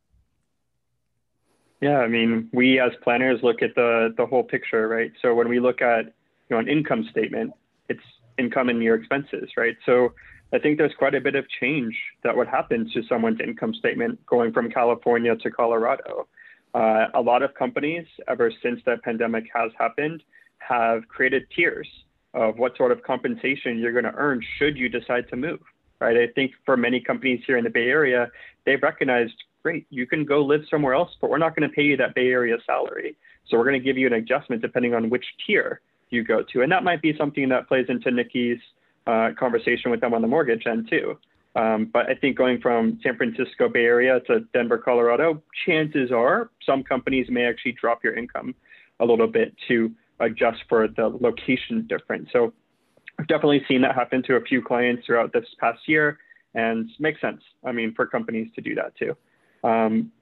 Yeah, 1.80 1.98
I 1.98 2.08
mean, 2.08 2.48
we 2.52 2.80
as 2.80 2.92
planners 3.02 3.40
look 3.42 3.62
at 3.62 3.74
the 3.74 4.14
the 4.16 4.26
whole 4.26 4.42
picture, 4.42 4.88
right? 4.88 5.12
So 5.20 5.34
when 5.34 5.48
we 5.48 5.60
look 5.60 5.82
at 5.82 6.06
you 6.06 6.12
know 6.50 6.58
an 6.58 6.68
income 6.68 7.06
statement, 7.10 7.52
it's 7.88 8.00
income 8.38 8.68
and 8.68 8.82
your 8.82 8.94
expenses, 8.94 9.50
right? 9.56 9.76
So 9.84 10.12
I 10.52 10.58
think 10.58 10.78
there's 10.78 10.94
quite 10.96 11.14
a 11.14 11.20
bit 11.20 11.34
of 11.34 11.44
change 11.60 11.94
that 12.22 12.36
would 12.36 12.48
happen 12.48 12.88
to 12.94 13.02
someone's 13.08 13.40
income 13.40 13.74
statement 13.74 14.24
going 14.26 14.52
from 14.52 14.70
California 14.70 15.34
to 15.36 15.50
Colorado. 15.50 16.28
Uh, 16.74 17.06
a 17.14 17.20
lot 17.20 17.42
of 17.42 17.54
companies, 17.54 18.06
ever 18.28 18.52
since 18.62 18.80
the 18.84 18.96
pandemic 19.02 19.44
has 19.54 19.70
happened, 19.78 20.22
have 20.58 21.06
created 21.08 21.44
tiers 21.54 21.88
of 22.34 22.58
what 22.58 22.76
sort 22.76 22.92
of 22.92 23.02
compensation 23.02 23.78
you're 23.78 23.92
going 23.92 24.04
to 24.04 24.14
earn 24.14 24.40
should 24.58 24.76
you 24.76 24.88
decide 24.88 25.28
to 25.30 25.36
move, 25.36 25.60
right? 26.00 26.16
I 26.16 26.26
think 26.34 26.52
for 26.64 26.76
many 26.76 27.00
companies 27.00 27.40
here 27.46 27.56
in 27.56 27.64
the 27.64 27.70
Bay 27.70 27.88
Area, 27.88 28.28
they've 28.66 28.82
recognized, 28.82 29.34
great, 29.66 29.84
you 29.90 30.06
can 30.06 30.24
go 30.24 30.44
live 30.44 30.60
somewhere 30.70 30.94
else, 30.94 31.10
but 31.20 31.28
we're 31.28 31.38
not 31.38 31.56
going 31.56 31.68
to 31.68 31.74
pay 31.74 31.82
you 31.82 31.96
that 31.96 32.14
Bay 32.14 32.28
Area 32.28 32.56
salary. 32.64 33.16
So 33.48 33.56
we're 33.56 33.64
going 33.64 33.80
to 33.80 33.84
give 33.84 33.98
you 33.98 34.06
an 34.06 34.12
adjustment 34.12 34.62
depending 34.62 34.94
on 34.94 35.10
which 35.10 35.24
tier 35.44 35.80
you 36.10 36.22
go 36.22 36.44
to. 36.52 36.62
And 36.62 36.70
that 36.70 36.84
might 36.84 37.02
be 37.02 37.16
something 37.18 37.48
that 37.48 37.66
plays 37.66 37.86
into 37.88 38.12
Nikki's 38.12 38.60
uh, 39.08 39.30
conversation 39.36 39.90
with 39.90 40.00
them 40.00 40.14
on 40.14 40.22
the 40.22 40.28
mortgage 40.28 40.68
end 40.68 40.86
too. 40.88 41.18
Um, 41.56 41.90
but 41.92 42.08
I 42.08 42.14
think 42.14 42.38
going 42.38 42.60
from 42.60 43.00
San 43.02 43.16
Francisco 43.16 43.68
Bay 43.68 43.86
Area 43.86 44.20
to 44.28 44.40
Denver, 44.54 44.78
Colorado, 44.78 45.42
chances 45.66 46.12
are 46.12 46.50
some 46.64 46.84
companies 46.84 47.26
may 47.28 47.44
actually 47.44 47.72
drop 47.72 48.04
your 48.04 48.14
income 48.14 48.54
a 49.00 49.04
little 49.04 49.26
bit 49.26 49.52
to 49.66 49.90
adjust 50.20 50.58
for 50.68 50.86
the 50.86 51.08
location 51.08 51.88
difference. 51.88 52.28
So 52.32 52.52
I've 53.18 53.26
definitely 53.26 53.64
seen 53.66 53.80
that 53.82 53.96
happen 53.96 54.22
to 54.28 54.36
a 54.36 54.42
few 54.42 54.62
clients 54.62 55.06
throughout 55.06 55.32
this 55.32 55.46
past 55.58 55.80
year 55.88 56.20
and 56.54 56.88
makes 57.00 57.20
sense. 57.20 57.42
I 57.64 57.72
mean, 57.72 57.94
for 57.96 58.06
companies 58.06 58.48
to 58.54 58.60
do 58.60 58.76
that 58.76 58.96
too. 58.96 59.16
Um, 59.66 60.12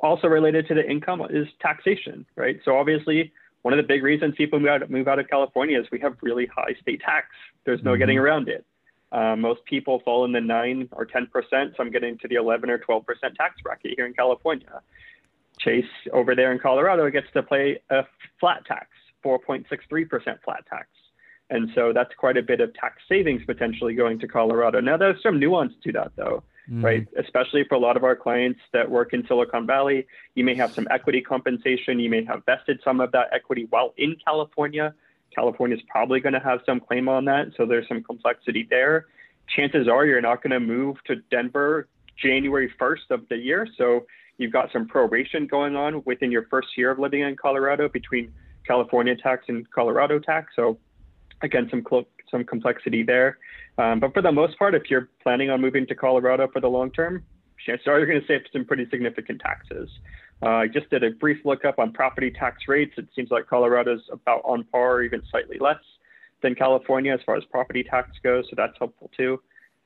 also 0.00 0.28
related 0.28 0.66
to 0.68 0.74
the 0.74 0.88
income 0.88 1.22
is 1.30 1.46
taxation, 1.60 2.26
right? 2.36 2.60
So 2.64 2.76
obviously, 2.76 3.32
one 3.62 3.72
of 3.72 3.78
the 3.78 3.86
big 3.86 4.02
reasons 4.02 4.34
people 4.36 4.60
move 4.60 4.68
out, 4.68 4.90
move 4.90 5.08
out 5.08 5.18
of 5.18 5.28
California 5.28 5.80
is 5.80 5.86
we 5.90 5.98
have 6.00 6.16
really 6.22 6.46
high 6.46 6.74
state 6.80 7.00
tax. 7.00 7.28
There's 7.64 7.82
no 7.82 7.92
mm-hmm. 7.92 7.98
getting 8.00 8.18
around 8.18 8.48
it. 8.48 8.64
Uh, 9.12 9.36
most 9.36 9.64
people 9.64 10.00
fall 10.04 10.24
in 10.24 10.32
the 10.32 10.40
9 10.40 10.88
or 10.92 11.06
10%. 11.06 11.26
So 11.50 11.74
I'm 11.78 11.90
getting 11.90 12.18
to 12.18 12.28
the 12.28 12.36
11 12.36 12.70
or 12.70 12.78
12% 12.78 13.04
tax 13.36 13.60
bracket 13.62 13.94
here 13.96 14.06
in 14.06 14.14
California. 14.14 14.80
Chase 15.58 15.84
over 16.12 16.34
there 16.34 16.52
in 16.52 16.58
Colorado 16.58 17.08
gets 17.10 17.28
to 17.32 17.42
pay 17.42 17.80
a 17.90 18.02
flat 18.38 18.64
tax, 18.66 18.88
4.63% 19.24 20.42
flat 20.44 20.64
tax. 20.68 20.88
And 21.50 21.70
so 21.74 21.92
that's 21.92 22.12
quite 22.16 22.36
a 22.36 22.42
bit 22.42 22.60
of 22.60 22.74
tax 22.74 22.96
savings 23.08 23.42
potentially 23.46 23.94
going 23.94 24.18
to 24.18 24.28
Colorado. 24.28 24.80
Now, 24.80 24.96
there's 24.96 25.22
some 25.22 25.38
nuance 25.38 25.72
to 25.84 25.92
that, 25.92 26.12
though, 26.16 26.42
mm. 26.70 26.82
right? 26.82 27.06
Especially 27.18 27.64
for 27.68 27.74
a 27.74 27.78
lot 27.78 27.96
of 27.96 28.04
our 28.04 28.16
clients 28.16 28.60
that 28.72 28.90
work 28.90 29.12
in 29.12 29.26
Silicon 29.26 29.66
Valley, 29.66 30.06
you 30.34 30.44
may 30.44 30.54
have 30.54 30.72
some 30.74 30.86
equity 30.90 31.20
compensation. 31.20 31.98
You 31.98 32.10
may 32.10 32.24
have 32.24 32.44
vested 32.44 32.80
some 32.84 33.00
of 33.00 33.12
that 33.12 33.28
equity 33.32 33.66
while 33.70 33.94
in 33.96 34.16
California. 34.24 34.94
California 35.34 35.76
is 35.76 35.82
probably 35.88 36.20
going 36.20 36.32
to 36.32 36.40
have 36.40 36.60
some 36.64 36.80
claim 36.80 37.08
on 37.08 37.24
that. 37.26 37.48
So 37.56 37.66
there's 37.66 37.86
some 37.88 38.02
complexity 38.02 38.66
there. 38.68 39.06
Chances 39.54 39.88
are 39.88 40.06
you're 40.06 40.20
not 40.20 40.42
going 40.42 40.52
to 40.52 40.60
move 40.60 40.96
to 41.06 41.16
Denver 41.30 41.88
January 42.20 42.72
1st 42.80 43.10
of 43.10 43.28
the 43.28 43.36
year. 43.36 43.66
So 43.76 44.06
you've 44.38 44.52
got 44.52 44.72
some 44.72 44.88
proration 44.88 45.48
going 45.48 45.76
on 45.76 46.02
within 46.04 46.30
your 46.30 46.46
first 46.48 46.68
year 46.76 46.90
of 46.90 46.98
living 46.98 47.20
in 47.20 47.36
Colorado 47.36 47.88
between 47.88 48.32
California 48.66 49.14
tax 49.16 49.44
and 49.48 49.70
Colorado 49.70 50.18
tax. 50.18 50.52
So 50.56 50.78
again, 51.42 51.68
some 51.70 51.82
some 52.30 52.44
complexity 52.44 53.02
there. 53.02 53.38
Um, 53.78 54.00
but 54.00 54.12
for 54.14 54.22
the 54.22 54.32
most 54.32 54.58
part, 54.58 54.74
if 54.74 54.90
you're 54.90 55.08
planning 55.22 55.50
on 55.50 55.60
moving 55.60 55.86
to 55.86 55.94
Colorado 55.94 56.48
for 56.52 56.60
the 56.60 56.68
long 56.68 56.90
term, 56.90 57.24
chances 57.64 57.86
are 57.86 57.98
you're 57.98 58.06
going 58.06 58.20
to 58.20 58.26
save 58.26 58.42
some 58.52 58.64
pretty 58.64 58.86
significant 58.90 59.40
taxes. 59.40 59.88
Uh, 60.42 60.48
I 60.48 60.66
just 60.68 60.90
did 60.90 61.02
a 61.02 61.10
brief 61.10 61.38
lookup 61.44 61.78
on 61.78 61.92
property 61.92 62.30
tax 62.30 62.64
rates. 62.68 62.92
It 62.96 63.08
seems 63.14 63.30
like 63.30 63.46
Colorado 63.46 63.94
is 63.94 64.02
about 64.12 64.42
on 64.44 64.64
par 64.64 64.96
or 64.96 65.02
even 65.02 65.22
slightly 65.30 65.58
less 65.58 65.80
than 66.42 66.54
California 66.54 67.12
as 67.12 67.20
far 67.24 67.36
as 67.36 67.44
property 67.50 67.82
tax 67.82 68.10
goes, 68.22 68.44
so 68.50 68.54
that's 68.56 68.74
helpful 68.78 69.10
too. 69.16 69.40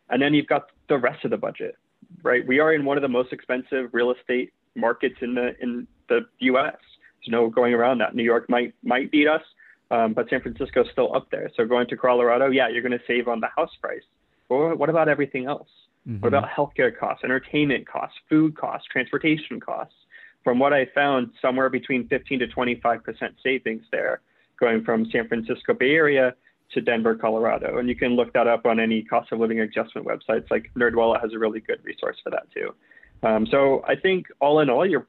And 0.09 0.21
then 0.21 0.35
you've 0.35 0.49
got 0.49 0.67
the 0.89 0.99
rest 0.99 1.25
of 1.25 1.31
the 1.31 1.37
budget, 1.37 1.77
right? 2.23 2.45
We 2.47 2.59
are 2.59 2.75
in 2.75 2.85
one 2.85 2.97
of 2.97 3.03
the 3.03 3.09
most 3.09 3.33
expensive 3.33 3.91
real 3.93 4.13
estate 4.13 4.53
markets 4.75 5.17
in 5.21 5.35
the 5.35 5.55
in 5.61 5.87
the 6.09 6.27
U.S. 6.41 6.75
There's 7.21 7.31
no 7.31 7.49
going 7.49 7.75
around 7.75 7.99
that. 7.99 8.17
New 8.17 8.25
York 8.25 8.51
might 8.51 8.75
might 8.83 9.13
beat 9.13 9.29
us, 9.29 9.43
um, 9.91 10.13
but 10.15 10.29
San 10.31 10.41
Francisco 10.41 10.83
is 10.83 10.89
still 10.93 11.15
up 11.15 11.31
there. 11.31 11.51
So 11.57 11.65
going 11.65 11.89
to 11.89 11.97
Colorado, 11.97 12.51
yeah, 12.51 12.69
you're 12.69 12.83
going 12.83 12.93
to 12.93 13.05
save 13.07 13.29
on 13.29 13.41
the 13.41 13.49
house 13.57 13.75
price. 13.81 14.03
But 14.49 14.79
what 14.79 14.89
about 14.89 15.09
everything 15.09 15.47
else? 15.47 15.69
Mm-hmm. 16.09 16.21
What 16.21 16.29
about 16.29 16.49
healthcare 16.49 16.97
costs, 16.97 17.25
entertainment 17.25 17.87
costs, 17.89 18.17
food 18.29 18.57
costs, 18.57 18.87
transportation 18.91 19.61
costs? 19.61 19.95
From 20.43 20.59
what 20.59 20.73
I 20.73 20.87
found, 20.95 21.33
somewhere 21.43 21.69
between 21.69 22.09
15 22.09 22.39
to 22.41 22.47
25% 22.47 23.01
savings 23.43 23.83
there, 23.93 24.21
going 24.59 24.83
from 24.85 25.07
San 25.13 25.29
Francisco 25.29 25.75
Bay 25.75 25.91
Area 25.91 26.35
to 26.73 26.81
Denver, 26.81 27.15
Colorado. 27.15 27.79
And 27.79 27.89
you 27.89 27.95
can 27.95 28.17
look 28.17 28.33
that 28.33 28.47
up 28.47 28.65
on 28.65 28.81
any 28.81 29.03
cost 29.03 29.33
of 29.33 29.41
living 29.41 29.61
adjustment 29.61 30.07
websites. 30.07 30.51
Like 30.51 30.71
NerdWallet 30.77 31.21
has 31.21 31.33
a 31.35 31.39
really 31.39 31.61
good 31.61 31.85
resource 31.85 32.17
for 32.23 32.31
that 32.31 32.47
too. 32.55 32.75
Um, 33.23 33.47
so 33.51 33.85
I 33.87 33.97
think 33.97 34.27
all 34.41 34.61
in 34.61 34.71
all, 34.71 34.89
you're 34.89 35.07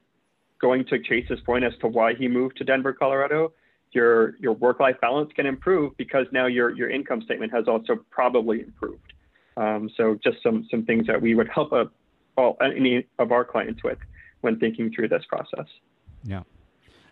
going 0.60 0.84
to 0.86 0.98
Chase's 1.02 1.40
point 1.46 1.64
as 1.64 1.72
to 1.80 1.88
why 1.88 2.14
he 2.14 2.28
moved 2.28 2.58
to 2.58 2.64
Denver, 2.64 2.92
Colorado. 2.92 3.52
Your 3.92 4.36
your 4.38 4.52
work-life 4.54 4.96
balance 5.00 5.30
can 5.34 5.46
improve 5.46 5.96
because 5.96 6.26
now 6.32 6.46
your 6.46 6.70
your 6.70 6.90
income 6.90 7.22
statement 7.22 7.52
has 7.52 7.68
also 7.68 7.96
probably 8.10 8.60
improved. 8.60 9.12
Um, 9.56 9.90
so 9.96 10.18
just 10.22 10.42
some 10.42 10.66
some 10.70 10.84
things 10.84 11.06
that 11.06 11.20
we 11.20 11.34
would 11.34 11.48
help 11.48 11.72
a, 11.72 11.90
all 12.36 12.56
any 12.62 13.06
of 13.18 13.32
our 13.32 13.44
clients 13.44 13.82
with 13.82 13.98
when 14.40 14.58
thinking 14.58 14.92
through 14.92 15.08
this 15.08 15.24
process. 15.28 15.66
Yeah, 16.24 16.42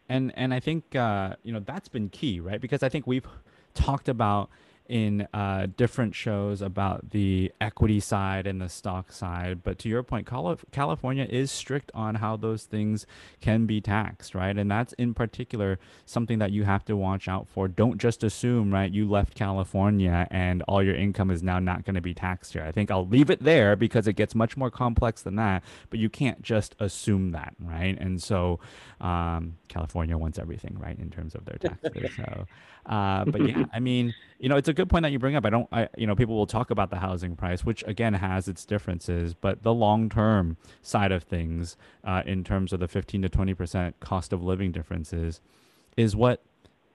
and 0.08 0.32
and 0.36 0.54
I 0.54 0.60
think 0.60 0.96
uh, 0.96 1.36
you 1.42 1.52
know 1.52 1.60
that's 1.60 1.88
been 1.88 2.08
key, 2.08 2.40
right? 2.40 2.60
Because 2.60 2.82
I 2.82 2.88
think 2.88 3.06
we've 3.06 3.26
talked 3.74 4.08
about 4.08 4.50
in 4.90 5.28
uh, 5.32 5.68
different 5.76 6.16
shows 6.16 6.60
about 6.60 7.10
the 7.10 7.52
equity 7.60 8.00
side 8.00 8.44
and 8.46 8.60
the 8.60 8.68
stock 8.68 9.12
side. 9.12 9.62
But 9.62 9.78
to 9.78 9.88
your 9.88 10.02
point, 10.02 10.26
California 10.26 11.26
is 11.30 11.52
strict 11.52 11.92
on 11.94 12.16
how 12.16 12.36
those 12.36 12.64
things 12.64 13.06
can 13.40 13.66
be 13.66 13.80
taxed, 13.80 14.34
right? 14.34 14.56
And 14.56 14.68
that's 14.68 14.92
in 14.94 15.14
particular 15.14 15.78
something 16.06 16.40
that 16.40 16.50
you 16.50 16.64
have 16.64 16.84
to 16.86 16.96
watch 16.96 17.28
out 17.28 17.46
for. 17.48 17.68
Don't 17.68 17.98
just 17.98 18.24
assume, 18.24 18.74
right, 18.74 18.90
you 18.90 19.08
left 19.08 19.36
California 19.36 20.26
and 20.30 20.62
all 20.62 20.82
your 20.82 20.96
income 20.96 21.30
is 21.30 21.42
now 21.42 21.60
not 21.60 21.84
going 21.84 21.94
to 21.94 22.00
be 22.00 22.12
taxed 22.12 22.52
here. 22.52 22.64
I 22.64 22.72
think 22.72 22.90
I'll 22.90 23.06
leave 23.06 23.30
it 23.30 23.42
there 23.44 23.76
because 23.76 24.08
it 24.08 24.14
gets 24.14 24.34
much 24.34 24.56
more 24.56 24.72
complex 24.72 25.22
than 25.22 25.36
that. 25.36 25.62
But 25.90 26.00
you 26.00 26.10
can't 26.10 26.42
just 26.42 26.74
assume 26.80 27.30
that, 27.30 27.54
right? 27.60 27.96
And 28.00 28.20
so 28.20 28.58
um, 29.00 29.56
California 29.68 30.18
wants 30.18 30.38
everything, 30.38 30.76
right, 30.80 30.98
in 30.98 31.10
terms 31.10 31.36
of 31.36 31.44
their 31.44 31.58
taxes. 31.58 32.10
so, 32.16 32.46
uh, 32.86 33.24
but 33.26 33.46
yeah, 33.46 33.64
I 33.72 33.78
mean, 33.78 34.12
you 34.40 34.48
know, 34.48 34.56
it's 34.56 34.68
a 34.68 34.72
good 34.72 34.88
point 34.88 35.02
that 35.02 35.12
you 35.12 35.18
bring 35.18 35.36
up. 35.36 35.44
I 35.44 35.50
don't, 35.50 35.68
I, 35.70 35.88
you 35.98 36.06
know, 36.06 36.16
people 36.16 36.34
will 36.34 36.46
talk 36.46 36.70
about 36.70 36.88
the 36.88 36.96
housing 36.96 37.36
price, 37.36 37.62
which 37.62 37.84
again 37.86 38.14
has 38.14 38.48
its 38.48 38.64
differences, 38.64 39.34
but 39.34 39.62
the 39.62 39.74
long 39.74 40.08
term 40.08 40.56
side 40.80 41.12
of 41.12 41.24
things, 41.24 41.76
uh, 42.04 42.22
in 42.24 42.42
terms 42.42 42.72
of 42.72 42.80
the 42.80 42.88
15 42.88 43.22
to 43.22 43.28
20% 43.28 43.92
cost 44.00 44.32
of 44.32 44.42
living 44.42 44.72
differences, 44.72 45.42
is 45.94 46.16
what 46.16 46.42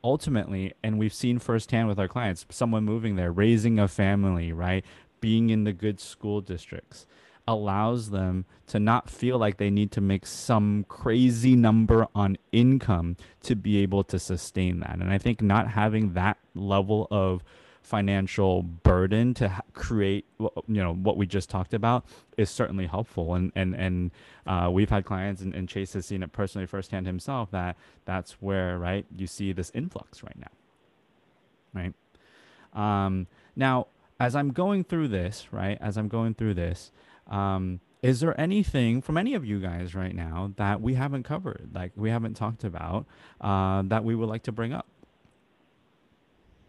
ultimately, 0.04 0.74
and 0.84 0.98
we've 0.98 1.14
seen 1.14 1.38
firsthand 1.38 1.88
with 1.88 2.00
our 2.00 2.08
clients, 2.08 2.48
someone 2.50 2.84
moving 2.84 3.16
there, 3.16 3.32
raising 3.32 3.78
a 3.78 3.88
family, 3.88 4.52
right, 4.52 4.84
being 5.22 5.52
in 5.52 5.66
the 5.66 5.74
good 5.74 6.00
school 6.00 6.42
districts 6.42 7.06
allows 7.48 8.10
them 8.10 8.46
to 8.68 8.80
not 8.80 9.10
feel 9.10 9.38
like 9.38 9.58
they 9.58 9.70
need 9.70 9.92
to 9.92 10.02
make 10.02 10.26
some 10.26 10.86
crazy 10.88 11.56
number 11.56 12.08
on 12.16 12.38
income 12.52 13.16
to 13.44 13.56
be 13.56 13.78
able 13.78 14.04
to 14.04 14.18
sustain 14.18 14.80
that. 14.80 14.98
And 15.00 15.12
I 15.12 15.18
think 15.18 15.42
not 15.42 15.70
having 15.70 16.14
that 16.14 16.38
level 16.56 17.08
of 17.12 17.44
financial 17.82 18.64
burden 18.64 19.36
to 19.36 19.62
create 19.74 20.26
you 20.40 20.60
know 20.68 20.92
what 20.92 21.18
we 21.18 21.28
just 21.28 21.52
talked 21.52 21.72
about 21.76 22.04
is 22.36 22.50
certainly 22.50 22.88
helpful. 22.88 23.36
And 23.36 23.52
and 23.56 23.76
and 23.76 24.12
uh, 24.48 24.70
we've 24.72 24.90
had 24.90 25.06
clients 25.06 25.42
and, 25.42 25.54
and 25.54 25.70
chase 25.70 25.94
has 25.94 26.08
seen 26.08 26.24
it 26.24 26.32
personally 26.32 26.66
firsthand 26.66 27.06
himself 27.06 27.52
that 27.52 27.78
that's 28.06 28.34
where 28.42 28.80
right 28.80 29.06
you 29.16 29.28
see 29.28 29.52
this 29.52 29.72
influx 29.76 30.24
right 30.24 30.38
now. 30.38 30.52
Right? 31.74 31.94
Um, 32.74 33.28
now 33.56 33.88
as 34.20 34.36
i'm 34.36 34.52
going 34.52 34.84
through 34.84 35.08
this 35.08 35.48
right 35.52 35.78
as 35.82 35.98
i'm 35.98 36.08
going 36.08 36.34
through 36.34 36.54
this 36.54 36.92
um, 37.28 37.80
is 38.02 38.20
there 38.20 38.40
anything 38.40 39.02
from 39.02 39.18
any 39.18 39.34
of 39.34 39.44
you 39.46 39.60
guys 39.60 39.96
right 39.96 40.14
now 40.14 40.52
that 40.58 40.80
we 40.80 40.94
haven't 40.94 41.24
covered, 41.24 41.70
like 41.74 41.92
we 41.96 42.12
haven't 42.12 42.36
talked 42.36 42.64
about, 42.64 43.08
uh, 43.42 43.82
that 43.86 44.04
we 44.04 44.14
would 44.14 44.30
like 44.30 44.44
to 44.44 44.52
bring 44.52 44.74
up? 44.74 44.86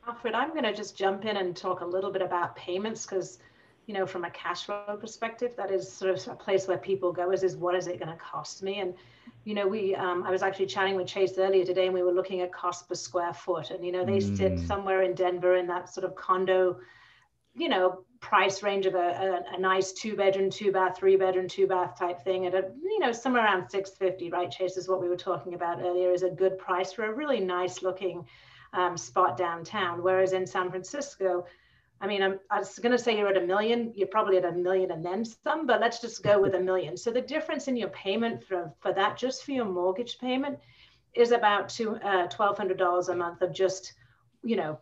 Alfred, 0.07 0.35
I'm 0.35 0.51
going 0.51 0.63
to 0.63 0.73
just 0.73 0.97
jump 0.97 1.25
in 1.25 1.37
and 1.37 1.57
talk 1.57 1.81
a 1.81 1.85
little 1.85 2.11
bit 2.11 2.23
about 2.23 2.57
payments 2.57 3.05
because, 3.05 3.39
you 3.87 3.93
know, 3.93 4.07
from 4.07 4.25
a 4.25 4.31
cash 4.31 4.65
flow 4.65 4.97
perspective, 4.99 5.53
that 5.57 5.71
is 5.71 5.91
sort 5.91 6.13
of 6.13 6.27
a 6.29 6.37
place 6.37 6.69
where 6.69 6.79
people 6.79 7.13
go 7.13 7.33
is, 7.33 7.43
is 7.43 7.57
what 7.57 7.75
is 7.75 7.87
it 7.87 7.99
going 7.99 8.11
to 8.11 8.17
cost 8.17 8.63
me? 8.63 8.81
And, 8.81 8.95
you 9.45 9.55
know, 9.55 9.67
we, 9.67 9.95
um, 9.95 10.23
I 10.23 10.31
was 10.31 10.43
actually 10.43 10.67
chatting 10.67 10.95
with 10.95 11.07
Chase 11.07 11.37
earlier 11.37 11.65
today 11.67 11.87
and 11.87 11.95
we 11.95 12.03
were 12.03 12.13
looking 12.13 12.41
at 12.41 12.53
cost 12.53 12.89
per 12.89 12.95
square 12.95 13.35
foot. 13.35 13.71
And, 13.71 13.85
you 13.85 13.93
know, 13.93 14.05
they 14.05 14.19
mm. 14.19 14.37
sit 14.37 14.61
somewhere 14.61 15.03
in 15.03 15.15
Denver 15.15 15.57
in 15.57 15.67
that 15.67 15.93
sort 15.93 16.05
of 16.05 16.15
condo, 16.15 16.79
you 17.57 17.69
know, 17.69 18.05
price 18.21 18.63
range 18.63 18.87
of 18.87 18.95
a, 18.95 18.99
a, 18.99 19.57
a, 19.57 19.61
nice 19.61 19.93
two 19.93 20.17
bedroom, 20.17 20.51
two 20.51 20.73
bath, 20.73 20.97
three 20.99 21.17
bedroom, 21.17 21.49
two 21.49 21.67
bath 21.67 21.99
type 21.99 22.23
thing 22.23 22.47
at 22.47 22.55
a, 22.55 22.71
you 22.83 22.99
know, 22.99 23.13
somewhere 23.13 23.45
around 23.45 23.71
650, 23.71 24.31
right? 24.31 24.51
Chase 24.51 24.77
is 24.77 24.89
what 24.89 25.01
we 25.01 25.09
were 25.09 25.17
talking 25.17 25.55
about 25.55 25.81
earlier 25.81 26.13
is 26.13 26.23
a 26.23 26.31
good 26.31 26.59
price 26.59 26.93
for 26.93 27.05
a 27.05 27.15
really 27.15 27.41
nice 27.41 27.83
looking 27.83 28.27
um, 28.73 28.97
spot 28.97 29.37
downtown. 29.37 30.03
Whereas 30.03 30.33
in 30.33 30.47
San 30.47 30.71
Francisco, 30.71 31.47
I 32.01 32.07
mean, 32.07 32.23
I'm, 32.23 32.39
I 32.51 32.59
was 32.59 32.79
going 32.79 32.93
to 32.93 32.99
say 32.99 33.17
you're 33.17 33.29
at 33.29 33.43
a 33.43 33.47
million, 33.47 33.93
you're 33.95 34.09
probably 34.09 34.37
at 34.37 34.45
a 34.45 34.53
million 34.53 34.91
and 34.91 35.05
then 35.05 35.25
some, 35.25 35.67
but 35.67 35.81
let's 35.81 36.01
just 36.01 36.23
go 36.23 36.41
with 36.41 36.55
a 36.55 36.61
million. 36.61 36.97
So 36.97 37.11
the 37.11 37.23
difference 37.23 37.69
in 37.69 37.77
your 37.77 37.89
payment 37.89 38.45
for, 38.45 38.73
for 38.81 38.93
that, 38.93 39.17
just 39.17 39.45
for 39.45 39.53
your 39.53 39.65
mortgage 39.65 40.19
payment, 40.19 40.59
is 41.15 41.33
about 41.33 41.71
two, 41.71 41.97
uh, 41.97 42.29
$1,200 42.29 43.09
a 43.09 43.17
month 43.17 43.41
of 43.41 43.53
just, 43.55 43.95
you 44.45 44.57
know, 44.57 44.79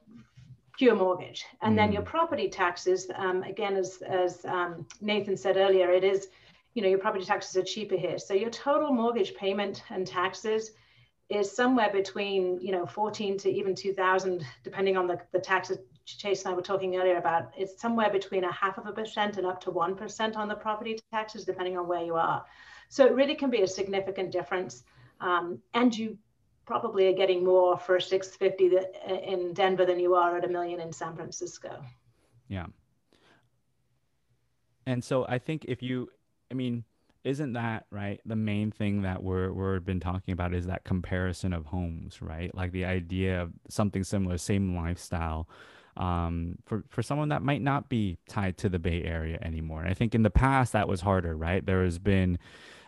pure 0.78 0.94
mortgage. 0.94 1.44
And 1.62 1.74
mm. 1.74 1.76
then 1.76 1.92
your 1.92 2.02
mm. 2.02 2.06
property 2.06 2.48
taxes, 2.48 3.10
um, 3.16 3.42
again, 3.42 3.76
as, 3.76 4.02
as 4.02 4.44
um, 4.44 4.86
Nathan 5.00 5.36
said 5.36 5.56
earlier, 5.56 5.90
it 5.90 6.04
is, 6.04 6.28
you 6.74 6.82
know, 6.82 6.88
your 6.88 6.98
property 6.98 7.24
taxes 7.24 7.56
are 7.56 7.62
cheaper 7.62 7.96
here. 7.96 8.18
So 8.18 8.34
your 8.34 8.50
total 8.50 8.92
mortgage 8.92 9.34
payment 9.34 9.82
and 9.90 10.06
taxes 10.06 10.72
is 11.30 11.50
somewhere 11.50 11.90
between, 11.92 12.60
you 12.60 12.72
know, 12.72 12.84
14 12.86 13.38
to 13.38 13.50
even 13.50 13.74
2000, 13.74 14.44
depending 14.62 14.96
on 14.96 15.06
the, 15.06 15.18
the 15.32 15.38
taxes 15.38 15.78
Chase 16.06 16.44
and 16.44 16.52
I 16.52 16.56
were 16.56 16.62
talking 16.62 16.96
earlier 16.96 17.16
about. 17.16 17.52
It's 17.56 17.80
somewhere 17.80 18.10
between 18.10 18.44
a 18.44 18.52
half 18.52 18.76
of 18.78 18.86
a 18.86 18.92
percent 18.92 19.38
and 19.38 19.46
up 19.46 19.60
to 19.62 19.72
1% 19.72 20.36
on 20.36 20.48
the 20.48 20.54
property 20.54 20.98
taxes, 21.10 21.44
depending 21.44 21.78
on 21.78 21.88
where 21.88 22.04
you 22.04 22.14
are. 22.14 22.44
So 22.88 23.06
it 23.06 23.14
really 23.14 23.34
can 23.34 23.50
be 23.50 23.62
a 23.62 23.66
significant 23.66 24.30
difference. 24.30 24.84
Um, 25.20 25.60
and 25.72 25.96
you 25.96 26.18
probably 26.66 27.08
are 27.08 27.12
getting 27.12 27.44
more 27.44 27.78
for 27.78 28.00
650 28.00 28.68
that, 28.76 28.94
uh, 29.08 29.14
in 29.14 29.52
Denver 29.52 29.84
than 29.84 30.00
you 30.00 30.14
are 30.14 30.36
at 30.36 30.44
a 30.44 30.48
million 30.48 30.80
in 30.80 30.92
San 30.92 31.14
Francisco. 31.14 31.84
Yeah. 32.48 32.66
And 34.86 35.02
so 35.02 35.26
I 35.28 35.38
think 35.38 35.64
if 35.66 35.82
you, 35.82 36.10
I 36.50 36.54
mean, 36.54 36.84
isn't 37.24 37.54
that 37.54 37.86
right? 37.90 38.20
The 38.26 38.36
main 38.36 38.70
thing 38.70 39.02
that 39.02 39.22
we're 39.22 39.50
we're 39.50 39.80
been 39.80 40.00
talking 40.00 40.32
about 40.32 40.54
is 40.54 40.66
that 40.66 40.84
comparison 40.84 41.54
of 41.54 41.64
homes, 41.64 42.20
right? 42.20 42.54
Like 42.54 42.70
the 42.72 42.84
idea 42.84 43.40
of 43.40 43.52
something 43.68 44.04
similar, 44.04 44.36
same 44.36 44.76
lifestyle, 44.76 45.48
um, 45.96 46.56
for 46.64 46.84
for 46.88 47.02
someone 47.02 47.28
that 47.28 47.42
might 47.42 47.62
not 47.62 47.88
be 47.88 48.18
tied 48.28 48.58
to 48.58 48.68
the 48.68 48.78
Bay 48.78 49.02
Area 49.02 49.38
anymore. 49.42 49.80
And 49.80 49.90
I 49.90 49.94
think 49.94 50.14
in 50.14 50.22
the 50.22 50.30
past 50.30 50.72
that 50.72 50.88
was 50.88 51.00
harder, 51.00 51.36
right? 51.36 51.64
There 51.64 51.84
has 51.84 51.98
been 51.98 52.38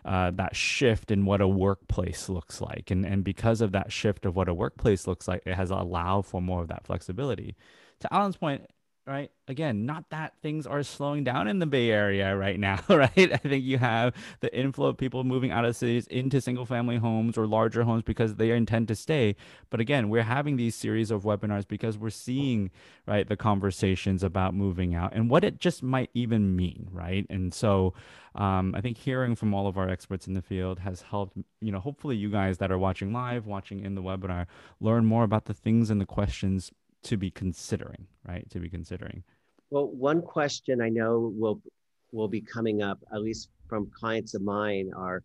uh, 0.04 0.30
that 0.32 0.54
shift 0.54 1.11
in 1.11 1.24
what 1.24 1.40
a 1.40 1.48
workplace 1.48 2.28
looks 2.28 2.61
like. 2.61 2.90
And, 2.90 3.04
and 3.04 3.24
because 3.24 3.61
of 3.61 3.72
that 3.72 3.90
shift 3.90 4.24
of 4.24 4.36
what 4.36 4.48
a 4.48 4.54
workplace 4.54 5.07
looks 5.07 5.26
like, 5.26 5.42
it 5.44 5.54
has 5.54 5.70
allowed 5.70 6.26
for 6.26 6.40
more 6.40 6.62
of 6.62 6.68
that 6.68 6.86
flexibility. 6.86 7.57
To 8.00 8.14
Alan's 8.14 8.36
point, 8.36 8.66
right? 9.07 9.30
Again, 9.46 9.86
not 9.86 10.11
that 10.11 10.34
things 10.42 10.66
are 10.66 10.82
slowing 10.82 11.22
down 11.22 11.46
in 11.46 11.61
the 11.61 11.66
Bay 11.66 11.90
Area 11.90 12.36
right 12.36 12.59
now, 12.59 12.80
right? 12.88 13.11
I 13.16 13.36
think 13.36 13.64
you 13.64 13.78
have 13.78 14.14
the 14.40 14.52
inflow 14.57 14.88
of 14.88 14.96
people 14.96 15.22
moving 15.22 15.52
out 15.52 15.64
of 15.64 15.76
cities 15.76 16.09
into 16.09 16.40
single 16.40 16.66
family 16.66 16.96
homes 16.96 17.38
or 17.38 17.46
larger 17.46 17.84
homes 17.84 18.02
because 18.02 18.34
they 18.34 18.50
intend 18.50 18.88
to 18.88 18.96
stay. 18.96 19.36
But 19.70 19.78
again, 19.78 20.09
we're 20.09 20.24
having 20.24 20.57
these 20.57 20.74
series 20.74 21.12
of 21.12 21.22
webinars 21.22 21.68
because 21.68 21.96
we're 21.96 22.11
seeing, 22.11 22.72
right, 23.07 23.28
the 23.28 23.36
conversations 23.36 24.24
about 24.24 24.54
moving 24.54 24.96
out 24.96 25.12
and 25.14 25.30
what 25.30 25.44
it 25.44 25.61
just 25.61 25.84
might 25.84 26.11
even 26.12 26.57
mean, 26.57 26.88
right? 26.90 27.26
And 27.30 27.54
so 27.54 27.94
um, 28.34 28.74
I 28.76 28.80
think 28.80 28.98
hearing 28.98 29.36
from 29.36 29.54
all 29.54 29.68
of 29.68 29.78
our 29.78 29.88
experts 29.88 30.26
in 30.26 30.34
the 30.34 30.42
field 30.42 30.80
has 30.80 31.02
helped, 31.02 31.38
you 31.61 31.70
know, 31.70 31.78
hopefully 31.78 32.16
you 32.16 32.28
guys 32.28 32.59
that 32.59 32.72
are 32.72 32.78
watching 32.78 33.12
live, 33.12 33.46
watching 33.46 33.84
in 33.84 33.94
the 33.94 34.02
webinar, 34.02 34.46
learn 34.80 35.04
more 35.04 35.22
about 35.22 35.44
the 35.44 35.54
things 35.54 35.90
and 35.90 36.00
the 36.00 36.07
questions 36.07 36.72
to 37.07 37.16
be 37.16 37.30
considering, 37.30 38.07
right? 38.26 38.48
To 38.50 38.59
be 38.59 38.68
considering. 38.68 39.22
Well, 39.70 39.86
one 39.88 40.22
question 40.22 40.80
I 40.80 40.88
know 40.88 41.32
will 41.34 41.61
will 42.12 42.28
be 42.28 42.40
coming 42.40 42.82
up, 42.82 42.98
at 43.12 43.22
least 43.22 43.50
from 43.68 43.90
clients 43.90 44.34
of 44.34 44.42
mine, 44.42 44.90
are, 44.96 45.22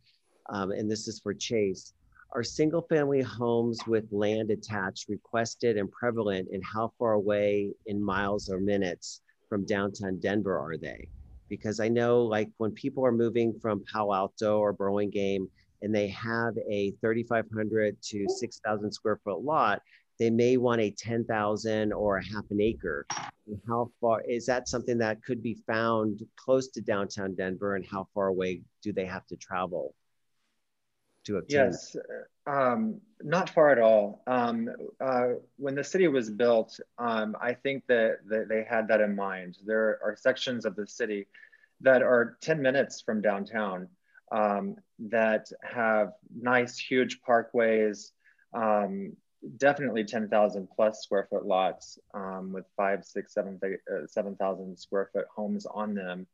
um, 0.49 0.71
and 0.71 0.89
this 0.89 1.07
is 1.07 1.19
for 1.19 1.33
Chase, 1.33 1.93
are 2.33 2.43
single 2.43 2.81
family 2.81 3.21
homes 3.21 3.79
with 3.87 4.05
land 4.11 4.51
attached 4.51 5.09
requested 5.09 5.77
and 5.77 5.91
prevalent, 5.91 6.49
and 6.51 6.63
how 6.63 6.91
far 6.97 7.13
away 7.13 7.71
in 7.85 8.03
miles 8.03 8.49
or 8.49 8.59
minutes 8.59 9.21
from 9.49 9.65
downtown 9.65 10.19
Denver 10.19 10.57
are 10.57 10.77
they? 10.77 11.07
Because 11.49 11.79
I 11.79 11.87
know, 11.87 12.23
like, 12.23 12.49
when 12.57 12.71
people 12.71 13.05
are 13.05 13.11
moving 13.11 13.53
from 13.59 13.83
Palo 13.91 14.13
Alto 14.13 14.57
or 14.59 14.73
Burlingame 14.73 15.49
and 15.81 15.93
they 15.93 16.07
have 16.07 16.57
a 16.69 16.91
3,500 17.01 18.01
to 18.01 18.25
6,000 18.27 18.91
square 18.91 19.19
foot 19.23 19.41
lot, 19.41 19.81
they 20.21 20.29
may 20.29 20.55
want 20.55 20.79
a 20.79 20.91
10,000 20.91 21.91
or 21.91 22.17
a 22.17 22.23
half 22.23 22.45
an 22.51 22.61
acre. 22.61 23.07
And 23.47 23.59
how 23.67 23.89
far 23.99 24.21
is 24.21 24.45
that 24.45 24.69
something 24.69 24.99
that 24.99 25.23
could 25.23 25.41
be 25.41 25.57
found 25.65 26.23
close 26.35 26.67
to 26.73 26.81
downtown 26.81 27.33
Denver 27.33 27.75
and 27.75 27.83
how 27.83 28.07
far 28.13 28.27
away 28.27 28.61
do 28.83 28.93
they 28.93 29.07
have 29.07 29.25
to 29.27 29.35
travel 29.35 29.95
to 31.25 31.37
obtain? 31.37 31.71
Yes, 31.71 31.95
um, 32.45 33.01
not 33.23 33.49
far 33.49 33.71
at 33.71 33.79
all. 33.79 34.21
Um, 34.27 34.69
uh, 35.03 35.29
when 35.57 35.73
the 35.73 35.83
city 35.83 36.07
was 36.07 36.29
built, 36.29 36.79
um, 36.99 37.35
I 37.41 37.55
think 37.55 37.87
that, 37.87 38.17
that 38.27 38.47
they 38.47 38.63
had 38.63 38.89
that 38.89 39.01
in 39.01 39.15
mind. 39.15 39.57
There 39.65 39.97
are 40.03 40.15
sections 40.15 40.65
of 40.65 40.75
the 40.75 40.85
city 40.85 41.25
that 41.79 42.03
are 42.03 42.37
10 42.41 42.61
minutes 42.61 43.01
from 43.01 43.23
downtown 43.23 43.87
um, 44.31 44.75
that 44.99 45.47
have 45.63 46.11
nice, 46.31 46.77
huge 46.77 47.21
parkways, 47.27 48.11
um, 48.53 49.13
definitely 49.57 50.03
10,000 50.03 50.67
plus 50.75 51.01
square 51.01 51.27
foot 51.29 51.45
lots 51.45 51.99
um, 52.13 52.51
with 52.51 52.65
five, 52.77 53.03
six, 53.03 53.33
seven, 53.33 53.59
uh, 53.63 54.07
7,000 54.07 54.77
square 54.77 55.09
foot 55.13 55.25
homes 55.35 55.65
on 55.65 55.93
them. 55.93 56.27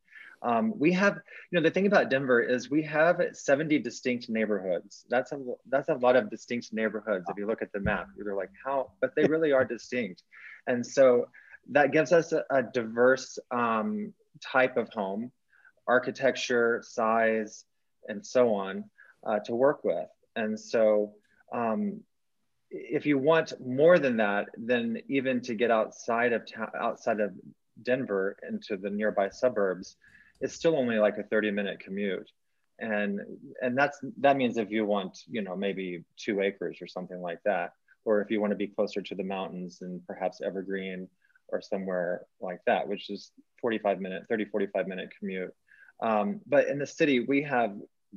Um, 0.44 0.78
we 0.78 0.92
have, 0.94 1.16
you 1.16 1.60
know, 1.60 1.64
the 1.64 1.72
thing 1.72 1.88
about 1.88 2.10
Denver 2.10 2.42
is 2.42 2.70
we 2.70 2.84
have 2.84 3.20
70 3.34 3.80
distinct 3.80 4.30
neighborhoods. 4.30 5.06
That's 5.10 5.32
a, 5.32 5.40
that's 5.68 5.90
a 5.90 5.96
lot 5.96 6.16
of 6.16 6.30
distinct 6.30 6.74
neighborhoods. 6.74 7.26
If 7.30 7.38
you 7.38 7.48
look 7.48 7.62
at 7.62 7.72
the 7.72 7.80
map, 7.80 8.10
you're 8.16 8.36
like, 8.36 8.52
how, 8.64 8.92
but 9.02 9.16
they 9.16 9.26
really 9.26 9.52
are 9.52 9.66
distinct. 9.66 10.24
And 10.68 10.86
so 10.86 11.28
that 11.72 11.92
gives 11.92 12.12
us 12.12 12.34
a, 12.34 12.44
a 12.52 12.62
diverse 12.62 13.40
um, 13.52 14.14
type 14.42 14.78
of 14.78 14.90
home, 14.90 15.32
architecture, 15.88 16.84
size, 16.86 17.66
and 18.08 18.26
so 18.26 18.54
on 18.54 18.84
uh, 19.26 19.40
to 19.40 19.56
work 19.56 19.84
with. 19.84 20.08
And 20.36 20.60
so 20.60 21.14
um, 21.52 22.02
if 22.70 23.06
you 23.06 23.18
want 23.18 23.54
more 23.66 24.00
than 24.00 24.18
that, 24.18 24.48
then 24.58 25.02
even 25.08 25.42
to 25.42 25.56
get 25.56 25.72
outside 25.72 26.34
of 26.34 26.44
outside 26.80 27.20
of 27.20 27.32
Denver 27.82 28.38
into 28.48 28.78
the 28.78 28.90
nearby 28.90 29.30
suburbs, 29.30 29.96
it's 30.42 30.54
still 30.54 30.76
only 30.78 30.98
like 30.98 31.18
a 31.18 31.24
30 31.24 31.52
minute 31.52 31.80
commute. 31.80 32.30
And, 32.80 33.22
and 33.62 33.78
that's, 33.78 34.00
that 34.20 34.38
means 34.38 34.58
if 34.58 34.70
you 34.70 34.86
want, 34.86 35.20
you 35.28 35.42
know, 35.42 35.56
maybe 35.56 36.04
two 36.16 36.42
acres 36.42 36.78
or 36.80 36.88
something 36.88 37.22
like 37.22 37.40
that, 37.44 37.72
or 38.06 38.22
if 38.22 38.30
you 38.30 38.40
want 38.40 38.52
to 38.52 38.58
be 38.58 38.68
closer 38.68 39.02
to 39.02 39.16
the 39.16 39.24
mountains 39.24 39.80
and 39.82 40.06
perhaps 40.06 40.42
Evergreen 40.42 41.08
or 41.50 41.62
somewhere 41.62 42.26
like 42.40 42.60
that, 42.68 42.88
which 42.88 43.10
is 43.10 43.32
45 43.62 44.00
minute, 44.00 44.24
30, 44.30 44.46
45 44.46 44.88
minute 44.88 45.10
commute. 45.18 45.54
Um, 46.02 46.42
but 46.46 46.68
in 46.68 46.78
the 46.78 46.86
city, 46.86 47.22
we 47.22 47.42
have 47.44 47.76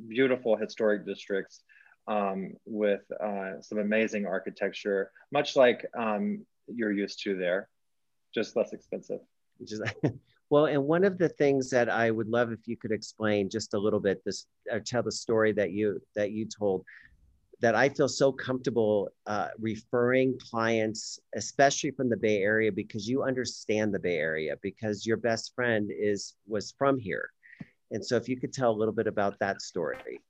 beautiful 0.09 0.57
historic 0.57 1.07
districts 1.07 1.62
um, 2.11 2.55
with 2.67 3.03
uh, 3.23 3.61
some 3.61 3.79
amazing 3.79 4.27
architecture, 4.27 5.13
much 5.31 5.55
like 5.55 5.87
um, 5.97 6.45
you're 6.67 6.93
used 6.93 7.23
to 7.23 7.37
there, 7.37 7.69
just 8.35 8.57
less 8.57 8.73
expensive. 8.73 9.21
Just, 9.65 9.83
well, 10.51 10.67
and 10.67 10.85
one 10.85 11.05
of 11.05 11.19
the 11.19 11.29
things 11.29 11.71
that 11.71 11.89
I 11.89 12.11
would 12.11 12.29
love 12.29 12.51
if 12.51 12.67
you 12.67 12.77
could 12.77 12.91
explain 12.91 13.49
just 13.49 13.75
a 13.75 13.79
little 13.79 14.01
bit, 14.01 14.23
this 14.25 14.47
or 14.73 14.81
tell 14.81 15.05
the 15.05 15.13
story 15.13 15.53
that 15.53 15.71
you 15.71 16.01
that 16.17 16.33
you 16.33 16.47
told, 16.47 16.85
that 17.61 17.77
I 17.77 17.89
feel 17.89 18.09
so 18.09 18.33
comfortable 18.33 19.11
uh, 19.27 19.49
referring 19.61 20.37
clients, 20.51 21.21
especially 21.37 21.93
from 21.93 22.09
the 22.09 22.17
Bay 22.17 22.43
Area, 22.43 22.73
because 22.73 23.09
you 23.09 23.23
understand 23.23 23.95
the 23.95 24.01
Bay 24.01 24.17
Area, 24.17 24.57
because 24.63 25.07
your 25.07 25.17
best 25.17 25.55
friend 25.55 25.93
is 25.97 26.35
was 26.49 26.75
from 26.77 26.99
here, 26.99 27.31
and 27.93 28.05
so 28.05 28.17
if 28.17 28.29
you 28.29 28.37
could 28.37 28.53
tell 28.53 28.73
a 28.73 28.79
little 28.81 28.95
bit 28.95 29.07
about 29.07 29.39
that 29.39 29.63
story. 29.63 30.21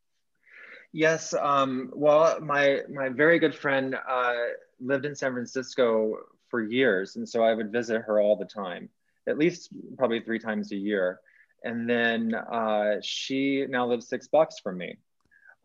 Yes. 0.93 1.35
Um, 1.35 1.91
well, 1.95 2.41
my 2.41 2.81
my 2.93 3.09
very 3.09 3.39
good 3.39 3.55
friend 3.55 3.97
uh, 4.09 4.35
lived 4.81 5.07
in 5.07 5.15
San 5.15 5.33
Francisco 5.33 6.17
for 6.49 6.63
years, 6.63 7.17
and 7.17 7.29
so 7.29 7.45
I 7.45 7.55
would 7.55 7.71
visit 7.71 8.03
her 8.03 8.21
all 8.21 8.37
the 8.37 8.45
time, 8.45 8.89
at 9.29 9.39
least 9.39 9.71
probably 9.97 10.21
three 10.21 10.41
times 10.41 10.73
a 10.73 10.77
year. 10.77 11.21
And 11.63 11.89
then 11.89 12.35
uh, 12.35 12.97
she 13.03 13.67
now 13.69 13.87
lives 13.87 14.09
six 14.09 14.27
blocks 14.27 14.59
from 14.59 14.79
me, 14.79 14.97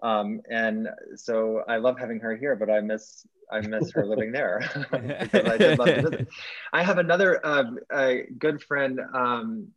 um, 0.03 0.41
and 0.49 0.89
so 1.15 1.63
I 1.67 1.78
love 1.78 1.97
having 1.97 2.19
her 2.19 2.36
here, 2.36 2.55
but 2.55 2.69
I 2.69 2.82
miss 2.82 3.26
I 3.51 3.61
miss 3.61 3.91
her 3.91 4.05
living 4.05 4.32
there 4.32 4.61
I 4.91 5.57
did 5.57 5.80
love 5.80 5.88
to 5.88 6.01
visit. 6.01 6.28
I 6.73 6.84
have 6.84 6.97
another 6.97 7.39
uh, 7.45 8.13
good 8.38 8.61
friend. 8.61 8.99
Um, 9.13 9.67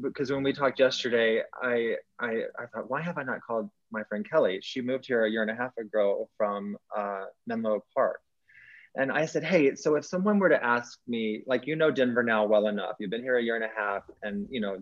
because 0.00 0.30
when 0.30 0.42
we 0.42 0.52
talked 0.52 0.78
yesterday, 0.78 1.42
I, 1.62 1.96
I, 2.18 2.44
I 2.58 2.66
thought, 2.72 2.90
why 2.90 3.00
have 3.02 3.18
I 3.18 3.22
not 3.22 3.40
called 3.40 3.70
my 3.90 4.02
friend 4.04 4.28
Kelly? 4.28 4.60
She 4.62 4.80
moved 4.80 5.06
here 5.06 5.24
a 5.24 5.30
year 5.30 5.42
and 5.42 5.50
a 5.50 5.54
half 5.54 5.76
ago 5.76 6.28
from 6.36 6.76
uh, 6.96 7.24
Menlo 7.46 7.84
Park. 7.94 8.20
And 8.96 9.12
I 9.12 9.26
said, 9.26 9.44
hey, 9.44 9.74
so 9.74 9.94
if 9.96 10.04
someone 10.04 10.38
were 10.38 10.48
to 10.48 10.64
ask 10.64 10.98
me, 11.06 11.42
like, 11.46 11.66
you 11.66 11.76
know 11.76 11.90
Denver 11.90 12.22
now 12.22 12.44
well 12.46 12.66
enough, 12.66 12.96
you've 12.98 13.10
been 13.10 13.22
here 13.22 13.38
a 13.38 13.42
year 13.42 13.56
and 13.56 13.64
a 13.64 13.70
half 13.76 14.02
and, 14.22 14.48
you 14.50 14.60
know, 14.60 14.78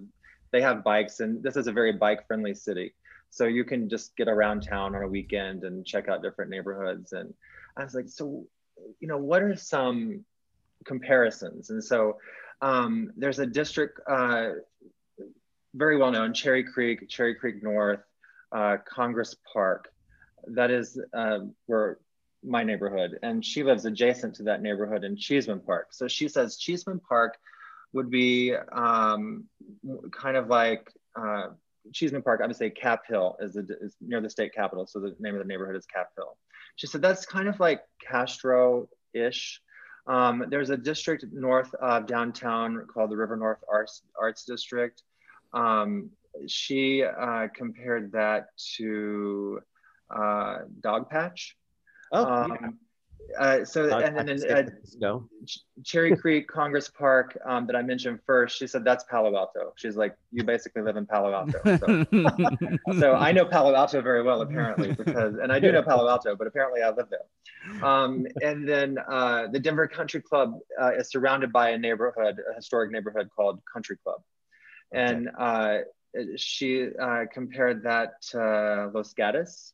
they 0.52 0.62
have 0.62 0.84
bikes 0.84 1.20
and 1.20 1.42
this 1.42 1.56
is 1.56 1.66
a 1.66 1.72
very 1.72 1.92
bike 1.92 2.26
friendly 2.26 2.54
city. 2.54 2.94
So 3.30 3.44
you 3.44 3.64
can 3.64 3.88
just 3.88 4.16
get 4.16 4.28
around 4.28 4.62
town 4.62 4.94
on 4.94 5.02
a 5.02 5.08
weekend 5.08 5.64
and 5.64 5.84
check 5.84 6.08
out 6.08 6.22
different 6.22 6.50
neighborhoods. 6.50 7.12
And 7.12 7.34
I 7.76 7.84
was 7.84 7.94
like, 7.94 8.08
so, 8.08 8.46
you 9.00 9.08
know, 9.08 9.18
what 9.18 9.42
are 9.42 9.56
some 9.56 10.24
comparisons? 10.84 11.70
And 11.70 11.82
so 11.82 12.16
um, 12.62 13.12
there's 13.16 13.38
a 13.38 13.46
district 13.46 14.00
uh, 14.08 14.50
very 15.76 15.96
well 15.98 16.10
known, 16.10 16.32
Cherry 16.32 16.64
Creek, 16.64 17.08
Cherry 17.08 17.34
Creek 17.34 17.62
North, 17.62 18.00
uh, 18.50 18.78
Congress 18.88 19.36
Park. 19.52 19.92
That 20.48 20.70
is 20.70 20.98
uh, 21.12 21.40
where 21.66 21.98
my 22.42 22.62
neighborhood, 22.62 23.18
and 23.22 23.44
she 23.44 23.62
lives 23.62 23.84
adjacent 23.84 24.36
to 24.36 24.44
that 24.44 24.62
neighborhood 24.62 25.04
in 25.04 25.16
Cheesman 25.16 25.60
Park. 25.60 25.88
So 25.90 26.08
she 26.08 26.28
says 26.28 26.56
Cheesman 26.56 27.00
Park 27.00 27.36
would 27.92 28.10
be 28.10 28.54
um, 28.72 29.44
kind 30.12 30.36
of 30.36 30.48
like 30.48 30.88
uh, 31.16 31.48
Cheesman 31.92 32.22
Park. 32.22 32.40
I 32.42 32.46
would 32.46 32.56
say 32.56 32.70
Cap 32.70 33.02
Hill 33.08 33.36
is, 33.40 33.56
is 33.56 33.96
near 34.00 34.20
the 34.20 34.30
state 34.30 34.54
capitol, 34.54 34.86
so 34.86 35.00
the 35.00 35.14
name 35.18 35.34
of 35.34 35.40
the 35.40 35.46
neighborhood 35.46 35.76
is 35.76 35.86
Cap 35.86 36.10
Hill. 36.16 36.36
She 36.76 36.86
said 36.86 37.02
that's 37.02 37.26
kind 37.26 37.48
of 37.48 37.58
like 37.58 37.80
Castro-ish. 38.00 39.60
Um, 40.06 40.44
there's 40.48 40.70
a 40.70 40.76
district 40.76 41.24
north 41.32 41.74
of 41.74 42.06
downtown 42.06 42.86
called 42.92 43.10
the 43.10 43.16
River 43.16 43.36
North 43.36 43.58
Arts, 43.70 44.02
Arts 44.20 44.44
District. 44.44 45.02
Um, 45.56 46.10
she 46.46 47.02
uh, 47.02 47.48
compared 47.54 48.12
that 48.12 48.48
to 48.76 49.60
uh, 50.14 50.58
Dogpatch. 50.80 51.52
Oh, 52.12 52.24
um, 52.24 52.78
yeah. 53.30 53.40
uh, 53.40 53.64
so 53.64 53.88
Dog 53.88 54.02
and, 54.02 54.28
then 54.28 54.50
uh. 54.50 55.20
Ch- 55.46 55.60
Cherry 55.82 56.14
Creek 56.16 56.46
Congress 56.46 56.88
Park 56.88 57.38
um, 57.46 57.66
that 57.66 57.74
I 57.74 57.82
mentioned 57.82 58.20
first. 58.26 58.58
She 58.58 58.66
said 58.66 58.84
that's 58.84 59.04
Palo 59.04 59.34
Alto. 59.34 59.72
She's 59.76 59.96
like, 59.96 60.14
you 60.30 60.44
basically 60.44 60.82
live 60.82 60.96
in 60.96 61.06
Palo 61.06 61.32
Alto. 61.32 61.58
So, 61.78 62.04
so 63.00 63.14
I 63.14 63.32
know 63.32 63.46
Palo 63.46 63.74
Alto 63.74 64.02
very 64.02 64.22
well, 64.22 64.42
apparently, 64.42 64.92
because 64.92 65.36
and 65.42 65.50
I 65.50 65.58
do 65.58 65.72
know 65.72 65.82
Palo 65.82 66.08
Alto, 66.08 66.36
but 66.36 66.46
apparently 66.46 66.82
I 66.82 66.90
live 66.90 67.08
there. 67.10 67.82
Um, 67.82 68.26
and 68.42 68.68
then 68.68 68.98
uh, 69.10 69.46
the 69.50 69.58
Denver 69.58 69.88
Country 69.88 70.20
Club 70.20 70.58
uh, 70.80 70.92
is 70.94 71.10
surrounded 71.10 71.52
by 71.52 71.70
a 71.70 71.78
neighborhood, 71.78 72.38
a 72.50 72.54
historic 72.54 72.90
neighborhood 72.92 73.28
called 73.34 73.60
Country 73.72 73.96
Club, 74.02 74.20
and 74.92 75.30
uh, 75.38 75.78
she 76.36 76.88
uh, 77.00 77.24
compared 77.32 77.82
that 77.84 78.20
to 78.30 78.90
Los 78.94 79.12
Gatos 79.14 79.72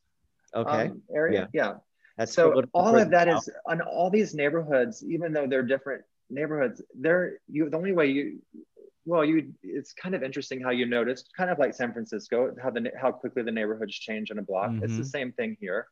Okay. 0.55 0.87
um, 0.87 1.03
area. 1.15 1.49
Yeah. 1.53 1.75
That's 2.19 2.35
So 2.35 2.63
all 2.75 2.97
of 2.97 3.11
that 3.11 3.29
is 3.29 3.49
on 3.67 3.81
all 3.81 4.11
these 4.11 4.35
neighborhoods, 4.35 5.03
even 5.05 5.33
though 5.33 5.47
they're 5.47 5.63
different 5.63 6.05
neighborhoods, 6.31 6.83
they're 6.95 7.39
you 7.49 7.71
the 7.71 7.77
only 7.77 7.93
way 7.93 8.07
you 8.07 8.43
well 9.05 9.25
you 9.25 9.53
it's 9.63 9.93
kind 9.95 10.15
of 10.15 10.23
interesting 10.23 10.61
how 10.61 10.71
you 10.71 10.87
noticed 10.87 11.31
kind 11.37 11.51
of 11.51 11.59
like 11.59 11.75
San 11.75 11.93
Francisco 11.93 12.55
how 12.63 12.71
the 12.71 12.91
how 13.01 13.11
quickly 13.11 13.43
the 13.43 13.51
neighborhoods 13.51 13.95
change 13.95 14.31
in 14.31 14.39
a 14.39 14.43
block. 14.43 14.71
It's 14.83 14.97
the 14.97 15.03
Mhm. 15.03 15.07
same 15.07 15.33
thing 15.33 15.57
here. 15.61 15.89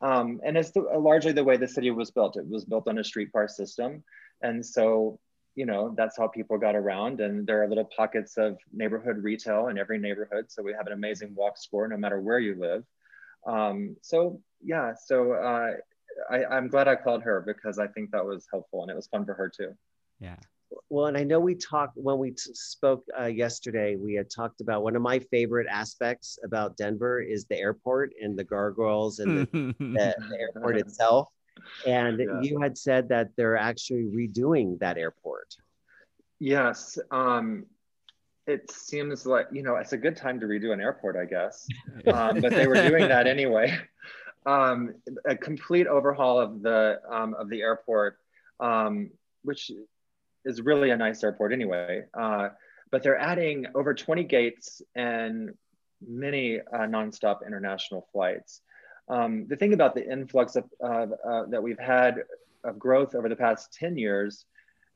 Um, 0.00 0.40
and 0.44 0.56
it's 0.56 0.70
the, 0.70 0.80
largely 0.80 1.32
the 1.32 1.44
way 1.44 1.56
the 1.56 1.68
city 1.68 1.90
was 1.90 2.10
built. 2.10 2.36
It 2.36 2.48
was 2.48 2.64
built 2.64 2.88
on 2.88 2.98
a 2.98 3.04
streetcar 3.04 3.48
system. 3.48 4.04
And 4.42 4.64
so, 4.64 5.18
you 5.58 5.66
know, 5.66 5.92
that's 5.96 6.16
how 6.16 6.28
people 6.28 6.56
got 6.56 6.76
around. 6.76 7.20
And 7.20 7.44
there 7.44 7.60
are 7.60 7.68
little 7.68 7.90
pockets 7.96 8.36
of 8.36 8.58
neighborhood 8.72 9.16
retail 9.24 9.66
in 9.66 9.76
every 9.76 9.98
neighborhood. 9.98 10.44
So 10.52 10.62
we 10.62 10.72
have 10.72 10.86
an 10.86 10.92
amazing 10.92 11.34
walk 11.34 11.58
score 11.58 11.88
no 11.88 11.96
matter 11.96 12.20
where 12.20 12.38
you 12.38 12.54
live. 12.54 12.84
Um, 13.44 13.96
so 14.00 14.40
yeah, 14.62 14.92
so 14.94 15.32
uh, 15.32 15.72
I, 16.30 16.44
I'm 16.44 16.68
glad 16.68 16.86
I 16.86 16.94
called 16.94 17.24
her 17.24 17.42
because 17.44 17.80
I 17.80 17.88
think 17.88 18.12
that 18.12 18.24
was 18.24 18.46
helpful 18.52 18.82
and 18.82 18.90
it 18.92 18.94
was 18.94 19.08
fun 19.08 19.24
for 19.24 19.34
her 19.34 19.50
too. 19.54 19.74
yeah. 20.20 20.36
Well, 20.90 21.06
and 21.06 21.16
I 21.16 21.24
know 21.24 21.40
we 21.40 21.56
talked 21.56 21.96
when 21.96 22.18
we 22.18 22.30
t- 22.30 22.36
spoke 22.52 23.02
uh, 23.18 23.24
yesterday. 23.24 23.96
We 23.96 24.14
had 24.14 24.30
talked 24.30 24.60
about 24.60 24.84
one 24.84 24.94
of 24.94 25.02
my 25.02 25.18
favorite 25.18 25.66
aspects 25.68 26.38
about 26.44 26.76
Denver 26.76 27.20
is 27.20 27.46
the 27.46 27.58
airport 27.58 28.12
and 28.22 28.38
the 28.38 28.44
gargoyles 28.44 29.18
and 29.18 29.38
the, 29.38 29.46
the, 29.80 30.14
the 30.28 30.38
airport 30.38 30.76
itself. 30.76 31.28
And 31.86 32.18
Yeah. 32.18 32.40
you 32.42 32.60
had 32.60 32.76
said 32.76 33.08
that 33.08 33.30
they're 33.36 33.56
actually 33.56 34.04
redoing 34.04 34.78
that 34.80 34.98
airport. 34.98 35.56
Yes. 36.38 36.98
Um, 37.10 37.66
it 38.46 38.70
seems 38.70 39.26
like, 39.26 39.48
you 39.52 39.62
know, 39.62 39.76
it's 39.76 39.92
a 39.92 39.98
good 39.98 40.16
time 40.16 40.40
to 40.40 40.46
redo 40.46 40.72
an 40.72 40.80
airport, 40.80 41.16
I 41.16 41.26
guess. 41.26 41.68
um, 42.12 42.40
but 42.40 42.50
they 42.50 42.66
were 42.66 42.74
doing 42.88 43.08
that 43.08 43.26
anyway. 43.26 43.78
Um, 44.46 44.94
a 45.26 45.36
complete 45.36 45.86
overhaul 45.86 46.40
of 46.40 46.62
the 46.62 47.00
um, 47.10 47.34
of 47.34 47.50
the 47.50 47.60
airport, 47.60 48.18
um, 48.60 49.10
which 49.42 49.70
is 50.44 50.62
really 50.62 50.90
a 50.90 50.96
nice 50.96 51.22
airport 51.22 51.52
anyway. 51.52 52.04
Uh, 52.14 52.50
but 52.90 53.02
they're 53.02 53.18
adding 53.18 53.66
over 53.74 53.92
20 53.92 54.24
gates 54.24 54.80
and 54.94 55.50
many 56.06 56.60
uh, 56.60 56.86
nonstop 56.86 57.46
international 57.46 58.08
flights. 58.12 58.62
Um, 59.08 59.46
the 59.48 59.56
thing 59.56 59.72
about 59.72 59.94
the 59.94 60.10
influx 60.10 60.56
of, 60.56 60.64
uh, 60.82 61.06
uh, 61.26 61.46
that 61.46 61.62
we've 61.62 61.78
had 61.78 62.24
of 62.64 62.78
growth 62.78 63.14
over 63.14 63.28
the 63.28 63.36
past 63.36 63.72
10 63.74 63.96
years, 63.96 64.44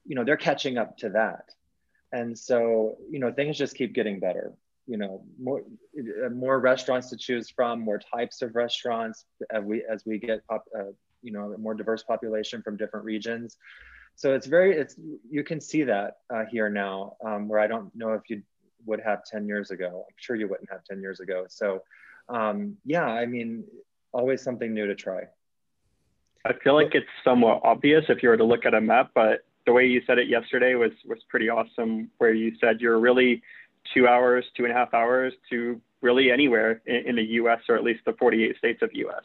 you 0.05 0.15
know, 0.15 0.25
they're 0.25 0.37
catching 0.37 0.79
up 0.79 0.99
to 0.99 1.11
that. 1.11 1.51
And 2.13 2.39
so, 2.39 2.99
you 3.11 3.19
know, 3.19 3.33
things 3.33 3.57
just 3.57 3.75
keep 3.75 3.95
getting 3.95 4.21
better. 4.21 4.53
You 4.87 4.97
know 4.97 5.23
more 5.41 5.63
uh, 5.97 6.29
more 6.31 6.59
restaurants 6.59 7.09
to 7.11 7.17
choose 7.17 7.49
from 7.49 7.81
more 7.81 8.01
types 8.01 8.43
of 8.43 8.57
restaurants 8.57 9.25
as 9.53 9.63
we 9.63 9.85
as 9.89 10.05
we 10.05 10.19
get 10.19 10.45
pop, 10.49 10.65
uh, 10.77 10.91
you 11.23 11.33
know 11.33 11.53
a 11.53 11.59
more 11.59 11.75
diverse 11.75 12.03
population 12.03 12.63
from 12.63 12.77
different 12.77 13.07
regions. 13.07 13.57
So 14.17 14.35
it's 14.35 14.47
very 14.47 14.77
it's 14.77 14.97
you 15.31 15.45
can 15.45 15.61
see 15.61 15.85
that 15.85 16.17
uh, 16.35 16.47
here 16.51 16.69
now 16.69 17.15
um, 17.25 17.47
where 17.47 17.61
i 17.61 17.69
don't 17.69 17.95
know 17.95 18.15
if 18.15 18.29
you 18.29 18.43
would 18.85 19.01
have 19.01 19.25
10 19.25 19.47
years 19.47 19.71
ago. 19.71 20.05
I'm 20.09 20.15
sure 20.17 20.35
you 20.35 20.49
wouldn't 20.49 20.71
have 20.71 20.83
10 20.83 21.01
years 21.01 21.21
ago. 21.21 21.47
So 21.49 21.83
um, 22.29 22.77
yeah 22.85 23.07
i 23.07 23.25
mean 23.25 23.65
always 24.13 24.43
something 24.43 24.73
new 24.75 24.87
to 24.87 24.95
try 24.95 25.23
I 26.45 26.53
feel 26.65 26.75
like 26.75 26.95
it's 26.95 27.07
somewhat 27.23 27.61
obvious 27.63 28.05
if 28.09 28.23
you 28.23 28.29
were 28.29 28.37
to 28.37 28.45
look 28.45 28.67
at 28.67 28.75
a 28.75 28.81
map, 28.81 29.11
but 29.15 29.45
the 29.65 29.73
way 29.73 29.87
you 29.87 30.03
said 30.07 30.19
it 30.19 30.29
yesterday 30.29 30.75
was 30.75 30.91
was 31.07 31.19
pretty 31.29 31.49
awesome. 31.49 32.11
Where 32.19 32.35
you 32.35 32.53
said 32.61 32.81
you're 32.81 32.99
really 32.99 33.43
two 33.95 34.09
hours, 34.09 34.45
two 34.57 34.65
and 34.65 34.73
a 34.73 34.75
half 34.75 34.93
hours 34.93 35.33
to 35.51 35.81
really 36.01 36.33
anywhere 36.33 36.83
in, 36.87 37.11
in 37.11 37.17
the 37.17 37.23
U.S. 37.41 37.61
or 37.69 37.77
at 37.77 37.85
least 37.85 38.01
the 38.05 38.13
48 38.15 38.57
states 38.59 38.83
of 38.83 38.91
U.S. 38.93 39.25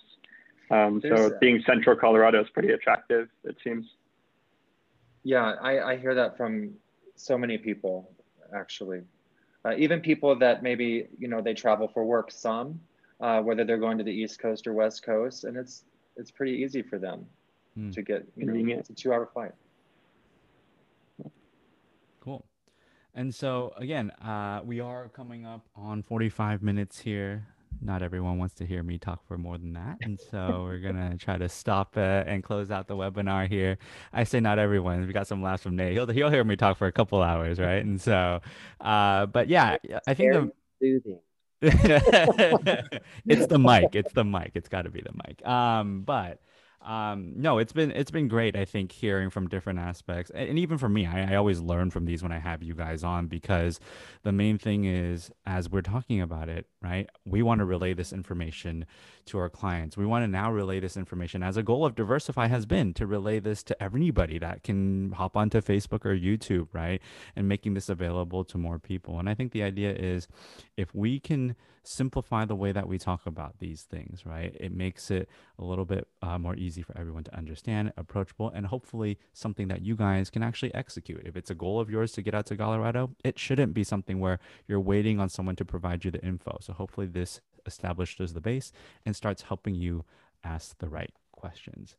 Um, 0.69 0.99
so 1.01 1.09
There's- 1.09 1.31
being 1.41 1.63
central 1.65 1.95
Colorado 1.95 2.41
is 2.41 2.49
pretty 2.49 2.71
attractive. 2.71 3.29
It 3.43 3.57
seems. 3.63 3.85
Yeah, 5.23 5.55
I, 5.61 5.93
I 5.93 5.97
hear 5.97 6.13
that 6.15 6.37
from 6.37 6.73
so 7.15 7.37
many 7.37 7.57
people, 7.57 8.11
actually. 8.55 9.01
Uh, 9.65 9.73
even 9.77 9.99
people 9.99 10.35
that 10.37 10.63
maybe, 10.63 11.07
you 11.17 11.27
know, 11.27 11.41
they 11.41 11.53
travel 11.53 11.89
for 11.93 12.05
work 12.05 12.31
some, 12.31 12.79
uh, 13.19 13.41
whether 13.41 13.63
they're 13.65 13.77
going 13.77 13.97
to 13.97 14.03
the 14.03 14.11
East 14.11 14.39
Coast 14.39 14.67
or 14.67 14.73
West 14.73 15.03
Coast, 15.03 15.43
and 15.43 15.57
it's 15.57 15.83
it's 16.15 16.31
pretty 16.31 16.53
easy 16.53 16.81
for 16.81 16.97
them 16.97 17.25
Hmm. 17.75 17.91
to 17.91 18.01
get, 18.01 18.25
you 18.35 18.45
know, 18.45 18.53
Convenient. 18.53 18.79
it's 18.81 18.89
a 18.89 18.93
two 18.93 19.13
hour 19.13 19.27
flight. 19.31 19.51
Cool. 22.19 22.45
And 23.13 23.33
so 23.33 23.73
again, 23.77 24.11
uh, 24.11 24.61
we 24.63 24.79
are 24.79 25.09
coming 25.09 25.45
up 25.45 25.65
on 25.75 26.03
45 26.03 26.61
minutes 26.61 26.99
here. 26.99 27.47
Not 27.81 28.01
everyone 28.01 28.39
wants 28.39 28.55
to 28.55 28.65
hear 28.65 28.81
me 28.81 28.97
talk 28.97 29.27
for 29.27 29.37
more 29.37 29.57
than 29.57 29.73
that, 29.73 29.97
and 30.01 30.19
so 30.19 30.63
we're 30.63 30.79
gonna 30.79 31.15
try 31.17 31.37
to 31.37 31.47
stop 31.47 31.95
uh, 31.95 31.99
and 32.25 32.41
close 32.43 32.71
out 32.71 32.87
the 32.87 32.95
webinar 32.95 33.47
here. 33.47 33.77
I 34.13 34.23
say 34.23 34.39
not 34.39 34.57
everyone. 34.57 35.05
We 35.05 35.13
got 35.13 35.27
some 35.27 35.43
laughs 35.43 35.61
from 35.63 35.75
Nate. 35.75 35.93
He'll 35.93 36.07
he'll 36.07 36.29
hear 36.31 36.43
me 36.43 36.55
talk 36.55 36.77
for 36.77 36.87
a 36.87 36.91
couple 36.91 37.21
hours, 37.21 37.59
right? 37.59 37.83
And 37.85 38.01
so, 38.01 38.39
uh, 38.81 39.27
but 39.27 39.47
yeah, 39.49 39.77
I 40.07 40.13
think 40.15 40.33
the 40.33 40.39
Very 40.39 40.51
soothing. 40.81 41.19
it's 41.61 43.47
the 43.47 43.57
mic. 43.59 43.95
It's 43.95 44.13
the 44.13 44.23
mic. 44.23 44.51
It's 44.53 44.69
got 44.69 44.83
to 44.83 44.89
be 44.91 45.01
the 45.01 45.13
mic. 45.27 45.45
Um, 45.47 46.01
but 46.01 46.39
um, 46.81 47.33
no, 47.35 47.57
it's 47.57 47.73
been 47.73 47.91
it's 47.91 48.11
been 48.11 48.27
great. 48.27 48.55
I 48.55 48.63
think 48.63 48.91
hearing 48.91 49.29
from 49.29 49.49
different 49.49 49.79
aspects, 49.79 50.31
and, 50.33 50.49
and 50.49 50.59
even 50.59 50.77
for 50.77 50.87
me, 50.87 51.05
I, 51.05 51.33
I 51.33 51.35
always 51.35 51.59
learn 51.59 51.89
from 51.89 52.05
these 52.05 52.21
when 52.21 52.31
I 52.31 52.39
have 52.39 52.61
you 52.61 52.75
guys 52.75 53.03
on 53.03 53.27
because 53.27 53.79
the 54.23 54.31
main 54.31 54.57
thing 54.57 54.85
is 54.85 55.31
as 55.45 55.69
we're 55.69 55.81
talking 55.81 56.21
about 56.21 56.49
it, 56.49 56.67
right? 56.81 57.09
We 57.25 57.41
want 57.41 57.59
to 57.59 57.65
relay 57.65 57.93
this 57.93 58.13
information 58.13 58.85
to 59.25 59.39
our 59.39 59.49
clients. 59.49 59.97
We 59.97 60.05
want 60.05 60.23
to 60.23 60.27
now 60.27 60.51
relay 60.51 60.79
this 60.79 60.95
information 60.95 61.43
as 61.43 61.57
a 61.57 61.63
goal 61.63 61.85
of 61.85 61.95
Diversify 61.95 62.47
has 62.47 62.65
been 62.65 62.93
to 62.93 63.07
relay 63.07 63.39
this 63.39 63.63
to 63.63 63.83
everybody 63.83 64.37
that 64.39 64.63
can 64.63 65.11
hop 65.13 65.35
onto 65.35 65.61
Facebook 65.61 66.05
or 66.05 66.15
YouTube, 66.15 66.67
right? 66.73 67.01
And 67.35 67.49
making 67.49 67.73
this 67.73 67.89
available 67.89 68.45
to 68.45 68.57
more 68.57 68.79
people. 68.79 69.19
And 69.19 69.27
I 69.27 69.33
think 69.33 69.51
the 69.51 69.63
idea 69.63 69.93
is 69.93 70.27
if 70.77 70.93
we 70.93 71.19
can 71.19 71.55
simplify 71.87 72.45
the 72.45 72.55
way 72.55 72.71
that 72.71 72.87
we 72.87 72.97
talk 72.97 73.25
about 73.25 73.59
these 73.59 73.83
things, 73.83 74.25
right? 74.25 74.55
It 74.59 74.71
makes 74.71 75.09
it 75.09 75.29
a 75.57 75.63
little 75.63 75.85
bit 75.85 76.07
uh, 76.21 76.37
more 76.37 76.55
easy 76.55 76.81
for 76.81 76.97
everyone 76.97 77.23
to 77.25 77.35
understand, 77.35 77.93
approachable, 77.97 78.51
and 78.53 78.65
hopefully 78.65 79.17
something 79.33 79.67
that 79.69 79.81
you 79.81 79.95
guys 79.95 80.29
can 80.29 80.43
actually 80.43 80.73
execute. 80.75 81.21
If 81.25 81.35
it's 81.35 81.49
a 81.49 81.55
goal 81.55 81.79
of 81.79 81.89
yours 81.89 82.11
to 82.13 82.21
get 82.21 82.35
out 82.35 82.45
to 82.47 82.57
Colorado, 82.57 83.11
it 83.23 83.39
shouldn't 83.39 83.73
be 83.73 83.83
something 83.83 84.19
where 84.19 84.39
you're 84.67 84.79
waiting 84.79 85.19
on 85.19 85.29
someone 85.29 85.55
to 85.55 85.65
provide 85.65 86.05
you 86.05 86.11
the 86.11 86.23
info. 86.23 86.57
So 86.61 86.73
hopefully 86.73 87.07
this 87.07 87.41
establishes 87.65 88.33
the 88.33 88.41
base 88.41 88.71
and 89.05 89.15
starts 89.15 89.43
helping 89.43 89.75
you 89.75 90.05
ask 90.43 90.77
the 90.79 90.89
right 90.89 91.13
questions. 91.31 91.95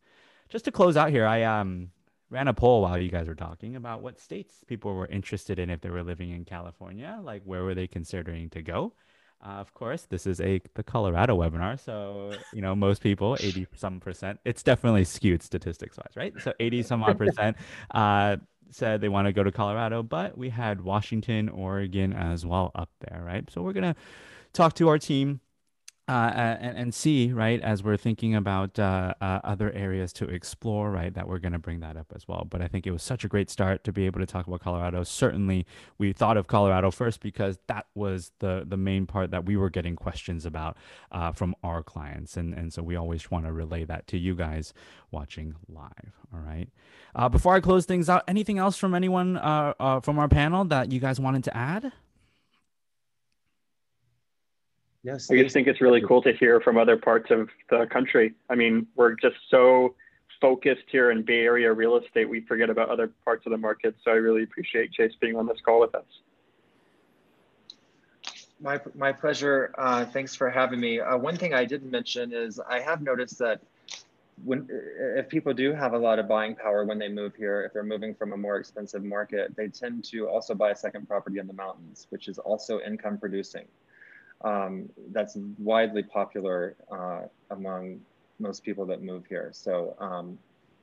Just 0.49 0.65
to 0.65 0.71
close 0.71 0.97
out 0.97 1.11
here, 1.11 1.25
I 1.25 1.43
um 1.43 1.91
ran 2.29 2.47
a 2.47 2.53
poll 2.53 2.81
while 2.81 2.97
you 2.97 3.09
guys 3.09 3.27
were 3.27 3.35
talking 3.35 3.75
about 3.75 4.01
what 4.01 4.19
states 4.19 4.63
people 4.67 4.93
were 4.93 5.07
interested 5.07 5.57
in 5.57 5.69
if 5.69 5.81
they 5.81 5.89
were 5.89 6.03
living 6.03 6.29
in 6.29 6.45
California, 6.45 7.19
like 7.23 7.41
where 7.43 7.63
were 7.63 7.73
they 7.73 7.87
considering 7.87 8.49
to 8.49 8.61
go. 8.61 8.93
Uh, 9.41 9.51
of 9.51 9.73
course, 9.73 10.03
this 10.09 10.27
is 10.27 10.41
a 10.41 10.61
the 10.73 10.83
Colorado 10.83 11.37
webinar, 11.37 11.79
so 11.79 12.33
you 12.53 12.61
know 12.61 12.75
most 12.75 13.01
people, 13.01 13.37
eighty 13.41 13.67
some 13.75 13.99
percent. 13.99 14.39
It's 14.43 14.63
definitely 14.63 15.05
skewed 15.05 15.41
statistics 15.41 15.97
wise, 15.97 16.15
right? 16.15 16.33
So 16.41 16.53
eighty 16.59 16.83
some 16.83 17.03
odd 17.03 17.17
percent 17.23 17.55
uh, 17.91 18.37
said 18.69 19.01
they 19.01 19.09
want 19.09 19.27
to 19.27 19.33
go 19.33 19.43
to 19.43 19.51
Colorado, 19.51 20.03
but 20.03 20.37
we 20.37 20.49
had 20.49 20.81
Washington, 20.81 21.47
Oregon 21.47 22.11
as 22.13 22.45
well 22.45 22.71
up 22.75 22.89
there, 22.99 23.23
right? 23.23 23.49
So 23.49 23.61
we're 23.61 23.73
gonna 23.73 23.95
talk 24.51 24.73
to 24.75 24.89
our 24.89 24.97
team 24.97 25.39
uh, 26.09 26.57
and, 26.59 26.75
and 26.75 26.93
see, 26.93 27.31
right, 27.31 27.61
as 27.61 27.83
we're 27.83 27.95
thinking 27.95 28.33
about 28.33 28.79
uh, 28.79 29.13
uh, 29.21 29.39
other 29.43 29.71
areas 29.73 30.11
to 30.11 30.25
explore, 30.25 30.89
right, 30.89 31.13
that 31.13 31.27
we're 31.27 31.37
going 31.37 31.53
to 31.53 31.59
bring 31.59 31.81
that 31.81 31.95
up 31.95 32.11
as 32.15 32.27
well. 32.27 32.47
But 32.49 32.63
I 32.63 32.67
think 32.67 32.87
it 32.87 32.91
was 32.91 33.03
such 33.03 33.23
a 33.23 33.27
great 33.27 33.47
start 33.47 33.83
to 33.83 33.91
be 33.91 34.07
able 34.07 34.19
to 34.19 34.25
talk 34.25 34.47
about 34.47 34.59
Colorado. 34.59 35.03
Certainly, 35.03 35.67
we 35.99 36.11
thought 36.11 36.35
of 36.35 36.47
Colorado 36.47 36.89
first 36.89 37.21
because 37.21 37.59
that 37.67 37.85
was 37.93 38.31
the 38.39 38.65
the 38.67 38.75
main 38.75 39.05
part 39.05 39.29
that 39.29 39.45
we 39.45 39.55
were 39.55 39.69
getting 39.69 39.95
questions 39.95 40.47
about 40.47 40.77
uh, 41.11 41.31
from 41.31 41.53
our 41.63 41.83
clients, 41.83 42.35
and 42.37 42.55
and 42.55 42.73
so 42.73 42.81
we 42.81 42.95
always 42.95 43.29
want 43.29 43.45
to 43.45 43.51
relay 43.51 43.83
that 43.83 44.07
to 44.07 44.17
you 44.17 44.33
guys 44.33 44.73
watching 45.11 45.53
live. 45.67 46.13
All 46.33 46.39
right. 46.39 46.69
Uh, 47.13 47.29
before 47.29 47.53
I 47.53 47.59
close 47.59 47.85
things 47.85 48.09
out, 48.09 48.23
anything 48.27 48.57
else 48.57 48.77
from 48.77 48.95
anyone 48.95 49.37
uh, 49.37 49.99
from 50.01 50.17
our 50.17 50.27
panel 50.27 50.65
that 50.65 50.91
you 50.91 50.99
guys 50.99 51.19
wanted 51.19 51.43
to 51.43 51.55
add? 51.55 51.91
Yes. 55.03 55.31
I 55.31 55.41
just 55.41 55.53
think 55.53 55.67
it's 55.67 55.81
really 55.81 56.01
cool 56.01 56.21
to 56.23 56.33
hear 56.33 56.59
from 56.59 56.77
other 56.77 56.97
parts 56.97 57.31
of 57.31 57.49
the 57.69 57.85
country. 57.85 58.33
I 58.49 58.55
mean, 58.55 58.85
we're 58.95 59.15
just 59.15 59.37
so 59.49 59.95
focused 60.41 60.83
here 60.87 61.11
in 61.11 61.23
Bay 61.23 61.41
Area 61.41 61.71
real 61.71 61.97
estate, 61.97 62.29
we 62.29 62.41
forget 62.41 62.69
about 62.69 62.89
other 62.89 63.09
parts 63.25 63.45
of 63.45 63.51
the 63.51 63.57
market. 63.57 63.95
So 64.03 64.11
I 64.11 64.15
really 64.15 64.43
appreciate 64.43 64.91
Chase 64.91 65.13
being 65.19 65.35
on 65.35 65.45
this 65.45 65.59
call 65.63 65.79
with 65.81 65.95
us. 65.95 66.05
My, 68.61 68.79
my 68.95 69.11
pleasure. 69.11 69.73
Uh, 69.77 70.05
thanks 70.05 70.35
for 70.35 70.49
having 70.49 70.79
me. 70.79 70.99
Uh, 70.99 71.17
one 71.17 71.37
thing 71.37 71.53
I 71.53 71.63
didn't 71.63 71.91
mention 71.91 72.33
is 72.33 72.59
I 72.59 72.79
have 72.81 73.01
noticed 73.01 73.37
that 73.39 73.61
when 74.43 74.67
if 75.17 75.27
people 75.27 75.53
do 75.53 75.73
have 75.73 75.93
a 75.93 75.97
lot 75.97 76.19
of 76.19 76.27
buying 76.27 76.55
power 76.55 76.85
when 76.85 76.97
they 76.99 77.09
move 77.09 77.35
here, 77.35 77.63
if 77.63 77.73
they're 77.73 77.83
moving 77.83 78.13
from 78.13 78.33
a 78.33 78.37
more 78.37 78.57
expensive 78.57 79.03
market, 79.03 79.55
they 79.55 79.67
tend 79.67 80.03
to 80.05 80.27
also 80.29 80.53
buy 80.53 80.71
a 80.71 80.75
second 80.75 81.07
property 81.07 81.39
in 81.39 81.47
the 81.47 81.53
mountains, 81.53 82.07
which 82.09 82.27
is 82.27 82.37
also 82.37 82.79
income 82.81 83.17
producing 83.17 83.65
um, 84.41 84.89
that's 85.11 85.37
widely 85.57 86.03
popular 86.03 86.75
uh, 86.91 87.21
among 87.51 87.99
most 88.39 88.63
people 88.63 88.85
that 88.85 89.01
move 89.01 89.25
here. 89.27 89.49
So 89.53 89.95
um, 89.99 90.37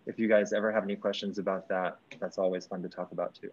if 0.07 0.19
you 0.19 0.29
guys 0.29 0.53
ever 0.53 0.71
have 0.71 0.85
any 0.85 0.97
questions 0.97 1.39
about 1.39 1.69
that, 1.69 1.99
that's 2.21 2.39
always 2.39 2.67
fun 2.67 2.83
to 2.83 2.89
talk 2.89 3.13
about 3.13 3.35
too. 3.35 3.51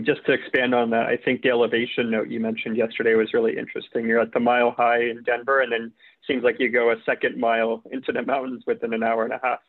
Just 0.00 0.24
to 0.24 0.32
expand 0.32 0.74
on 0.74 0.88
that, 0.90 1.06
I 1.06 1.18
think 1.18 1.42
the 1.42 1.50
elevation 1.50 2.10
note 2.10 2.28
you 2.28 2.40
mentioned 2.40 2.78
yesterday 2.78 3.14
was 3.14 3.34
really 3.34 3.58
interesting. 3.58 4.06
You're 4.06 4.20
at 4.20 4.32
the 4.32 4.40
mile 4.40 4.70
high 4.70 5.02
in 5.02 5.22
Denver, 5.22 5.60
and 5.60 5.70
then 5.70 5.92
seems 6.26 6.42
like 6.42 6.58
you 6.58 6.70
go 6.70 6.92
a 6.92 6.96
second 7.04 7.38
mile 7.38 7.82
into 7.92 8.10
the 8.10 8.22
mountains 8.22 8.64
within 8.66 8.94
an 8.94 9.02
hour 9.02 9.24
and 9.24 9.34
a 9.34 9.40
half 9.42 9.60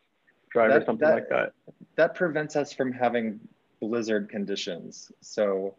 drive 0.50 0.70
that, 0.70 0.82
or 0.82 0.84
something 0.86 1.06
that, 1.06 1.14
like 1.14 1.28
that. 1.28 1.52
That 1.96 2.14
prevents 2.14 2.56
us 2.56 2.72
from 2.72 2.90
having 2.90 3.38
blizzard 3.80 4.30
conditions. 4.30 5.12
So 5.20 5.74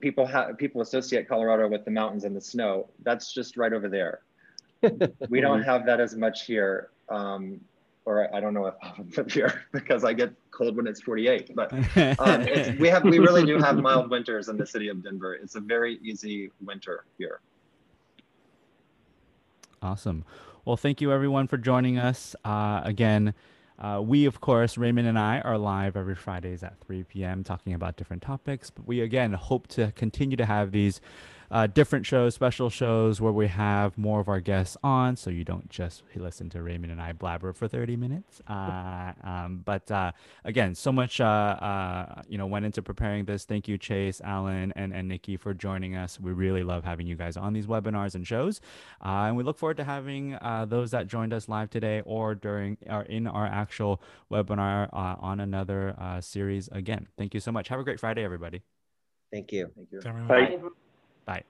people 0.00 0.26
have 0.26 0.58
people 0.58 0.80
associate 0.80 1.28
Colorado 1.28 1.68
with 1.68 1.84
the 1.84 1.90
mountains 1.90 2.24
and 2.24 2.34
the 2.36 2.40
snow. 2.40 2.88
That's 3.02 3.32
just 3.32 3.56
right 3.56 3.72
over 3.72 3.88
there. 3.88 4.20
we 5.28 5.40
don't 5.40 5.62
have 5.62 5.86
that 5.86 6.00
as 6.00 6.16
much 6.16 6.46
here. 6.46 6.90
Um, 7.08 7.60
or 8.04 8.34
I 8.34 8.40
don't 8.40 8.54
know 8.54 8.66
if 8.66 8.74
I 8.82 8.94
live 9.16 9.32
here 9.32 9.64
because 9.72 10.04
I 10.04 10.12
get 10.12 10.32
cold 10.50 10.76
when 10.76 10.86
it's 10.86 11.00
48. 11.02 11.54
But 11.54 11.72
um, 12.18 12.46
we 12.78 12.88
have 12.88 13.04
we 13.04 13.18
really 13.18 13.44
do 13.44 13.58
have 13.58 13.76
mild 13.78 14.10
winters 14.10 14.48
in 14.48 14.56
the 14.56 14.66
city 14.66 14.88
of 14.88 15.02
Denver. 15.02 15.34
It's 15.34 15.54
a 15.54 15.60
very 15.60 15.98
easy 16.02 16.50
winter 16.64 17.04
here. 17.18 17.40
Awesome. 19.82 20.24
Well, 20.64 20.76
thank 20.76 21.00
you 21.00 21.10
everyone 21.10 21.46
for 21.46 21.56
joining 21.56 21.98
us. 21.98 22.36
Uh, 22.44 22.82
again, 22.84 23.32
uh, 23.80 24.00
we, 24.04 24.26
of 24.26 24.40
course, 24.40 24.76
Raymond 24.76 25.08
and 25.08 25.18
I 25.18 25.40
are 25.40 25.56
live 25.56 25.96
every 25.96 26.14
Fridays 26.14 26.62
at 26.62 26.78
3 26.80 27.04
p.m. 27.04 27.42
talking 27.42 27.72
about 27.72 27.96
different 27.96 28.22
topics. 28.22 28.68
But 28.68 28.86
we, 28.86 29.00
again, 29.00 29.32
hope 29.32 29.68
to 29.68 29.92
continue 29.92 30.36
to 30.36 30.44
have 30.44 30.70
these 30.70 31.00
uh, 31.50 31.66
different 31.66 32.06
shows, 32.06 32.34
special 32.34 32.70
shows 32.70 33.20
where 33.20 33.32
we 33.32 33.48
have 33.48 33.98
more 33.98 34.20
of 34.20 34.28
our 34.28 34.40
guests 34.40 34.76
on, 34.82 35.16
so 35.16 35.30
you 35.30 35.44
don't 35.44 35.68
just 35.68 36.02
listen 36.14 36.48
to 36.50 36.62
Raymond 36.62 36.92
and 36.92 37.02
I 37.02 37.12
blabber 37.12 37.52
for 37.52 37.66
30 37.66 37.96
minutes. 37.96 38.40
Uh, 38.46 39.12
um, 39.24 39.62
but 39.64 39.90
uh, 39.90 40.12
again, 40.44 40.74
so 40.74 40.92
much 40.92 41.20
uh, 41.20 41.24
uh, 41.24 42.22
you 42.28 42.38
know 42.38 42.46
went 42.46 42.64
into 42.64 42.82
preparing 42.82 43.24
this. 43.24 43.44
Thank 43.44 43.66
you, 43.66 43.78
Chase, 43.78 44.20
Alan, 44.22 44.72
and 44.76 44.94
and 44.94 45.08
Nikki 45.08 45.36
for 45.36 45.52
joining 45.52 45.96
us. 45.96 46.20
We 46.20 46.32
really 46.32 46.62
love 46.62 46.84
having 46.84 47.06
you 47.06 47.16
guys 47.16 47.36
on 47.36 47.52
these 47.52 47.66
webinars 47.66 48.14
and 48.14 48.26
shows, 48.26 48.60
uh, 49.04 49.26
and 49.26 49.36
we 49.36 49.42
look 49.42 49.58
forward 49.58 49.78
to 49.78 49.84
having 49.84 50.38
those 50.68 50.92
that 50.92 51.06
joined 51.06 51.32
us 51.32 51.48
live 51.48 51.70
today 51.70 52.02
or 52.04 52.34
during 52.34 52.76
or 52.88 53.02
in 53.02 53.26
our 53.26 53.46
actual 53.46 54.00
webinar 54.30 54.88
on 54.92 55.40
another 55.40 55.96
series 56.20 56.68
again. 56.68 57.08
Thank 57.18 57.34
you 57.34 57.40
so 57.40 57.50
much. 57.50 57.68
Have 57.68 57.80
a 57.80 57.84
great 57.84 57.98
Friday, 57.98 58.24
everybody. 58.24 58.62
Thank 59.32 59.52
you. 59.52 59.70
Thank 59.74 59.88
you. 59.92 60.00
Bye. 60.28 60.58
Bye. 61.30 61.44